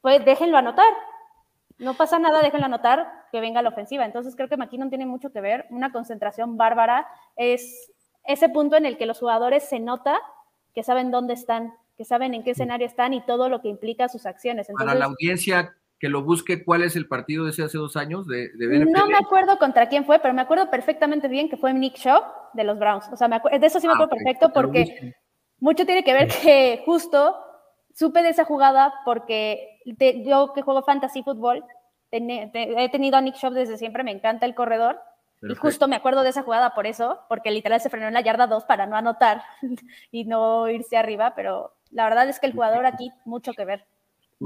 pues 0.00 0.24
déjenlo 0.24 0.56
anotar. 0.56 0.92
No 1.78 1.94
pasa 1.94 2.18
nada, 2.18 2.40
déjenlo 2.40 2.66
anotar, 2.66 3.10
que 3.32 3.40
venga 3.40 3.62
la 3.62 3.70
ofensiva. 3.70 4.04
Entonces 4.04 4.36
creo 4.36 4.48
que 4.48 4.56
McKinnon 4.56 4.90
tiene 4.90 5.06
mucho 5.06 5.32
que 5.32 5.40
ver. 5.40 5.66
Una 5.70 5.90
concentración 5.90 6.56
bárbara 6.56 7.08
es 7.36 7.92
ese 8.24 8.48
punto 8.48 8.76
en 8.76 8.86
el 8.86 8.96
que 8.96 9.06
los 9.06 9.18
jugadores 9.18 9.68
se 9.68 9.80
nota 9.80 10.20
que 10.74 10.82
saben 10.82 11.10
dónde 11.10 11.34
están, 11.34 11.74
que 11.96 12.04
saben 12.04 12.34
en 12.34 12.42
qué 12.42 12.52
escenario 12.52 12.86
están 12.86 13.12
y 13.12 13.20
todo 13.22 13.48
lo 13.48 13.60
que 13.60 13.68
implica 13.68 14.08
sus 14.08 14.26
acciones. 14.26 14.68
Para 14.78 14.94
la 14.94 15.06
audiencia 15.06 15.74
que 15.98 16.08
lo 16.08 16.22
busque, 16.22 16.64
¿cuál 16.64 16.82
es 16.82 16.96
el 16.96 17.08
partido 17.08 17.44
de 17.44 17.50
ese 17.50 17.62
hace 17.62 17.78
dos 17.78 17.96
años 17.96 18.26
de, 18.26 18.50
No 18.58 19.06
me 19.06 19.16
acuerdo 19.16 19.58
contra 19.58 19.88
quién 19.88 20.04
fue, 20.04 20.18
pero 20.18 20.34
me 20.34 20.42
acuerdo 20.42 20.70
perfectamente 20.70 21.28
bien 21.28 21.48
que 21.48 21.56
fue 21.56 21.72
Nick 21.72 21.96
Shaw 21.96 22.22
de 22.52 22.64
los 22.64 22.78
Browns. 22.78 23.08
O 23.12 23.16
sea, 23.16 23.28
de 23.28 23.66
eso 23.66 23.80
sí 23.80 23.86
me 23.86 23.92
ah, 23.92 23.96
acuerdo 23.96 24.16
perfecto 24.16 24.52
porque 24.52 25.14
mucho 25.60 25.86
tiene 25.86 26.04
que 26.04 26.12
ver 26.12 26.28
que 26.28 26.82
justo 26.84 27.36
supe 27.94 28.22
de 28.22 28.30
esa 28.30 28.44
jugada 28.44 28.92
porque 29.04 29.78
yo 30.24 30.52
que 30.52 30.62
juego 30.62 30.82
fantasy 30.82 31.22
fútbol, 31.22 31.64
he 32.10 32.88
tenido 32.90 33.16
a 33.16 33.20
Nick 33.20 33.36
Shop 33.36 33.52
desde 33.52 33.78
siempre, 33.78 34.04
me 34.04 34.12
encanta 34.12 34.46
el 34.46 34.54
corredor. 34.54 35.00
Y 35.42 35.54
justo 35.56 35.88
me 35.88 35.96
acuerdo 35.96 36.22
de 36.22 36.30
esa 36.30 36.42
jugada 36.42 36.74
por 36.74 36.86
eso, 36.86 37.20
porque 37.28 37.50
literal 37.50 37.78
se 37.80 37.90
frenó 37.90 38.08
en 38.08 38.14
la 38.14 38.22
yarda 38.22 38.46
2 38.46 38.64
para 38.64 38.86
no 38.86 38.96
anotar 38.96 39.42
y 40.10 40.24
no 40.24 40.68
irse 40.70 40.96
arriba, 40.96 41.34
pero 41.34 41.74
la 41.90 42.04
verdad 42.04 42.28
es 42.28 42.40
que 42.40 42.46
el 42.46 42.54
jugador 42.54 42.86
aquí 42.86 43.10
mucho 43.24 43.52
que 43.52 43.64
ver. 43.64 43.86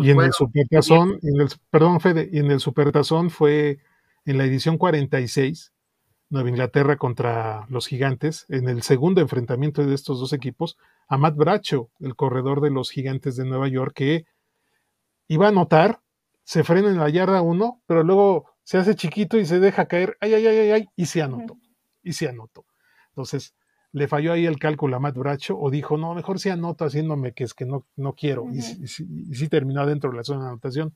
Y 0.00 0.10
en 0.10 0.20
el 0.20 0.32
Supertazón, 0.32 1.18
en 1.22 1.40
el, 1.40 1.48
perdón 1.70 2.00
Fede, 2.00 2.28
y 2.32 2.38
en 2.38 2.50
el 2.50 2.60
Supertazón 2.60 3.30
fue 3.30 3.80
en 4.24 4.38
la 4.38 4.44
edición 4.44 4.78
46, 4.78 5.72
Nueva 6.30 6.50
Inglaterra 6.50 6.96
contra 6.96 7.66
los 7.68 7.86
Gigantes, 7.86 8.46
en 8.48 8.68
el 8.68 8.82
segundo 8.82 9.20
enfrentamiento 9.20 9.84
de 9.84 9.94
estos 9.94 10.20
dos 10.20 10.32
equipos, 10.32 10.76
a 11.08 11.16
Matt 11.16 11.36
Bracho, 11.36 11.90
el 12.00 12.14
corredor 12.14 12.60
de 12.60 12.70
los 12.70 12.90
Gigantes 12.90 13.36
de 13.36 13.44
Nueva 13.44 13.68
York, 13.68 13.92
que 13.94 14.26
iba 15.26 15.46
a 15.46 15.48
anotar, 15.50 16.00
se 16.44 16.64
frena 16.64 16.90
en 16.90 16.98
la 16.98 17.08
yarda 17.08 17.42
uno, 17.42 17.82
pero 17.86 18.02
luego 18.02 18.50
se 18.62 18.78
hace 18.78 18.94
chiquito 18.94 19.38
y 19.38 19.46
se 19.46 19.58
deja 19.58 19.86
caer, 19.86 20.16
ay, 20.20 20.34
ay, 20.34 20.46
ay, 20.46 20.70
ay, 20.70 20.88
y 20.94 21.06
se 21.06 21.22
anotó, 21.22 21.56
y 22.02 22.12
se 22.12 22.28
anotó. 22.28 22.66
Entonces, 23.10 23.54
le 23.92 24.08
falló 24.08 24.32
ahí 24.32 24.46
el 24.46 24.58
cálculo 24.58 24.96
a 24.96 25.00
Matt 25.00 25.16
Bracho 25.16 25.58
o 25.58 25.70
dijo, 25.70 25.96
no, 25.96 26.14
mejor 26.14 26.38
se 26.38 26.50
anoto 26.50 26.84
haciéndome 26.84 27.32
que 27.32 27.44
es 27.44 27.54
que 27.54 27.64
no, 27.64 27.86
no 27.96 28.14
quiero, 28.14 28.46
y, 28.52 28.60
sí 28.60 29.48
terminó 29.48 29.86
dentro 29.86 30.10
de 30.10 30.16
la 30.16 30.24
zona 30.24 30.44
de 30.44 30.48
anotación. 30.48 30.94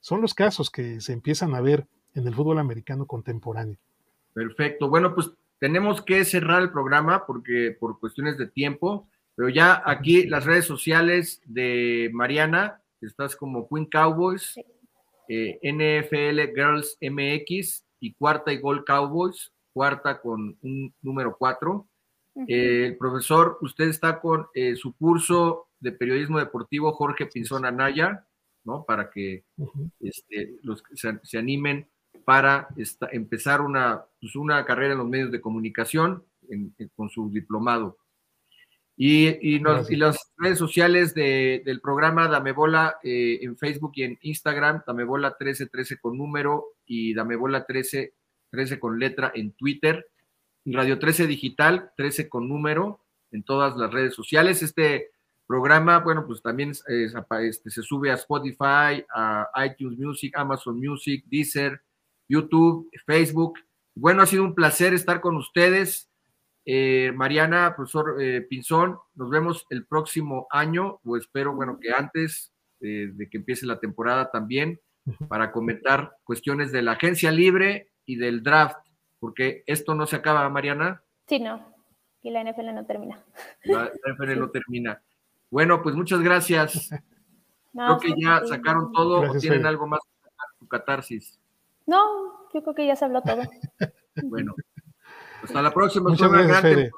Son 0.00 0.20
los 0.20 0.34
casos 0.34 0.70
que 0.70 1.00
se 1.00 1.12
empiezan 1.12 1.54
a 1.54 1.60
ver 1.60 1.86
en 2.14 2.26
el 2.26 2.34
fútbol 2.34 2.58
americano 2.58 3.06
contemporáneo. 3.06 3.78
Perfecto. 4.34 4.88
Bueno, 4.88 5.14
pues 5.14 5.30
tenemos 5.58 6.02
que 6.02 6.24
cerrar 6.24 6.62
el 6.62 6.72
programa 6.72 7.24
porque 7.26 7.76
por 7.78 8.00
cuestiones 8.00 8.36
de 8.36 8.48
tiempo, 8.48 9.08
pero 9.36 9.48
ya 9.48 9.82
aquí 9.86 10.26
las 10.26 10.44
redes 10.44 10.64
sociales 10.64 11.40
de 11.44 12.10
Mariana, 12.12 12.80
estás 13.00 13.36
como 13.36 13.68
Queen 13.68 13.86
Cowboys, 13.86 14.58
eh, 15.28 15.58
NFL 15.62 16.52
Girls 16.54 16.98
MX 17.00 17.84
y 18.00 18.12
cuarta 18.14 18.52
y 18.52 18.58
Gol 18.58 18.84
Cowboys, 18.84 19.52
cuarta 19.72 20.20
con 20.20 20.58
un 20.62 20.94
número 21.00 21.36
cuatro. 21.38 21.86
Eh, 22.48 22.86
el 22.86 22.96
profesor, 22.96 23.58
usted 23.60 23.88
está 23.88 24.20
con 24.20 24.46
eh, 24.54 24.76
su 24.76 24.96
curso 24.96 25.68
de 25.80 25.92
periodismo 25.92 26.38
deportivo 26.38 26.92
Jorge 26.92 27.26
Pinzón 27.26 27.64
Anaya, 27.64 28.26
¿no? 28.64 28.84
Para 28.84 29.10
que 29.10 29.44
este, 30.00 30.56
los 30.62 30.82
se, 30.94 31.18
se 31.22 31.38
animen 31.38 31.88
para 32.24 32.68
empezar 33.10 33.60
una, 33.60 34.04
pues, 34.20 34.36
una 34.36 34.64
carrera 34.64 34.92
en 34.92 34.98
los 34.98 35.08
medios 35.08 35.30
de 35.30 35.40
comunicación 35.40 36.24
con 36.94 37.08
su 37.08 37.30
diplomado. 37.30 37.98
Y, 38.96 39.54
y, 39.54 39.58
las 39.58 40.32
redes 40.36 40.58
sociales 40.58 41.14
del 41.14 41.80
programa 41.80 42.28
Dame 42.28 42.52
Bola 42.52 42.98
eh, 43.02 43.38
en 43.40 43.56
Facebook 43.56 43.92
y 43.94 44.02
en 44.02 44.18
Instagram, 44.20 44.82
Dame 44.86 45.04
Bola 45.04 45.28
1313 45.30 45.98
con 45.98 46.18
número 46.18 46.76
y 46.84 47.14
Dame 47.14 47.36
Bola 47.36 47.64
13 47.64 48.14
13 48.50 48.78
con 48.78 48.98
letra 48.98 49.32
en 49.34 49.52
Twitter, 49.52 50.06
Radio 50.64 50.98
13 50.98 51.26
Digital, 51.26 51.92
13 51.96 52.28
con 52.28 52.48
número 52.48 53.00
en 53.30 53.42
todas 53.42 53.76
las 53.76 53.92
redes 53.92 54.14
sociales. 54.14 54.62
Este 54.62 55.10
programa, 55.46 55.98
bueno, 55.98 56.24
pues 56.26 56.40
también 56.40 56.70
este, 56.70 57.70
se 57.70 57.82
sube 57.82 58.10
a 58.10 58.14
Spotify, 58.14 59.04
a 59.14 59.48
iTunes 59.66 59.98
Music, 59.98 60.32
Amazon 60.36 60.78
Music, 60.78 61.24
Deezer, 61.26 61.82
YouTube, 62.28 62.88
Facebook. 63.06 63.58
Bueno, 63.94 64.22
ha 64.22 64.26
sido 64.26 64.44
un 64.44 64.54
placer 64.54 64.94
estar 64.94 65.20
con 65.20 65.36
ustedes. 65.36 66.08
Eh, 66.64 67.12
Mariana, 67.14 67.74
profesor 67.74 68.16
eh, 68.20 68.40
Pinzón, 68.42 68.96
nos 69.14 69.30
vemos 69.30 69.66
el 69.70 69.84
próximo 69.84 70.46
año, 70.50 71.00
o 71.04 71.16
espero, 71.16 71.54
bueno, 71.54 71.78
que 71.80 71.92
antes 71.92 72.52
eh, 72.80 73.10
de 73.12 73.28
que 73.28 73.38
empiece 73.38 73.66
la 73.66 73.80
temporada 73.80 74.30
también, 74.30 74.80
para 75.28 75.50
comentar 75.50 76.16
cuestiones 76.22 76.70
de 76.70 76.80
la 76.80 76.92
agencia 76.92 77.32
libre 77.32 77.90
y 78.06 78.14
del 78.14 78.44
draft, 78.44 78.76
porque 79.22 79.62
esto 79.68 79.94
no 79.94 80.04
se 80.04 80.16
acaba, 80.16 80.48
Mariana. 80.48 81.00
Sí, 81.28 81.38
no, 81.38 81.64
y 82.22 82.32
la 82.32 82.42
NFL 82.42 82.74
no 82.74 82.84
termina. 82.84 83.24
La, 83.62 83.84
NFL 83.84 84.36
no 84.36 84.50
termina. 84.50 85.00
Bueno, 85.48 85.80
pues 85.80 85.94
muchas 85.94 86.20
gracias. 86.22 86.90
creo 87.72 87.98
que 88.00 88.14
ya 88.20 88.44
sacaron 88.44 88.90
todo 88.90 89.20
o 89.20 89.38
tienen 89.38 89.64
algo 89.64 89.86
más 89.86 90.00
su 90.58 90.66
catarsis. 90.66 91.38
No, 91.86 92.48
yo 92.52 92.64
creo 92.64 92.74
que 92.74 92.84
ya 92.84 92.96
se 92.96 93.04
habló 93.04 93.22
todo. 93.22 93.42
bueno, 94.24 94.56
hasta 95.40 95.62
la 95.62 95.72
próxima. 95.72 96.10
Muchas 96.10 96.32
gracias, 96.32 96.90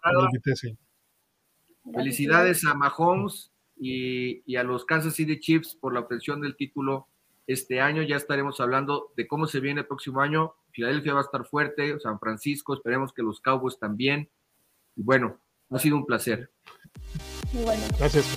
Felicidades 1.92 2.64
a 2.64 2.72
Mahomes 2.72 3.52
y, 3.76 4.42
y, 4.50 4.56
a 4.56 4.62
los 4.62 4.86
Kansas 4.86 5.12
City 5.12 5.38
Chiefs 5.38 5.76
por 5.76 5.92
la 5.92 6.00
obtención 6.00 6.40
del 6.40 6.56
título 6.56 7.08
este 7.46 7.80
año. 7.80 8.02
Ya 8.02 8.16
estaremos 8.16 8.60
hablando 8.60 9.12
de 9.16 9.26
cómo 9.26 9.46
se 9.46 9.60
viene 9.60 9.82
el 9.82 9.86
próximo 9.86 10.20
año. 10.20 10.54
Filadelfia 10.72 11.14
va 11.14 11.20
a 11.20 11.24
estar 11.24 11.44
fuerte, 11.46 11.98
San 12.00 12.18
Francisco, 12.18 12.74
esperemos 12.74 13.12
que 13.12 13.22
los 13.22 13.40
Cowboys 13.40 13.78
también. 13.78 14.30
Y 14.96 15.02
bueno, 15.02 15.40
ha 15.70 15.78
sido 15.78 15.96
un 15.96 16.06
placer. 16.06 16.50
Bueno. 17.52 17.82
Gracias. 17.98 18.36